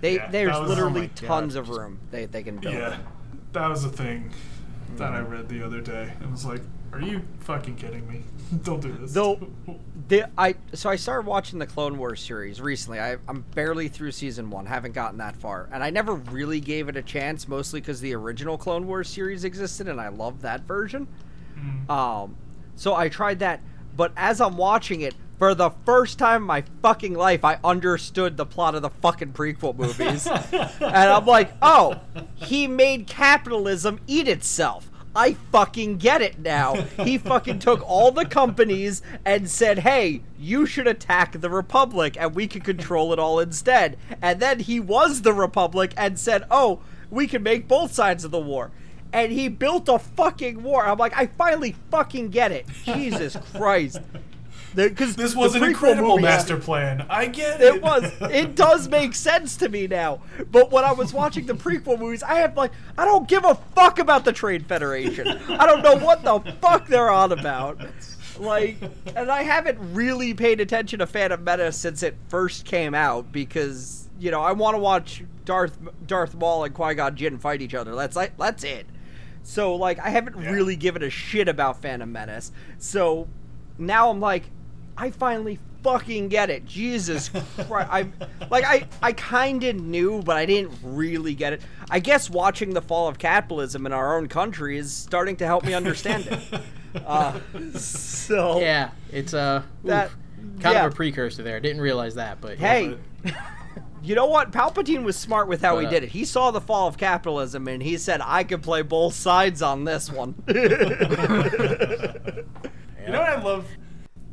They 0.00 0.16
Yeah, 0.16 0.30
there's 0.30 0.58
was- 0.58 0.68
literally 0.68 1.00
oh 1.00 1.02
my 1.02 1.06
God. 1.06 1.26
tons 1.26 1.54
of 1.56 1.68
room 1.68 1.98
they 2.10 2.26
they 2.26 2.42
can 2.42 2.56
build. 2.58 2.74
Yeah, 2.74 2.98
that 3.52 3.68
was 3.68 3.84
a 3.84 3.88
thing 3.88 4.30
mm-hmm. 4.30 4.96
that 4.98 5.12
I 5.12 5.20
read 5.20 5.48
the 5.48 5.62
other 5.64 5.80
day. 5.80 6.12
It 6.20 6.30
was 6.30 6.44
like, 6.44 6.62
are 6.94 7.00
you 7.00 7.22
fucking 7.40 7.74
kidding 7.74 8.08
me? 8.08 8.22
Don't 8.62 8.80
do 8.80 8.92
this. 8.92 9.12
Though 9.12 9.48
the 10.08 10.30
I 10.38 10.54
so 10.74 10.88
I 10.88 10.96
started 10.96 11.26
watching 11.26 11.58
the 11.58 11.66
Clone 11.66 11.98
Wars 11.98 12.20
series 12.20 12.60
recently. 12.60 13.00
I, 13.00 13.16
I'm 13.28 13.44
barely 13.54 13.88
through 13.88 14.12
season 14.12 14.48
one, 14.48 14.66
haven't 14.66 14.92
gotten 14.92 15.18
that 15.18 15.36
far, 15.36 15.68
and 15.72 15.82
I 15.82 15.90
never 15.90 16.14
really 16.14 16.60
gave 16.60 16.88
it 16.88 16.96
a 16.96 17.02
chance, 17.02 17.48
mostly 17.48 17.80
because 17.80 18.00
the 18.00 18.14
original 18.14 18.56
Clone 18.56 18.86
Wars 18.86 19.08
series 19.08 19.44
existed, 19.44 19.88
and 19.88 20.00
I 20.00 20.08
love 20.08 20.42
that 20.42 20.62
version. 20.62 21.08
Um, 21.88 22.36
so 22.76 22.94
I 22.94 23.08
tried 23.08 23.38
that, 23.40 23.60
but 23.96 24.12
as 24.16 24.40
I'm 24.40 24.56
watching 24.56 25.00
it. 25.00 25.14
For 25.36 25.52
the 25.52 25.70
first 25.84 26.16
time 26.20 26.42
in 26.42 26.46
my 26.46 26.64
fucking 26.80 27.14
life, 27.14 27.44
I 27.44 27.58
understood 27.64 28.36
the 28.36 28.46
plot 28.46 28.76
of 28.76 28.82
the 28.82 28.90
fucking 28.90 29.32
prequel 29.32 29.76
movies. 29.76 30.28
and 30.52 30.70
I'm 30.80 31.26
like, 31.26 31.52
oh, 31.60 32.00
he 32.36 32.68
made 32.68 33.08
capitalism 33.08 33.98
eat 34.06 34.28
itself. 34.28 34.88
I 35.16 35.34
fucking 35.52 35.98
get 35.98 36.22
it 36.22 36.38
now. 36.38 36.74
He 36.74 37.18
fucking 37.18 37.60
took 37.60 37.82
all 37.88 38.10
the 38.10 38.24
companies 38.24 39.02
and 39.24 39.48
said, 39.48 39.80
hey, 39.80 40.22
you 40.38 40.66
should 40.66 40.86
attack 40.86 41.40
the 41.40 41.50
Republic 41.50 42.16
and 42.18 42.34
we 42.34 42.46
can 42.46 42.62
control 42.62 43.12
it 43.12 43.18
all 43.18 43.38
instead. 43.38 43.96
And 44.20 44.40
then 44.40 44.60
he 44.60 44.80
was 44.80 45.22
the 45.22 45.32
Republic 45.32 45.92
and 45.96 46.18
said, 46.18 46.44
oh, 46.50 46.80
we 47.10 47.26
can 47.26 47.42
make 47.42 47.68
both 47.68 47.92
sides 47.92 48.24
of 48.24 48.30
the 48.30 48.40
war. 48.40 48.70
And 49.12 49.30
he 49.30 49.48
built 49.48 49.88
a 49.88 49.98
fucking 50.00 50.62
war. 50.62 50.84
I'm 50.84 50.98
like, 50.98 51.16
I 51.16 51.26
finally 51.26 51.76
fucking 51.90 52.30
get 52.30 52.50
it. 52.50 52.66
Jesus 52.84 53.36
Christ. 53.54 54.00
Because 54.74 55.16
this 55.16 55.36
was 55.36 55.54
an 55.54 55.62
incredible 55.64 56.18
master 56.18 56.56
plan. 56.56 57.06
I 57.08 57.26
get 57.26 57.60
it. 57.60 57.76
it 57.76 57.82
was. 57.82 58.10
It 58.22 58.56
does 58.56 58.88
make 58.88 59.14
sense 59.14 59.56
to 59.58 59.68
me 59.68 59.86
now. 59.86 60.20
But 60.50 60.70
when 60.72 60.84
I 60.84 60.92
was 60.92 61.12
watching 61.12 61.46
the 61.46 61.54
prequel 61.54 61.98
movies, 61.98 62.22
I 62.22 62.34
have 62.36 62.56
like, 62.56 62.72
I 62.98 63.04
don't 63.04 63.28
give 63.28 63.44
a 63.44 63.54
fuck 63.74 63.98
about 63.98 64.24
the 64.24 64.32
Trade 64.32 64.66
Federation. 64.66 65.28
I 65.28 65.66
don't 65.66 65.82
know 65.82 65.96
what 65.96 66.22
the 66.24 66.40
fuck 66.60 66.86
they're 66.88 67.10
on 67.10 67.30
about. 67.32 67.80
Like, 68.38 68.78
and 69.14 69.30
I 69.30 69.42
haven't 69.44 69.78
really 69.94 70.34
paid 70.34 70.60
attention 70.60 70.98
to 70.98 71.06
Phantom 71.06 71.42
Menace 71.44 71.76
since 71.76 72.02
it 72.02 72.16
first 72.28 72.64
came 72.64 72.94
out 72.94 73.30
because 73.30 74.08
you 74.18 74.32
know 74.32 74.40
I 74.40 74.50
want 74.52 74.74
to 74.74 74.80
watch 74.80 75.22
Darth 75.44 75.78
Darth 76.06 76.34
Maul 76.34 76.64
and 76.64 76.74
Qui 76.74 76.94
Gon 76.94 77.14
Jinn 77.14 77.38
fight 77.38 77.62
each 77.62 77.74
other. 77.74 77.94
That's 77.94 78.16
like 78.16 78.36
that's 78.36 78.64
it. 78.64 78.86
So 79.44 79.76
like 79.76 80.00
I 80.00 80.08
haven't 80.08 80.40
Yeah. 80.42 80.50
really 80.50 80.74
given 80.74 81.04
a 81.04 81.10
shit 81.10 81.46
about 81.46 81.80
Phantom 81.80 82.10
Menace. 82.10 82.50
So 82.78 83.28
now 83.78 84.10
I'm 84.10 84.18
like, 84.20 84.50
I 84.96 85.10
finally 85.10 85.58
fucking 85.82 86.28
get 86.28 86.48
it. 86.50 86.64
Jesus 86.64 87.28
Christ. 87.56 87.88
I 87.90 88.06
like 88.50 88.64
I 88.64 88.86
I 89.02 89.12
kind 89.12 89.62
of 89.64 89.76
knew, 89.76 90.22
but 90.22 90.36
I 90.36 90.46
didn't 90.46 90.72
really 90.82 91.34
get 91.34 91.52
it. 91.52 91.62
I 91.90 91.98
guess 92.00 92.30
watching 92.30 92.70
the 92.74 92.80
fall 92.82 93.08
of 93.08 93.18
capitalism 93.18 93.84
in 93.86 93.92
our 93.92 94.16
own 94.16 94.28
country 94.28 94.78
is 94.78 94.92
starting 94.92 95.36
to 95.36 95.46
help 95.46 95.64
me 95.64 95.74
understand 95.74 96.26
it. 96.26 96.40
Uh, 97.04 97.40
so 97.76 98.60
Yeah, 98.60 98.90
it's 99.10 99.34
uh, 99.34 99.62
That- 99.82 100.06
oof, 100.10 100.16
kind 100.60 100.74
yeah. 100.76 100.86
of 100.86 100.92
a 100.92 100.94
precursor 100.94 101.42
there. 101.42 101.58
Didn't 101.58 101.80
realize 101.82 102.14
that, 102.14 102.40
but 102.40 102.56
yeah. 102.60 102.68
hey. 102.68 102.96
You 104.04 104.14
know 104.14 104.26
what? 104.26 104.52
Palpatine 104.52 105.02
was 105.02 105.16
smart 105.16 105.48
with 105.48 105.62
how 105.62 105.78
he 105.78 105.86
But, 105.86 105.88
uh, 105.88 105.90
did 105.92 106.02
it. 106.04 106.10
He 106.10 106.24
saw 106.26 106.50
the 106.50 106.60
fall 106.60 106.86
of 106.86 106.98
capitalism 106.98 107.66
and 107.68 107.82
he 107.82 107.96
said, 107.96 108.20
I 108.22 108.44
could 108.44 108.62
play 108.62 108.82
both 108.82 109.14
sides 109.14 109.62
on 109.62 109.84
this 109.84 110.12
one. 110.12 110.34
You 110.46 110.54
know 113.12 113.20
what 113.20 113.28
I 113.28 113.42
love? 113.42 113.66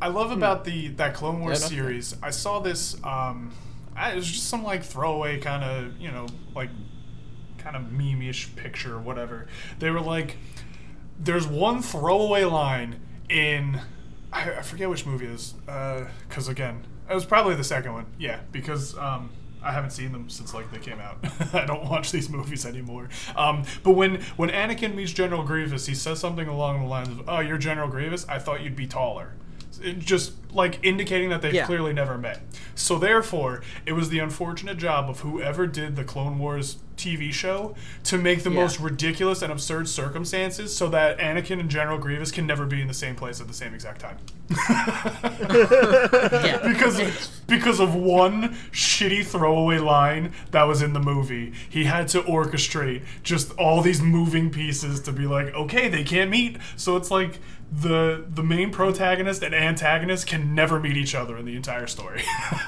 I 0.01 0.07
love 0.07 0.31
about 0.31 0.65
the 0.65 0.89
that 0.89 1.13
Clone 1.13 1.41
Wars 1.41 1.61
Yeah, 1.61 1.67
series. 1.67 2.15
I 2.23 2.31
saw 2.31 2.59
this. 2.59 2.95
Um, 3.03 3.53
I, 3.95 4.11
it 4.11 4.15
was 4.15 4.29
just 4.29 4.49
some 4.49 4.63
like 4.63 4.83
throwaway 4.83 5.39
kind 5.39 5.63
of 5.63 5.97
you 5.99 6.11
know 6.11 6.27
like 6.55 6.69
kind 7.57 7.75
of 7.75 7.91
meme-ish 7.91 8.55
picture 8.55 8.95
or 8.95 8.99
whatever. 8.99 9.47
They 9.79 9.91
were 9.91 10.01
like, 10.01 10.37
there's 11.19 11.45
one 11.47 11.81
throwaway 11.81 12.43
line 12.45 12.99
in 13.29 13.79
I, 14.33 14.53
I 14.55 14.61
forget 14.61 14.89
which 14.89 15.05
movie 15.05 15.25
it 15.25 15.31
is 15.31 15.53
because 16.27 16.47
again 16.47 16.85
it 17.09 17.13
was 17.13 17.25
probably 17.25 17.55
the 17.55 17.63
second 17.63 17.93
one. 17.93 18.05
Yeah, 18.17 18.39
because 18.51 18.97
um, 18.97 19.29
I 19.61 19.71
haven't 19.71 19.91
seen 19.91 20.11
them 20.11 20.29
since 20.29 20.53
like 20.53 20.71
they 20.71 20.79
came 20.79 20.99
out. 20.99 21.17
I 21.53 21.65
don't 21.65 21.83
watch 21.83 22.11
these 22.11 22.29
movies 22.29 22.65
anymore. 22.65 23.09
Um, 23.35 23.63
but 23.83 23.91
when 23.91 24.21
when 24.37 24.49
Anakin 24.49 24.95
meets 24.95 25.11
General 25.11 25.43
Grievous, 25.43 25.85
he 25.85 25.93
says 25.93 26.19
something 26.19 26.47
along 26.47 26.81
the 26.81 26.87
lines 26.87 27.09
of, 27.09 27.27
"Oh, 27.27 27.39
you're 27.39 27.57
General 27.57 27.87
Grievous. 27.87 28.25
I 28.27 28.39
thought 28.39 28.61
you'd 28.61 28.75
be 28.75 28.87
taller." 28.87 29.33
Just 29.99 30.33
like 30.53 30.79
indicating 30.83 31.29
that 31.29 31.41
they've 31.41 31.53
Yeah. 31.53 31.65
clearly 31.65 31.93
never 31.93 32.17
met. 32.17 32.41
So 32.75 32.97
therefore, 32.97 33.61
it 33.85 33.93
was 33.93 34.09
the 34.09 34.19
unfortunate 34.19 34.77
job 34.77 35.09
of 35.09 35.21
whoever 35.21 35.65
did 35.65 35.95
the 35.95 36.03
Clone 36.03 36.39
Wars 36.39 36.77
TV 36.97 37.31
show 37.31 37.73
to 38.03 38.17
make 38.17 38.43
the 38.43 38.49
Yeah. 38.51 38.57
most 38.61 38.79
ridiculous 38.79 39.41
and 39.41 39.51
absurd 39.51 39.87
circumstances 39.87 40.75
so 40.75 40.89
that 40.89 41.17
Anakin 41.19 41.59
and 41.59 41.69
General 41.69 41.97
Grievous 41.97 42.31
can 42.31 42.45
never 42.45 42.65
be 42.65 42.81
in 42.81 42.87
the 42.87 42.93
same 42.93 43.15
place 43.15 43.39
at 43.39 43.47
the 43.47 43.53
same 43.53 43.73
exact 43.73 44.01
time. 44.01 44.17
yeah. 45.31 46.59
because 46.67 47.29
because 47.47 47.79
of 47.79 47.95
one 47.95 48.55
shitty 48.71 49.25
throwaway 49.25 49.77
line 49.77 50.33
that 50.51 50.63
was 50.63 50.81
in 50.81 50.93
the 50.93 50.99
movie. 50.99 51.53
He 51.69 51.85
had 51.85 52.07
to 52.09 52.21
orchestrate 52.23 53.03
just 53.23 53.51
all 53.53 53.81
these 53.81 54.01
moving 54.01 54.49
pieces 54.49 54.99
to 55.01 55.11
be 55.11 55.25
like, 55.25 55.53
okay, 55.53 55.87
they 55.89 56.03
can't 56.03 56.29
meet. 56.29 56.57
So 56.75 56.95
it's 56.97 57.11
like 57.11 57.39
the 57.71 58.25
the 58.27 58.43
main 58.43 58.69
protagonist 58.69 59.41
and 59.43 59.55
antagonist 59.55 60.27
can 60.27 60.53
never 60.53 60.77
meet 60.79 60.97
each 60.97 61.15
other 61.15 61.37
in 61.37 61.45
the 61.45 61.55
entire 61.55 61.87
story. 61.87 62.21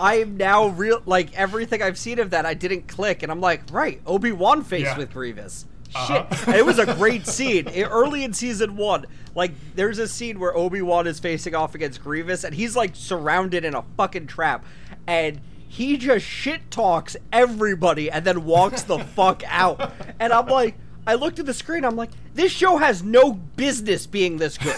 I 0.00 0.16
am 0.22 0.36
now 0.36 0.66
real 0.66 1.02
like 1.06 1.32
everything 1.38 1.82
I've 1.82 1.96
seen 1.98 2.18
of 2.18 2.30
that 2.30 2.44
I 2.46 2.54
didn't 2.54 2.88
click 2.88 3.22
and 3.22 3.30
I'm 3.30 3.40
like, 3.40 3.62
right, 3.70 4.00
Obi-Wan 4.06 4.64
faced 4.64 4.84
Yeah. 4.86 4.98
with 4.98 5.12
Grievous. 5.12 5.66
Uh-huh. 5.94 6.26
Shit. 6.34 6.56
It 6.56 6.66
was 6.66 6.78
a 6.78 6.86
great 6.94 7.26
scene. 7.26 7.68
Early 7.68 8.22
in 8.24 8.32
season 8.32 8.76
1, 8.76 9.06
like 9.34 9.52
there's 9.76 9.98
a 9.98 10.08
scene 10.08 10.38
where 10.40 10.56
Obi-Wan 10.56 11.06
is 11.06 11.20
facing 11.20 11.54
off 11.54 11.74
against 11.76 12.02
Grievous 12.02 12.42
and 12.44 12.54
he's 12.54 12.74
like 12.74 12.96
surrounded 12.96 13.64
in 13.64 13.74
a 13.74 13.82
fucking 13.96 14.26
trap 14.26 14.64
and 15.06 15.40
he 15.68 15.96
just 15.96 16.24
shit 16.26 16.70
talks 16.72 17.16
everybody 17.32 18.10
and 18.10 18.24
then 18.24 18.44
walks 18.44 18.82
the 18.82 18.98
fuck 18.98 19.42
out. 19.46 19.92
And 20.18 20.32
I'm 20.32 20.46
like 20.46 20.76
I 21.06 21.14
looked 21.14 21.38
at 21.38 21.46
the 21.46 21.54
screen. 21.54 21.84
I'm 21.84 21.96
like, 21.96 22.10
this 22.34 22.52
show 22.52 22.76
has 22.76 23.02
no 23.02 23.32
business 23.32 24.06
being 24.06 24.36
this 24.36 24.58
good. 24.58 24.76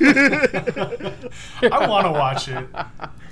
I 1.62 1.86
want 1.88 2.06
to 2.06 2.12
watch 2.12 2.48
it. 2.48 2.68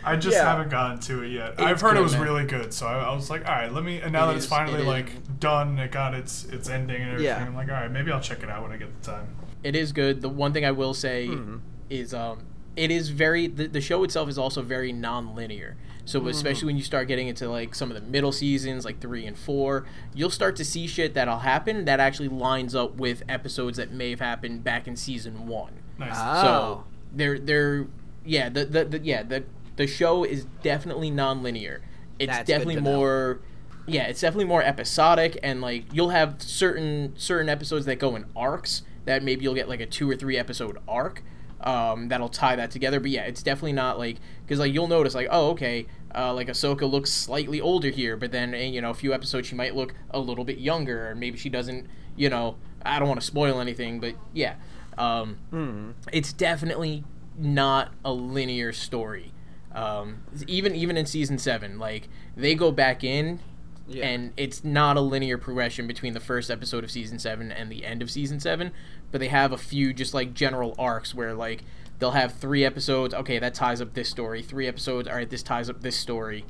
I 0.02 0.16
just 0.16 0.36
Yeah. 0.36 0.44
haven't 0.50 0.70
gotten 0.70 0.98
to 1.00 1.22
it 1.22 1.28
yet. 1.32 1.54
I've 1.60 1.72
It's 1.72 1.82
heard 1.82 1.96
it 1.96 2.00
was 2.02 2.12
man. 2.14 2.22
really 2.22 2.44
good, 2.44 2.72
so 2.72 2.86
I, 2.86 2.98
I 3.10 3.14
was 3.14 3.28
like, 3.30 3.46
all 3.46 3.54
right, 3.54 3.70
let 3.72 3.84
me. 3.84 4.00
And 4.00 4.12
now 4.12 4.24
It 4.24 4.28
that 4.28 4.36
it's 4.36 4.44
is, 4.46 4.50
finally 4.50 4.80
it 4.82 4.86
like 4.86 5.08
is. 5.10 5.18
done, 5.38 5.78
it 5.78 5.92
got 5.92 6.14
its 6.14 6.44
its 6.46 6.68
ending 6.68 7.02
and 7.02 7.12
everything. 7.12 7.26
Yeah. 7.36 7.44
I'm 7.44 7.54
like, 7.54 7.68
all 7.68 7.74
right, 7.74 7.90
maybe 7.90 8.10
I'll 8.10 8.20
check 8.20 8.42
it 8.42 8.48
out 8.48 8.62
when 8.62 8.72
I 8.72 8.76
get 8.78 8.88
the 9.02 9.10
time. 9.12 9.28
it 9.62 9.76
is 9.76 9.92
good. 9.92 10.22
The 10.22 10.28
one 10.30 10.52
thing 10.52 10.64
I 10.64 10.70
will 10.72 10.94
say 10.94 11.26
Mm-hmm. 11.28 11.56
is 11.90 12.14
um 12.14 12.44
it 12.76 12.90
is 12.90 13.10
very 13.10 13.46
the, 13.48 13.66
the 13.66 13.80
show 13.80 14.02
itself 14.04 14.28
is 14.28 14.38
also 14.38 14.62
very 14.62 14.92
non-linear. 14.92 15.76
So 16.10 16.18
Mm-hmm. 16.20 16.28
especially 16.28 16.66
when 16.66 16.76
you 16.76 16.82
start 16.82 17.08
getting 17.08 17.28
into 17.28 17.48
like 17.48 17.74
some 17.74 17.90
of 17.90 17.94
the 17.94 18.02
middle 18.08 18.32
seasons 18.32 18.84
like 18.84 19.00
3 19.00 19.26
and 19.26 19.38
4, 19.38 19.84
you'll 20.14 20.30
start 20.30 20.56
to 20.56 20.64
see 20.64 20.86
shit 20.86 21.14
that'll 21.14 21.38
happen 21.38 21.84
that 21.84 22.00
actually 22.00 22.28
lines 22.28 22.74
up 22.74 22.96
with 22.96 23.22
episodes 23.28 23.76
that 23.78 23.90
may 23.92 24.10
have 24.10 24.20
happened 24.20 24.64
back 24.64 24.86
in 24.88 24.96
season 24.96 25.46
1. 25.46 25.72
Nice. 25.98 26.10
Ah. 26.14 26.42
So 26.42 26.48
Oh. 26.48 26.84
they're 27.14 27.38
they're 27.38 27.86
yeah, 28.24 28.48
the, 28.48 28.64
the, 28.64 28.84
the 28.84 28.98
yeah, 29.00 29.22
the 29.22 29.44
the 29.76 29.86
show 29.86 30.24
is 30.24 30.44
definitely 30.62 31.10
non-linear. 31.10 31.80
It's 32.18 32.30
That's 32.30 32.46
definitely 32.46 32.80
more 32.80 33.40
yeah, 33.86 34.02
it's 34.04 34.20
definitely 34.20 34.44
more 34.44 34.62
episodic 34.62 35.38
and 35.42 35.60
like 35.60 35.84
you'll 35.92 36.10
have 36.10 36.42
certain 36.42 37.14
certain 37.16 37.48
episodes 37.48 37.86
that 37.86 37.98
go 37.98 38.14
in 38.16 38.26
arcs 38.36 38.82
that 39.06 39.22
maybe 39.22 39.42
you'll 39.44 39.54
get 39.54 39.68
like 39.68 39.80
a 39.80 39.86
two 39.86 40.08
or 40.10 40.14
three 40.16 40.36
episode 40.36 40.76
arc 40.86 41.22
um, 41.62 42.08
that'll 42.08 42.28
tie 42.28 42.56
that 42.56 42.70
together. 42.70 43.00
But 43.00 43.10
yeah, 43.10 43.22
it's 43.22 43.42
definitely 43.42 43.72
not 43.72 43.98
like 43.98 44.16
because 44.42 44.58
like 44.58 44.72
you'll 44.72 44.88
notice 44.88 45.14
like 45.14 45.28
oh 45.30 45.50
okay, 45.50 45.86
uh, 46.14 46.32
like 46.34 46.48
Ahsoka 46.48 46.90
looks 46.90 47.12
slightly 47.12 47.60
older 47.60 47.90
here, 47.90 48.16
but 48.16 48.32
then 48.32 48.54
eh, 48.54 48.66
you 48.66 48.80
know 48.80 48.90
a 48.90 48.94
few 48.94 49.12
episodes 49.12 49.48
she 49.48 49.54
might 49.54 49.74
look 49.74 49.94
a 50.10 50.18
little 50.18 50.44
bit 50.44 50.58
younger, 50.58 51.10
or 51.10 51.14
maybe 51.14 51.38
she 51.38 51.48
doesn't. 51.48 51.86
You 52.16 52.28
know, 52.28 52.56
I 52.84 52.98
don't 52.98 53.08
want 53.08 53.20
to 53.20 53.26
spoil 53.26 53.60
anything, 53.60 54.00
but 54.00 54.14
yeah, 54.32 54.56
um, 54.98 55.38
it's 56.12 56.32
definitely 56.32 57.04
not 57.38 57.92
a 58.04 58.12
linear 58.12 58.72
story. 58.72 59.32
Um, 59.72 60.22
even 60.46 60.74
even 60.74 60.96
in 60.96 61.06
season 61.06 61.38
seven, 61.38 61.78
like 61.78 62.08
they 62.36 62.54
go 62.54 62.72
back 62.72 63.04
in 63.04 63.40
Yeah. 63.90 64.06
and 64.06 64.32
it's 64.36 64.62
not 64.64 64.96
a 64.96 65.00
linear 65.00 65.36
progression 65.38 65.86
between 65.86 66.12
the 66.14 66.20
first 66.20 66.50
episode 66.50 66.84
of 66.84 66.90
season 66.90 67.18
7 67.18 67.50
and 67.50 67.70
the 67.70 67.84
end 67.84 68.02
of 68.02 68.10
season 68.10 68.38
7 68.40 68.70
but 69.10 69.20
they 69.20 69.28
have 69.28 69.52
a 69.52 69.58
few 69.58 69.92
just 69.92 70.14
like 70.14 70.32
general 70.32 70.74
arcs 70.78 71.14
where 71.14 71.34
like 71.34 71.64
they'll 71.98 72.12
have 72.12 72.34
three 72.34 72.64
episodes 72.64 73.12
okay 73.14 73.38
that 73.40 73.52
ties 73.54 73.80
up 73.80 73.94
this 73.94 74.08
story 74.08 74.42
three 74.42 74.66
episodes 74.68 75.08
all 75.08 75.14
right 75.16 75.28
this 75.30 75.42
ties 75.42 75.68
up 75.68 75.80
this 75.82 75.96
story 75.96 76.44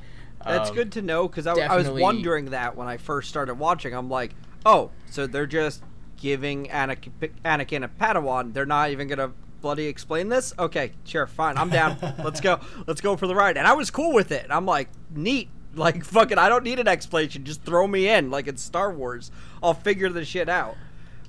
That's 0.45 0.69
Um, 0.69 0.75
good 0.75 0.91
to 0.93 1.01
know 1.01 1.27
because 1.27 1.47
I, 1.47 1.53
I 1.53 1.75
was 1.75 1.89
wondering 1.89 2.45
that 2.51 2.75
when 2.75 2.87
I 2.87 2.97
first 2.97 3.29
started 3.29 3.55
watching. 3.59 3.93
I'm 3.93 4.09
like, 4.09 4.33
oh, 4.65 4.89
so 5.09 5.27
they're 5.27 5.45
just 5.45 5.83
giving 6.17 6.65
Anakin, 6.67 7.11
Anakin 7.45 7.83
a 7.83 7.87
Padawan. 7.87 8.53
They're 8.53 8.65
not 8.65 8.89
even 8.89 9.07
gonna 9.07 9.33
bloody 9.61 9.85
explain 9.85 10.29
this. 10.29 10.51
Okay, 10.57 10.93
sure, 11.03 11.27
fine, 11.27 11.57
I'm 11.59 11.69
down. 11.69 11.97
Let's 12.23 12.41
go. 12.41 12.59
Let's 12.87 13.01
go 13.01 13.15
for 13.17 13.27
the 13.27 13.35
ride. 13.35 13.55
And 13.57 13.67
I 13.67 13.73
was 13.73 13.91
cool 13.91 14.13
with 14.13 14.31
it. 14.31 14.47
I'm 14.49 14.65
like, 14.65 14.89
neat. 15.13 15.49
Like 15.75 16.03
fucking, 16.15 16.37
I 16.37 16.49
don't 16.49 16.63
need 16.63 16.79
an 16.79 16.87
explanation. 16.87 17.43
Just 17.45 17.63
throw 17.63 17.87
me 17.87 18.07
in, 18.09 18.29
like 18.31 18.47
it's 18.47 18.61
Star 18.61 18.91
Wars. 18.91 19.31
I'll 19.63 19.73
figure 19.73 20.09
the 20.09 20.25
shit 20.25 20.49
out. 20.49 20.75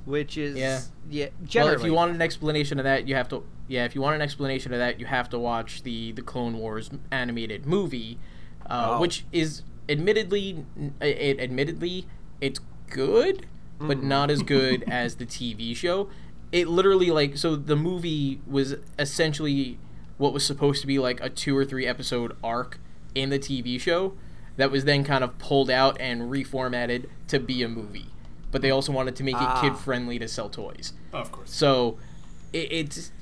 Which 0.04 0.36
is 0.36 0.56
Yeah. 0.56 0.80
yeah. 1.08 1.26
well 1.26 1.46
Generally, 1.48 1.74
if 1.76 1.84
you 1.84 1.92
want 1.94 2.12
an 2.14 2.20
explanation 2.22 2.78
of 2.80 2.84
that 2.84 3.06
you 3.06 3.14
have 3.14 3.28
to 3.28 3.44
yeah 3.68 3.84
if 3.84 3.94
you 3.94 4.00
want 4.00 4.16
an 4.16 4.20
explanation 4.20 4.72
of 4.72 4.80
that 4.80 4.98
you 4.98 5.06
have 5.06 5.28
to 5.30 5.38
watch 5.38 5.84
the 5.84 6.10
the 6.10 6.22
clone 6.22 6.58
wars 6.58 6.90
animated 7.12 7.66
movie 7.66 8.18
uh, 8.68 8.94
Oh. 8.96 9.00
which 9.00 9.24
is 9.30 9.62
admittedly 9.88 10.64
it 11.00 11.38
admittedly 11.38 12.06
it's 12.40 12.58
good 12.90 13.46
but 13.78 13.98
Mm-hmm. 13.98 14.08
not 14.08 14.28
as 14.32 14.42
good 14.42 14.82
as 14.88 15.14
the 15.16 15.24
tv 15.26 15.76
show 15.76 16.08
it 16.50 16.66
literally 16.66 17.12
like 17.12 17.36
so 17.36 17.54
the 17.54 17.76
movie 17.76 18.40
was 18.44 18.74
essentially 18.98 19.78
what 20.18 20.32
was 20.32 20.44
supposed 20.44 20.80
to 20.80 20.88
be 20.88 20.98
like 20.98 21.20
a 21.20 21.30
two 21.30 21.56
or 21.56 21.64
three 21.64 21.86
episode 21.86 22.36
arc 22.42 22.80
in 23.14 23.30
the 23.30 23.38
tv 23.38 23.80
show 23.80 24.14
that 24.56 24.70
was 24.70 24.84
then 24.84 25.02
kind 25.04 25.24
of 25.24 25.38
pulled 25.38 25.70
out 25.70 25.96
and 26.00 26.22
reformatted 26.30 27.06
to 27.28 27.38
be 27.38 27.62
a 27.62 27.68
movie 27.68 28.06
but 28.50 28.60
they 28.60 28.70
also 28.70 28.92
wanted 28.92 29.16
to 29.16 29.24
make 29.24 29.34
Ah. 29.38 29.58
it 29.58 29.60
kid 29.70 29.76
friendly 29.78 30.18
to 30.18 30.28
sell 30.28 30.48
toys 30.50 30.92
Of 31.12 31.32
course. 31.32 31.50
so 31.54 31.98
it, 32.52 32.68
it's 32.70 33.12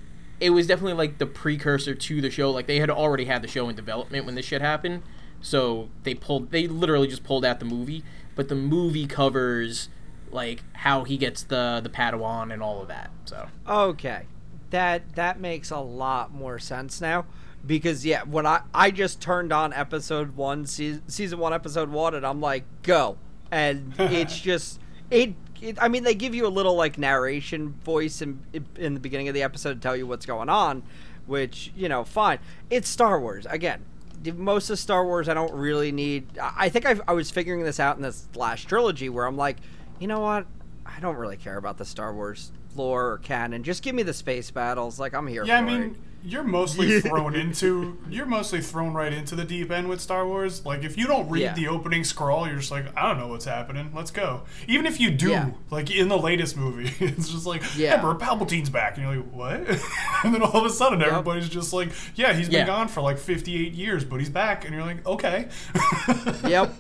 it 0.41 0.51
was 0.51 0.67
definitely 0.67 0.95
like 0.95 1.19
the 1.19 1.27
precursor 1.27 1.95
to 1.95 2.21
the 2.23 2.31
show. 2.31 2.51
Like 2.51 2.67
they 2.67 2.79
had 2.81 2.89
already 2.89 3.27
had 3.27 3.43
the 3.43 3.47
show 3.49 3.69
in 3.69 3.77
development 3.77 4.25
when 4.25 4.37
this 4.37 4.47
shit 4.47 4.63
happened. 4.63 5.03
So 5.43 5.91
they 6.03 6.15
pulled 6.15 6.51
they 6.51 6.67
literally 6.67 7.09
just 7.09 7.23
pulled 7.25 7.45
out 7.45 7.59
the 7.61 7.67
movie, 7.67 8.03
but 8.35 8.49
the 8.49 8.55
movie 8.55 9.07
covers 9.07 9.91
like 10.33 10.63
how 10.73 11.05
he 11.05 11.19
gets 11.19 11.43
the 11.43 11.81
the 11.85 11.91
Padawan 11.91 12.53
and 12.55 12.63
all 12.63 12.81
of 12.81 12.89
that. 12.89 13.11
So 13.27 13.49
Okay. 13.69 14.23
That 14.71 15.15
that 15.15 15.39
makes 15.39 15.71
a 15.71 15.81
lot 15.81 16.33
more 16.33 16.59
sense 16.59 17.03
now. 17.03 17.27
Because 17.67 18.05
yeah, 18.05 18.23
when 18.25 18.47
I 18.47 18.63
I 18.75 18.91
just 18.91 19.21
turned 19.21 19.53
on 19.53 19.73
episode 19.73 20.37
1 20.37 20.67
season, 20.67 21.03
season 21.09 21.39
1 21.39 21.53
episode 21.53 21.91
1 21.91 22.15
and 22.15 22.27
I'm 22.27 22.41
like, 22.41 22.65
"Go." 22.83 23.19
And 23.51 23.95
it's 23.99 24.39
just 24.41 24.81
it, 25.11 25.35
it 25.61 25.79
I 25.81 25.89
mean 25.89 26.05
they 26.05 26.15
give 26.15 26.35
you 26.35 26.47
a 26.47 26.49
little 26.49 26.75
like 26.75 26.99
narration 26.99 27.75
voice 27.85 28.23
in 28.23 28.41
in 28.77 28.95
the 28.95 29.01
beginning 29.01 29.29
of 29.29 29.35
the 29.35 29.43
episode 29.43 29.75
to 29.75 29.81
tell 29.81 29.97
you 29.97 30.07
what's 30.07 30.27
going 30.27 30.49
on, 30.49 30.83
which, 31.27 31.73
you 31.77 31.89
know, 31.89 32.05
fine. 32.05 32.39
It's 32.71 32.89
Star 32.89 33.21
Wars. 33.21 33.47
Again, 33.49 33.85
most 34.35 34.71
of 34.71 34.79
Star 34.79 35.05
Wars 35.05 35.29
I 35.29 35.35
don't 35.35 35.53
really 35.53 35.93
need 35.93 36.39
I 36.39 36.53
I 36.57 36.69
think 36.71 36.87
I 36.87 36.97
I 37.07 37.13
was 37.13 37.31
figuring 37.31 37.63
this 37.63 37.79
out 37.79 37.97
in 37.97 38.03
this 38.03 38.27
last 38.35 38.69
trilogy 38.69 39.09
where 39.09 39.27
I'm 39.27 39.37
like, 39.37 39.59
"You 39.99 40.07
know 40.07 40.21
what? 40.21 40.47
I 40.87 40.99
don't 41.01 41.17
really 41.17 41.37
care 41.37 41.57
about 41.57 41.79
the 41.79 41.85
Star 41.85 42.15
Wars 42.15 42.53
lore 42.75 43.13
or 43.13 43.19
canon. 43.19 43.63
Just 43.63 43.83
give 43.83 43.95
me 43.95 44.03
the 44.03 44.15
space 44.15 44.51
battles. 44.51 44.99
Like 44.99 45.15
I'm 45.15 45.27
here 45.27 45.45
Yeah, 45.45 45.59
I 45.59 45.63
mean, 45.63 45.83
it. 45.83 45.93
You're 46.23 46.43
mostly 46.43 47.01
thrown 47.01 47.35
into 47.35 47.97
you're 48.11 48.27
mostly 48.27 48.61
thrown 48.61 48.93
right 48.93 49.13
into 49.13 49.35
the 49.35 49.45
deep 49.45 49.71
end 49.71 49.89
with 49.89 50.01
Star 50.01 50.27
Wars. 50.27 50.65
Like 50.67 50.85
if 50.85 50.99
you 50.99 51.07
don't 51.07 51.29
read 51.31 51.43
Yeah. 51.43 51.55
the 51.55 51.69
opening 51.69 52.05
scroll, 52.05 52.47
you're 52.47 52.59
just 52.59 52.71
like, 52.71 52.85
I 52.97 53.09
don't 53.09 53.19
know 53.19 53.29
what's 53.29 53.47
happening. 53.47 53.91
Let's 53.95 54.11
go. 54.11 54.43
Even 54.69 54.85
if 54.87 55.01
you 55.01 55.11
do, 55.11 55.31
Yeah. 55.31 55.51
like 55.71 55.91
in 55.91 56.09
the 56.09 56.19
latest 56.19 56.57
movie, 56.57 56.93
it's 57.05 57.29
just 57.31 57.47
like, 57.47 57.63
Yeah. 57.77 57.95
Emperor 57.95 58.15
Palpatine's 58.17 58.69
back, 58.71 58.97
and 58.99 59.07
you're 59.07 59.17
like, 59.17 59.33
what? 59.33 59.81
and 60.25 60.35
then 60.35 60.43
all 60.43 60.57
of 60.59 60.65
a 60.67 60.71
sudden, 60.71 61.01
everybody's 61.03 61.49
just 61.49 61.73
like, 61.73 61.89
yeah, 62.17 62.33
he's 62.35 62.49
been 62.49 62.61
Yeah. 62.61 62.67
gone 62.67 62.89
for 62.89 63.01
like 63.01 63.19
58 63.19 63.73
years, 63.73 64.05
but 64.05 64.21
he's 64.21 64.31
back, 64.31 64.65
and 64.65 64.75
you're 64.75 64.85
like, 64.85 65.07
okay. 65.07 65.49
Yep. 66.47 66.79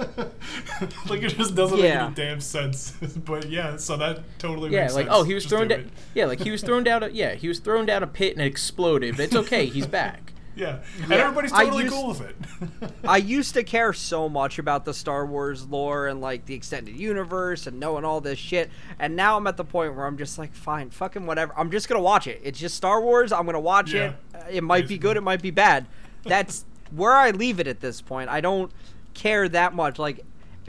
like 1.08 1.22
it 1.22 1.36
just 1.36 1.54
doesn't 1.54 1.78
Yeah. 1.78 2.08
make 2.08 2.18
any 2.18 2.28
damn 2.28 2.40
sense. 2.40 2.92
but 3.24 3.48
yeah, 3.48 3.76
so 3.76 3.96
that 3.96 4.20
totally 4.38 4.70
Yeah, 4.70 4.82
makes 4.82 4.94
like 4.94 5.06
sense. 5.06 5.16
oh, 5.18 5.22
he 5.22 5.34
was 5.34 5.44
Just 5.44 5.54
thrown 5.54 5.68
down. 5.68 5.80
it. 5.80 5.88
Yeah, 6.14 6.26
like 6.26 6.40
he 6.40 6.50
was 6.50 6.62
thrown 6.62 6.84
down. 6.84 7.02
A, 7.02 7.08
yeah, 7.08 7.34
he 7.34 7.48
was 7.48 7.58
thrown 7.58 7.86
down 7.86 8.02
a 8.02 8.06
pit 8.06 8.32
and 8.36 8.42
it 8.42 8.46
exploded. 8.46 9.16
But 9.16 9.29
it's 9.38 9.46
okay. 9.46 9.66
He's 9.66 9.86
back. 9.86 10.22
Yeah, 10.56 10.80
and 11.04 11.12
everybody's 11.12 11.52
I 11.52 11.64
totally 11.64 11.84
used- 11.84 11.94
cool 11.94 12.08
with 12.08 12.20
it. 12.22 12.36
I 13.08 13.16
used 13.18 13.54
to 13.54 13.62
care 13.62 13.92
so 13.94 14.28
much 14.28 14.58
about 14.58 14.84
the 14.84 14.92
Star 14.92 15.24
Wars 15.24 15.64
lore 15.66 16.08
and 16.08 16.20
like 16.20 16.44
the 16.44 16.54
extended 16.54 16.96
universe 16.96 17.66
and 17.68 17.78
knowing 17.80 18.04
all 18.04 18.20
this 18.20 18.38
shit, 18.38 18.68
and 18.98 19.14
now 19.16 19.38
I'm 19.38 19.46
at 19.46 19.56
the 19.56 19.64
point 19.64 19.94
where 19.94 20.04
I'm 20.04 20.18
just 20.18 20.38
like, 20.38 20.52
fine, 20.52 20.90
fucking 20.90 21.24
whatever. 21.24 21.54
I'm 21.56 21.70
just 21.70 21.88
gonna 21.88 22.02
watch 22.02 22.26
it. 22.26 22.40
It's 22.44 22.58
just 22.58 22.74
Star 22.76 23.00
Wars. 23.00 23.32
I'm 23.32 23.46
gonna 23.46 23.60
watch 23.60 23.92
Yeah. 23.92 24.04
it. 24.08 24.14
Uh, 24.34 24.38
It 24.50 24.64
might 24.64 24.86
be 24.88 24.98
good. 24.98 25.16
It 25.16 25.22
might 25.22 25.40
be 25.40 25.52
bad. 25.52 25.86
That's 26.24 26.66
where 26.94 27.14
I 27.16 27.30
leave 27.30 27.58
it 27.60 27.68
at 27.68 27.80
this 27.80 28.02
point. 28.02 28.28
I 28.28 28.42
don't 28.42 28.70
care 29.14 29.48
that 29.48 29.72
much. 29.72 29.98
Like 30.00 30.20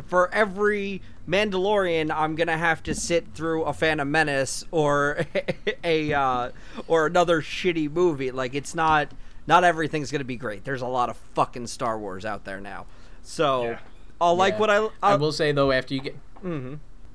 for 0.06 0.34
every 0.34 1.02
Mandalorian, 1.32 2.12
I'm 2.14 2.36
gonna 2.36 2.58
have 2.58 2.84
to 2.84 2.94
sit 2.96 3.28
through 3.34 3.64
a 3.64 3.74
Phantom 3.74 4.10
Menace 4.10 4.66
or 4.72 5.26
a 5.84 6.14
uh, 6.14 6.52
or 6.88 7.06
another 7.06 7.42
shitty 7.42 7.92
movie. 7.92 8.32
Like 8.32 8.54
it's 8.54 8.76
not 8.76 9.12
not 9.48 9.64
everything's 9.64 10.12
gonna 10.12 10.24
be 10.24 10.36
great. 10.36 10.64
There's 10.66 10.82
a 10.82 10.88
lot 10.88 11.10
of 11.10 11.18
fucking 11.34 11.68
Star 11.68 11.98
Wars 11.98 12.26
out 12.26 12.44
there 12.46 12.60
now. 12.60 12.86
So 13.24 13.64
Yeah. 13.64 13.80
I'll 14.20 14.36
like 14.36 14.56
Yeah. 14.56 14.60
what 14.60 14.70
I 14.70 14.78
I 14.78 14.90
I'll, 15.14 15.32
say 15.32 15.52
though, 15.52 15.72
after 15.72 15.94
you 15.96 16.02
get, 16.02 16.16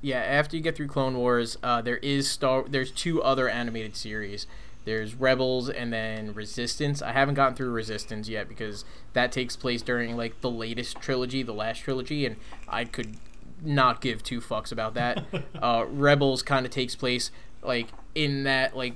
yeah, 0.01 0.17
after 0.19 0.55
you 0.57 0.61
get 0.63 0.75
through 0.75 0.87
Clone 0.87 1.17
Wars, 1.17 1.57
uh, 1.63 1.81
there 1.81 1.97
is 1.97 2.29
Star. 2.29 2.65
There's 2.67 2.91
two 2.91 3.21
other 3.23 3.47
animated 3.47 3.95
series. 3.95 4.47
There's 4.85 5.15
Rebels 5.15 5.69
and 5.69 5.91
then 5.91 6.33
Resistance. 6.33 7.01
I 7.01 7.11
haven't 7.11 7.35
gotten 7.35 7.55
through 7.55 7.71
Resistance 7.71 8.29
yet 8.29 8.47
because 8.47 8.85
that 9.13 9.31
takes 9.33 9.55
place 9.57 9.81
during 9.81 10.15
like 10.15 10.39
the 10.41 10.49
latest 10.49 11.01
trilogy, 11.01 11.43
the 11.43 11.53
last 11.53 11.79
trilogy, 11.79 12.25
and 12.25 12.37
I 12.69 12.85
could 12.85 13.17
not 13.61 14.01
give 14.01 14.23
two 14.23 14.41
fucks 14.41 14.71
about 14.71 14.93
that. 14.95 15.25
uh, 15.61 15.85
Rebels 15.89 16.41
kind 16.41 16.65
of 16.65 16.71
takes 16.71 16.95
place 16.95 17.31
like 17.61 17.87
in 18.15 18.43
that 18.43 18.75
like 18.75 18.95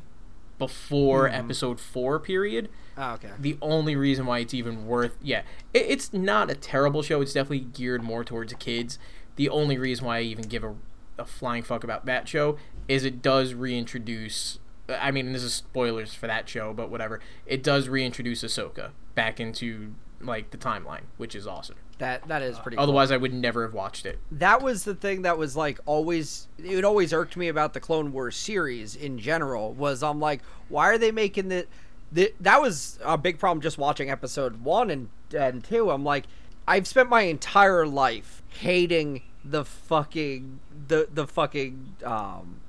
before 0.57 1.27
Episode 1.27 1.79
Four 1.79 2.19
period 2.19 2.69
oh, 2.97 3.13
okay. 3.13 3.31
the 3.39 3.57
only 3.61 3.95
reason 3.95 4.25
why 4.25 4.39
it's 4.39 4.53
even 4.53 4.85
worth 4.85 5.17
yeah 5.21 5.41
it, 5.73 5.85
it's 5.87 6.13
not 6.13 6.49
a 6.49 6.55
terrible 6.55 7.01
show 7.01 7.21
it's 7.21 7.33
definitely 7.33 7.59
geared 7.59 8.03
more 8.03 8.23
towards 8.23 8.53
kids 8.53 8.99
the 9.35 9.49
only 9.49 9.77
reason 9.77 10.05
why 10.05 10.17
i 10.17 10.21
even 10.21 10.45
give 10.45 10.63
a, 10.63 10.75
a 11.17 11.25
flying 11.25 11.63
fuck 11.63 11.83
about 11.83 12.05
that 12.05 12.27
show 12.27 12.57
is 12.87 13.03
it 13.03 13.21
does 13.21 13.53
reintroduce 13.53 14.59
i 14.89 15.11
mean 15.11 15.33
this 15.33 15.43
is 15.43 15.53
spoilers 15.53 16.13
for 16.13 16.27
that 16.27 16.47
show 16.47 16.73
but 16.73 16.89
whatever 16.89 17.19
it 17.45 17.63
does 17.63 17.87
reintroduce 17.87 18.43
ahsoka 18.43 18.91
back 19.15 19.39
into 19.39 19.93
like 20.19 20.51
the 20.51 20.57
timeline 20.57 21.03
which 21.17 21.35
is 21.35 21.47
awesome 21.47 21.77
That 22.01 22.27
that 22.27 22.41
is 22.41 22.57
pretty. 22.59 22.77
cool. 22.77 22.83
otherwise 22.83 23.11
i 23.11 23.17
would 23.17 23.31
never 23.33 23.61
have 23.63 23.73
watched 23.75 24.05
it 24.07 24.17
that 24.31 24.61
was 24.61 24.83
the 24.85 24.95
thing 24.95 25.21
that 25.21 25.37
was 25.37 25.55
like 25.55 25.79
always 25.85 26.47
it 26.57 26.83
always 26.83 27.13
irked 27.13 27.37
me 27.37 27.47
about 27.47 27.73
the 27.73 27.79
clone 27.79 28.11
wars 28.11 28.35
series 28.35 28.95
in 28.95 29.19
general 29.19 29.71
was 29.73 30.01
i'm 30.01 30.19
like 30.19 30.41
why 30.67 30.89
are 30.89 30.97
they 30.97 31.11
making 31.11 31.49
the, 31.49 31.67
the 32.11 32.33
that 32.39 32.59
was 32.59 32.97
a 33.03 33.17
big 33.17 33.37
problem 33.37 33.61
just 33.61 33.77
watching 33.77 34.09
episode 34.09 34.63
one 34.63 34.89
and 34.89 35.09
and 35.37 35.63
two 35.63 35.91
i'm 35.91 36.03
like 36.03 36.25
i've 36.67 36.87
spent 36.87 37.07
my 37.07 37.21
entire 37.21 37.85
life 37.85 38.41
hating 38.49 39.21
the 39.45 39.63
fucking 39.63 40.59
the 40.87 41.07
the 41.13 41.27
fucking 41.27 41.95
um 42.03 42.61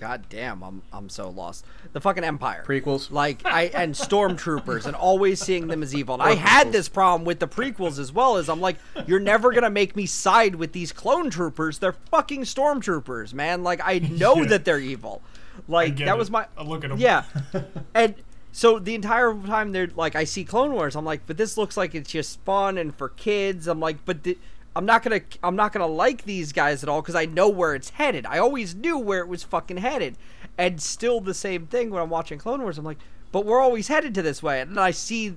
god 0.00 0.24
damn 0.30 0.62
i'm 0.62 0.80
i'm 0.94 1.08
so 1.10 1.28
lost 1.28 1.64
the 1.92 2.00
fucking 2.00 2.24
empire 2.24 2.64
prequels 2.66 3.10
like 3.10 3.44
I 3.44 3.64
and 3.74 3.94
stormtroopers 3.94 4.86
and 4.86 4.96
always 4.96 5.40
seeing 5.40 5.66
them 5.66 5.82
as 5.82 5.94
evil. 5.94 6.14
And 6.14 6.22
I 6.22 6.34
had 6.34 6.72
this 6.72 6.88
problem 6.88 7.24
with 7.24 7.38
the 7.38 7.48
prequels 7.48 7.98
as 7.98 8.12
well 8.12 8.36
as 8.36 8.48
I'm 8.48 8.60
like, 8.60 8.76
you're 9.06 9.20
never 9.20 9.52
gonna 9.52 9.70
make 9.70 9.96
me 9.96 10.06
side 10.06 10.54
with 10.54 10.72
these 10.72 10.92
clone 10.92 11.28
troopers. 11.30 11.78
They're 11.78 11.92
fucking 11.92 12.42
stormtroopers, 12.42 13.34
man. 13.34 13.62
Like 13.62 13.80
I 13.84 13.98
know 13.98 14.36
Yeah. 14.36 14.44
that 14.48 14.64
they're 14.64 14.78
evil. 14.78 15.20
Like 15.68 15.96
that 15.98 16.08
it. 16.08 16.16
was 16.16 16.30
my 16.30 16.46
I 16.56 16.62
look 16.62 16.82
them. 16.82 16.96
Yeah. 16.98 17.24
and 17.94 18.14
so 18.52 18.78
the 18.78 18.94
entire 18.94 19.34
time 19.34 19.72
they're 19.72 19.90
like 19.94 20.14
I 20.16 20.24
see 20.24 20.44
Clone 20.44 20.72
Wars, 20.72 20.96
I'm 20.96 21.04
like, 21.04 21.22
but 21.26 21.36
this 21.36 21.58
looks 21.58 21.76
like 21.76 21.94
it's 21.94 22.10
just 22.10 22.40
fun 22.44 22.78
and 22.78 22.94
for 22.94 23.08
kids. 23.10 23.66
I'm 23.66 23.80
like, 23.80 24.04
but 24.04 24.22
the, 24.22 24.38
I'm 24.74 24.86
not 24.86 25.02
gonna 25.02 25.20
I'm 25.42 25.56
not 25.56 25.72
gonna 25.72 25.86
like 25.86 26.24
these 26.24 26.52
guys 26.52 26.82
at 26.82 26.88
all 26.88 27.02
because 27.02 27.16
I 27.16 27.26
know 27.26 27.48
where 27.48 27.74
it's 27.74 27.90
headed. 27.90 28.24
I 28.26 28.38
always 28.38 28.74
knew 28.74 28.98
where 28.98 29.20
it 29.20 29.28
was 29.28 29.42
fucking 29.42 29.78
headed, 29.78 30.16
and 30.56 30.80
still 30.80 31.20
the 31.20 31.34
same 31.34 31.66
thing 31.66 31.90
when 31.90 32.02
I'm 32.02 32.10
watching 32.10 32.38
Clone 32.38 32.62
Wars. 32.62 32.78
I'm 32.78 32.84
like, 32.84 32.98
but 33.32 33.44
we're 33.44 33.60
always 33.60 33.88
headed 33.88 34.14
to 34.14 34.22
this 34.22 34.42
way, 34.42 34.60
and 34.60 34.72
then 34.72 34.78
I 34.78 34.92
see, 34.92 35.36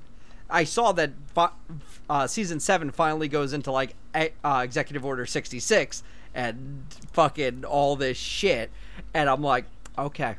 I 0.49 0.63
saw 0.63 0.91
that 0.93 1.11
uh, 2.09 2.27
season 2.27 2.59
seven 2.59 2.91
finally 2.91 3.27
goes 3.27 3.53
into 3.53 3.71
like 3.71 3.95
uh, 4.13 4.61
Executive 4.63 5.03
Order 5.03 5.25
66 5.25 6.03
and 6.35 6.85
fucking 7.11 7.65
all 7.65 7.95
this 7.95 8.17
shit, 8.17 8.71
and 9.13 9.29
I'm 9.29 9.41
like, 9.41 9.65
okay, 9.97 10.35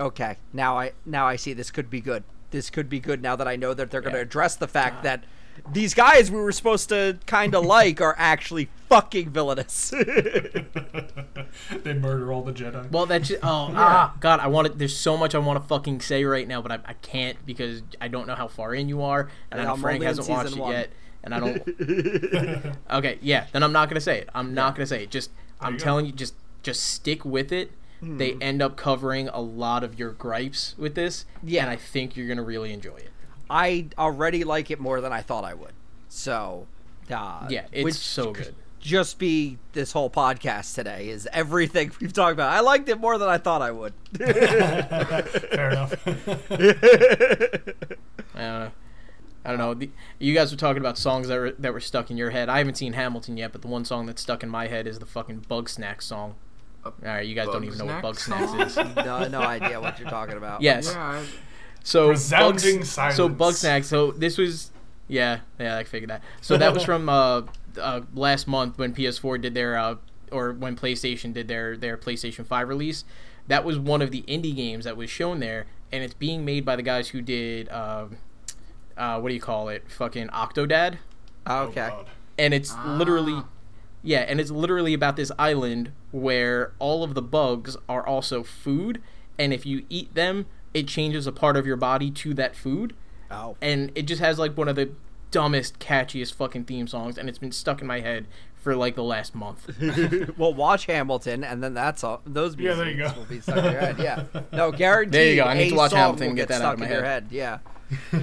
okay, 0.00 0.36
now 0.52 0.78
I 0.78 0.92
now 1.04 1.26
I 1.26 1.36
see 1.36 1.52
this 1.52 1.70
could 1.70 1.90
be 1.90 2.00
good. 2.00 2.24
This 2.50 2.70
could 2.70 2.88
be 2.88 3.00
good 3.00 3.20
now 3.22 3.36
that 3.36 3.46
I 3.46 3.56
know 3.56 3.74
that 3.74 3.90
they're 3.90 4.00
going 4.00 4.14
to 4.14 4.20
address 4.20 4.56
the 4.56 4.68
fact 4.68 5.02
that 5.02 5.24
these 5.72 5.94
guys 5.94 6.30
we 6.30 6.38
were 6.40 6.52
supposed 6.52 6.88
to 6.90 7.18
kind 7.26 7.54
of 7.54 7.64
like 7.64 8.00
are 8.00 8.14
actually 8.18 8.68
fucking 8.88 9.30
villainous. 9.30 9.90
they 11.82 11.94
murder 11.94 12.32
all 12.32 12.42
the 12.42 12.52
Jedi. 12.52 12.90
Well, 12.90 13.06
that's 13.06 13.28
just, 13.28 13.40
oh 13.42 13.70
ah, 13.74 14.14
God, 14.20 14.40
I 14.40 14.46
want 14.48 14.68
to. 14.68 14.72
There's 14.74 14.96
so 14.96 15.16
much 15.16 15.34
I 15.34 15.38
want 15.38 15.60
to 15.62 15.68
fucking 15.68 16.00
say 16.00 16.24
right 16.24 16.46
now, 16.46 16.62
but 16.62 16.72
I, 16.72 16.78
I 16.84 16.92
can't 16.94 17.36
because 17.46 17.82
I 18.00 18.08
don't 18.08 18.26
know 18.26 18.34
how 18.34 18.48
far 18.48 18.74
in 18.74 18.88
you 18.88 19.02
are, 19.02 19.28
and 19.50 19.60
I 19.60 19.64
know 19.64 19.74
I'm 19.74 19.80
Frank 19.80 20.02
hasn't 20.02 20.28
watched 20.28 20.50
season 20.50 20.64
it 20.64 20.70
yet, 20.70 20.90
and 21.24 21.34
I 21.34 21.40
don't. 21.40 22.76
okay, 22.90 23.18
yeah, 23.20 23.46
then 23.52 23.62
I'm 23.62 23.72
not 23.72 23.88
gonna 23.88 24.00
say 24.00 24.18
it. 24.20 24.28
I'm 24.34 24.54
not 24.54 24.74
gonna 24.74 24.86
say 24.86 25.02
it. 25.04 25.10
Just 25.10 25.30
I'm 25.60 25.74
you 25.74 25.78
go. 25.78 25.84
telling 25.84 26.06
you, 26.06 26.12
just 26.12 26.34
just 26.62 26.82
stick 26.82 27.24
with 27.24 27.52
it. 27.52 27.72
They 28.00 28.32
Hmm. 28.32 28.42
end 28.42 28.62
up 28.62 28.76
covering 28.76 29.28
a 29.28 29.40
lot 29.40 29.82
of 29.82 29.98
your 29.98 30.12
gripes 30.12 30.76
with 30.78 30.94
this, 30.94 31.24
Yeah. 31.42 31.62
and 31.62 31.70
I 31.70 31.74
think 31.76 32.16
you're 32.16 32.28
gonna 32.28 32.44
really 32.44 32.72
enjoy 32.72 32.94
it. 32.96 33.10
I 33.50 33.86
already 33.98 34.44
like 34.44 34.70
it 34.70 34.78
more 34.80 35.00
than 35.00 35.12
I 35.12 35.22
thought 35.22 35.44
I 35.44 35.54
would. 35.54 35.72
So, 36.08 36.66
uh, 37.10 37.46
Yeah, 37.48 37.66
it's 37.72 37.84
which 37.84 37.94
so 37.94 38.32
good. 38.32 38.54
Just 38.80 39.18
be 39.18 39.58
this 39.72 39.90
whole 39.92 40.08
podcast 40.08 40.74
today 40.74 41.08
is 41.08 41.28
everything 41.32 41.90
we've 42.00 42.12
talked 42.12 42.32
about. 42.32 42.52
I 42.52 42.60
liked 42.60 42.88
it 42.88 43.00
more 43.00 43.18
than 43.18 43.28
I 43.28 43.36
thought 43.38 43.60
I 43.60 43.70
would. 43.72 43.92
Fair 44.16 45.70
enough. 45.70 45.94
Uh, 48.34 48.70
I 49.44 49.48
don't 49.48 49.58
know. 49.58 49.74
The, 49.74 49.90
you 50.20 50.32
guys 50.32 50.52
were 50.52 50.58
talking 50.58 50.80
about 50.80 50.96
songs 50.96 51.26
that 51.26 51.36
were 51.38 51.50
that 51.58 51.72
were 51.72 51.80
stuck 51.80 52.08
in 52.10 52.16
your 52.16 52.30
head. 52.30 52.48
I 52.48 52.58
haven't 52.58 52.76
seen 52.76 52.92
Hamilton 52.92 53.36
yet, 53.36 53.50
but 53.50 53.62
the 53.62 53.68
one 53.68 53.84
song 53.84 54.06
that's 54.06 54.22
stuck 54.22 54.44
in 54.44 54.48
my 54.48 54.68
head 54.68 54.86
is 54.86 55.00
the 55.00 55.06
fucking 55.06 55.46
Bugsnax 55.50 56.02
song. 56.02 56.36
All 56.84 56.92
right, 57.02 57.26
you 57.26 57.34
guys 57.34 57.46
don't 57.48 57.64
even 57.64 57.78
know 57.78 57.86
what 57.86 58.00
Bug 58.00 58.14
Bugsnax 58.14 58.50
Snacks 58.50 58.76
is. 58.76 58.96
no, 59.04 59.26
no 59.26 59.40
idea 59.40 59.80
what 59.80 59.98
you're 59.98 60.08
talking 60.08 60.36
about. 60.36 60.62
Yes. 60.62 60.92
Yeah, 60.94 61.02
I, 61.02 61.24
So 61.84 62.08
Resounding 62.10 62.76
Bugs, 62.78 62.88
silence. 62.90 63.16
So 63.16 63.28
Bugsnax. 63.28 63.84
So 63.84 64.12
this 64.12 64.36
was, 64.38 64.70
yeah, 65.08 65.40
yeah, 65.58 65.76
I 65.76 65.84
figured 65.84 66.10
that. 66.10 66.22
So 66.40 66.56
that 66.56 66.74
was 66.74 66.84
from 66.90 67.08
uh, 67.08 67.42
uh, 67.80 68.00
last 68.14 68.46
month 68.46 68.78
when 68.78 68.94
PS4 68.94 69.40
did 69.40 69.54
their 69.54 69.76
uh, 69.78 69.96
or 70.30 70.52
when 70.52 70.76
PlayStation 70.76 71.32
did 71.32 71.48
their 71.48 71.76
their 71.76 71.96
PlayStation 71.96 72.44
5 72.46 72.68
release. 72.68 73.04
That 73.46 73.64
was 73.64 73.78
one 73.78 74.02
of 74.02 74.10
the 74.10 74.22
indie 74.28 74.54
games 74.54 74.84
that 74.84 74.96
was 74.96 75.08
shown 75.08 75.40
there, 75.40 75.66
and 75.90 76.04
it's 76.04 76.12
being 76.14 76.44
made 76.44 76.64
by 76.66 76.76
the 76.76 76.82
guys 76.82 77.08
who 77.08 77.22
did 77.22 77.68
uh, 77.70 78.06
uh, 78.96 79.18
what 79.20 79.28
do 79.30 79.34
you 79.34 79.40
call 79.40 79.68
it? 79.70 79.90
Fucking 79.90 80.28
Octodad. 80.28 80.98
Oh, 81.46 81.62
Okay. 81.64 81.88
God. 81.88 82.06
and 82.36 82.52
it's 82.52 82.76
literally 82.84 83.42
yeah 84.02 84.18
and 84.20 84.38
it's 84.38 84.50
literally 84.50 84.92
about 84.92 85.16
this 85.16 85.32
island 85.38 85.90
where 86.10 86.72
all 86.78 87.02
of 87.02 87.14
the 87.14 87.22
bugs 87.22 87.74
are 87.88 88.06
also 88.06 88.42
food 88.42 89.00
and 89.38 89.52
if 89.54 89.64
you 89.64 89.86
eat 89.88 90.12
them 90.14 90.44
it 90.74 90.86
changes 90.88 91.26
a 91.26 91.32
part 91.32 91.56
of 91.56 91.66
your 91.66 91.76
body 91.76 92.10
to 92.10 92.34
that 92.34 92.54
food 92.56 92.94
Oh. 93.30 93.56
and 93.60 93.92
it 93.94 94.02
just 94.02 94.20
has 94.22 94.38
like 94.38 94.56
one 94.56 94.68
of 94.68 94.76
the 94.76 94.90
dumbest 95.30 95.78
catchiest 95.78 96.32
fucking 96.34 96.64
theme 96.64 96.86
songs 96.86 97.18
and 97.18 97.28
it's 97.28 97.38
been 97.38 97.52
stuck 97.52 97.80
in 97.82 97.86
my 97.86 98.00
head 98.00 98.26
for 98.60 98.74
like 98.74 98.94
the 98.94 99.02
last 99.04 99.34
month 99.34 99.68
well, 100.38 100.52
watch 100.52 100.86
Hamilton, 100.86 101.44
and 101.44 101.62
then 101.62 101.74
that's 101.74 102.02
all. 102.02 102.20
Those 102.26 102.56
Yeah, 102.56 102.74
there 102.74 102.88
you 102.90 102.96
go. 102.96 103.12
will 103.16 103.24
be 103.26 103.40
stuck 103.40 103.58
in 103.58 103.64
your 103.72 103.80
head. 103.80 103.98
Yeah. 103.98 104.24
No, 104.52 104.72
guaranteed. 104.72 105.12
There 105.12 105.26
you 105.30 105.36
go. 105.36 105.44
I 105.44 105.54
need 105.54 105.70
to 105.70 105.76
watch 105.76 105.92
Hamilton 105.92 106.20
will 106.20 106.28
and 106.30 106.36
get 106.36 106.48
get 106.48 106.58
that 106.58 106.64
out 106.64 106.72
stuck 106.72 106.74
of 106.78 106.82
in 106.82 106.88
my 106.88 106.94
your 106.94 107.04
head. 107.04 107.22
head. 107.24 107.32
Yeah. 107.32 107.58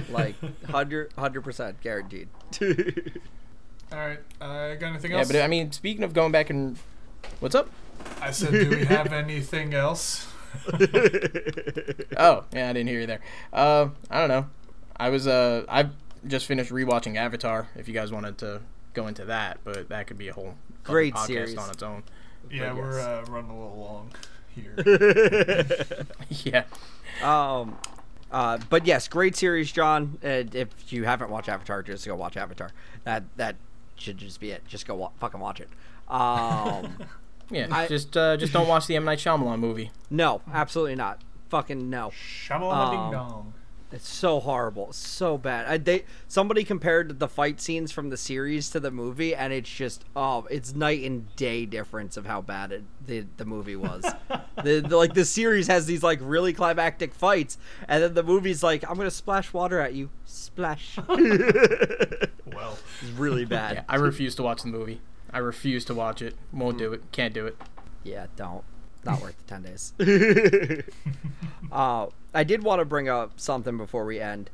Like 0.10 0.34
100 0.40 1.42
percent 1.42 1.80
guaranteed. 1.80 2.28
All 3.92 3.98
right. 3.98 4.18
I 4.40 4.74
got 4.74 4.88
anything 4.88 5.12
else? 5.12 5.28
yeah 5.30 5.38
but 5.40 5.44
i 5.44 5.46
mean 5.48 5.72
speaking 5.72 6.02
of 6.04 6.12
going 6.12 6.32
back 6.32 6.50
and 6.50 6.76
what's 7.40 7.54
up 7.54 7.70
I 8.20 8.28
I 8.28 8.30
said, 8.30 8.50
do 8.52 8.70
we 8.70 8.84
have 8.84 9.12
anything 9.12 9.74
else? 9.74 10.26
Oh, 12.18 12.44
yeah, 12.52 12.70
I 12.70 12.72
didn't 12.72 12.88
hear 12.88 13.00
you 13.00 13.06
there. 13.06 13.20
Uh, 13.52 13.88
I 14.10 14.18
don't 14.20 14.28
know. 14.28 14.46
I 14.96 15.10
was 15.10 15.26
uh, 15.26 15.64
I 15.68 15.88
just 16.26 16.46
finished 16.46 16.70
rewatching 16.72 17.16
Avatar. 17.16 17.68
If 17.76 17.88
you 17.88 17.94
guys 17.94 18.10
wanted 18.12 18.38
to 18.38 18.62
go 18.94 19.06
into 19.06 19.24
that, 19.26 19.58
but 19.64 19.88
that 19.90 20.06
could 20.06 20.18
be 20.18 20.28
a 20.28 20.32
whole 20.32 20.54
Great 20.84 21.14
podcast 21.14 21.26
series. 21.26 21.56
on 21.56 21.70
its 21.70 21.82
own. 21.82 22.02
Yeah, 22.50 22.70
But 22.72 22.76
we're 22.78 22.96
yes. 22.98 23.06
uh, 23.06 23.24
running 23.28 23.50
a 23.50 23.60
little 23.60 23.76
long 23.78 24.12
here. 24.54 24.74
yeah. 26.44 26.64
Um, 27.22 27.76
uh, 28.30 28.58
but 28.70 28.86
yes, 28.86 29.08
great 29.08 29.36
series, 29.36 29.70
John. 29.72 30.18
Uh, 30.24 30.44
if 30.52 30.68
you 30.92 31.04
haven't 31.04 31.30
watched 31.30 31.48
Avatar, 31.48 31.82
just 31.82 32.06
go 32.06 32.14
watch 32.16 32.36
Avatar. 32.36 32.70
That 33.04 33.24
that 33.36 33.56
should 33.96 34.18
just 34.18 34.40
be 34.40 34.50
it. 34.52 34.62
Just 34.66 34.86
go 34.86 34.94
wa- 34.94 35.10
fucking 35.20 35.40
watch 35.40 35.60
it. 35.60 35.68
Um, 36.08 36.96
Yeah, 37.50 37.68
I- 37.70 37.86
just 37.86 38.16
uh, 38.16 38.36
just 38.36 38.52
don't 38.52 38.68
watch 38.68 38.86
the 38.86 38.96
M 38.96 39.04
Night 39.04 39.18
Shyamalan 39.18 39.58
movie. 39.60 39.90
no, 40.10 40.42
absolutely 40.52 40.96
not. 40.96 41.20
Fucking 41.48 41.88
no. 41.88 42.10
Shamalama 42.10 42.90
ding 42.90 43.00
Um, 43.00 43.12
dong. 43.12 43.52
It's 43.92 44.08
so 44.08 44.40
horrible, 44.40 44.92
so 44.92 45.38
bad. 45.38 45.66
I, 45.66 45.78
they 45.78 46.04
somebody 46.26 46.64
compared 46.64 47.20
the 47.20 47.28
fight 47.28 47.60
scenes 47.60 47.92
from 47.92 48.10
the 48.10 48.16
series 48.16 48.68
to 48.70 48.80
the 48.80 48.90
movie, 48.90 49.32
and 49.32 49.52
it's 49.52 49.70
just 49.70 50.04
oh, 50.16 50.44
it's 50.50 50.74
night 50.74 51.04
and 51.04 51.34
day 51.36 51.66
difference 51.66 52.16
of 52.16 52.26
how 52.26 52.40
bad 52.42 52.72
it, 52.72 52.82
the 53.06 53.26
the 53.36 53.44
movie 53.44 53.76
was. 53.76 54.02
the, 54.64 54.80
the 54.80 54.96
like 54.96 55.14
the 55.14 55.24
series 55.24 55.68
has 55.68 55.86
these 55.86 56.02
like 56.02 56.18
really 56.20 56.52
climactic 56.52 57.14
fights, 57.14 57.58
and 57.86 58.02
then 58.02 58.14
the 58.14 58.24
movie's 58.24 58.60
like 58.60 58.82
I'm 58.90 58.96
gonna 58.96 59.08
splash 59.08 59.52
water 59.52 59.78
at 59.78 59.94
you, 59.94 60.10
splash. 60.24 60.98
well, 61.08 62.76
it's 63.02 63.10
really 63.16 63.44
bad. 63.44 63.74
Yeah, 63.76 63.82
I 63.88 63.96
refuse 63.96 64.34
to 64.34 64.42
watch 64.42 64.62
the 64.62 64.68
movie. 64.68 65.00
I 65.32 65.38
refuse 65.38 65.84
to 65.86 65.94
watch 65.94 66.22
it. 66.22 66.34
Won't 66.52 66.78
do 66.78 66.92
it. 66.92 67.02
Can't 67.12 67.34
do 67.34 67.46
it. 67.46 67.56
Yeah, 68.04 68.26
don't. 68.36 68.64
Not 69.04 69.20
worth 69.20 69.36
the 69.38 69.44
10 69.44 69.62
days. 69.62 70.82
uh, 71.72 72.06
I 72.34 72.44
did 72.44 72.62
want 72.62 72.80
to 72.80 72.84
bring 72.84 73.08
up 73.08 73.38
something 73.38 73.76
before 73.76 74.04
we 74.04 74.20
end. 74.20 74.50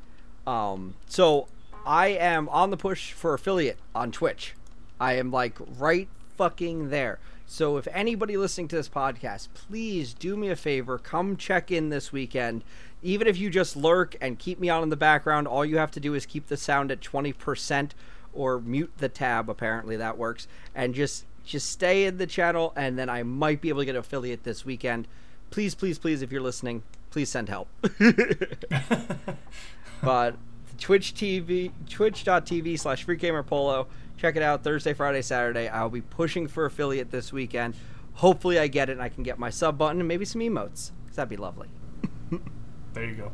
Um, 0.47 0.95
so, 1.07 1.49
I 1.87 2.09
am 2.09 2.49
on 2.49 2.71
the 2.71 2.77
push 2.77 3.13
for 3.13 3.35
affiliate 3.35 3.79
on 3.95 4.13
Twitch. 4.13 4.55
I 5.01 5.15
am 5.15 5.31
like 5.31 5.57
right 5.79 6.09
fucking 6.37 6.91
there. 6.91 7.19
So, 7.47 7.77
if 7.77 7.89
anybody 7.93 8.37
listening 8.37 8.69
to 8.69 8.77
this 8.77 8.89
podcast, 8.89 9.49
please 9.55 10.15
do 10.15 10.37
me 10.37 10.49
a 10.49 10.57
favor. 10.57 10.99
Come 10.99 11.37
check 11.37 11.71
in 11.71 11.89
this 11.89 12.13
weekend. 12.13 12.65
Even 13.03 13.27
if 13.27 13.37
you 13.37 13.51
just 13.51 13.77
lurk 13.77 14.17
and 14.21 14.39
keep 14.39 14.61
me 14.61 14.69
on 14.69 14.83
in 14.83 14.89
the 14.89 14.97
background, 14.97 15.49
all 15.49 15.65
you 15.65 15.79
have 15.79 15.91
to 15.93 16.01
do 16.01 16.15
is 16.15 16.25
keep 16.25 16.49
the 16.49 16.57
sound 16.57 16.91
at 16.91 17.01
20% 17.01 17.91
or 18.33 18.61
mute 18.61 18.93
the 18.99 19.09
tab. 19.09 19.49
Apparently, 19.51 19.97
that 19.97 20.17
works. 20.19 20.47
And 20.75 20.95
just 20.95 21.25
just 21.45 21.71
stay 21.71 22.05
in 22.05 22.19
the 22.19 22.27
channel 22.27 22.73
and 22.77 22.97
then 22.99 23.11
I 23.11 23.25
might 23.25 23.61
be 23.61 23.69
able 23.69 23.81
to 23.81 23.85
get 23.85 23.97
affiliate 23.97 24.45
this 24.45 24.65
weekend. 24.65 25.09
Please, 25.51 25.75
please, 25.75 25.99
please, 25.99 26.23
if 26.23 26.31
you're 26.31 26.41
listening, 26.41 26.85
please 27.11 27.29
send 27.31 27.49
help. 27.49 27.67
but 30.03 30.37
Twitch 30.79 31.15
TV, 31.15 31.73
twitch.tv 31.89 32.79
slash 32.79 33.07
freegamerpolo. 33.07 33.87
Check 34.17 34.37
it 34.37 34.43
out 34.43 34.63
Thursday, 34.63 34.95
Friday, 34.95 35.23
Saturday. 35.23 35.69
I'll 35.69 35.91
be 35.91 36.01
pushing 36.01 36.47
for 36.47 36.65
affiliate 36.65 37.11
this 37.11 37.33
weekend. 37.33 37.75
Hopefully 38.15 38.59
I 38.59 38.69
get 38.69 38.89
it 38.89 38.93
and 38.93 39.03
I 39.03 39.09
can 39.09 39.23
get 39.23 39.39
my 39.39 39.51
sub 39.51 39.79
button 39.79 40.01
and 40.01 40.09
maybe 40.09 40.25
some 40.25 40.41
emotes. 40.41 40.91
'cause 41.07 41.17
that'd 41.17 41.29
be 41.29 41.37
lovely. 41.37 41.69
there 42.95 43.05
you 43.05 43.15
go. 43.15 43.33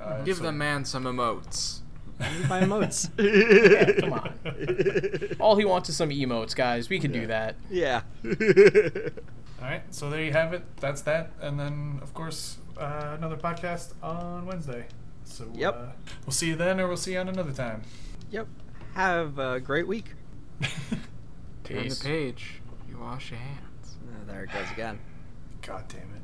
Uh, 0.00 0.22
Give 0.24 0.36
so- 0.36 0.42
the 0.44 0.52
man 0.52 0.84
some 0.84 1.04
emotes. 1.04 1.80
Maybe 2.18 2.44
my 2.48 2.60
emotes. 2.62 3.10
Yeah, 3.18 3.92
come 4.00 4.12
on. 4.14 5.36
All 5.40 5.56
he 5.56 5.64
wants 5.64 5.88
is 5.88 5.96
some 5.96 6.10
emotes, 6.10 6.54
guys. 6.56 6.88
We 6.88 6.98
can 6.98 7.12
do 7.12 7.26
that. 7.26 7.56
yeah. 7.70 8.02
All 9.58 9.62
right, 9.72 9.82
so 9.90 10.10
there 10.10 10.22
you 10.22 10.32
have 10.32 10.52
it. 10.52 10.62
That's 10.80 11.00
that, 11.02 11.30
and 11.40 11.58
then 11.58 11.98
of 12.02 12.12
course 12.14 12.58
uh, 12.78 13.14
another 13.16 13.36
podcast 13.36 13.92
on 14.02 14.44
Wednesday. 14.46 14.86
So 15.24 15.50
Yep. 15.54 15.74
uh, 15.74 15.86
we'll 16.24 16.32
see 16.32 16.48
you 16.48 16.56
then, 16.56 16.78
or 16.80 16.86
we'll 16.88 16.96
see 16.98 17.12
you 17.14 17.18
on 17.20 17.28
another 17.28 17.52
time. 17.52 17.82
yep. 18.30 18.46
Have 18.94 19.38
a 19.38 19.58
great 19.60 19.86
week. 19.88 20.12
Turn 21.64 21.88
the 21.88 22.00
page. 22.02 22.60
You 22.88 22.98
wash 22.98 23.30
your 23.30 23.40
hands. 23.40 23.96
Uh, 24.08 24.30
there 24.30 24.44
it 24.44 24.52
goes 24.52 24.70
again. 24.72 24.98
God 25.62 25.84
damn 25.88 26.00
it. 26.14 26.15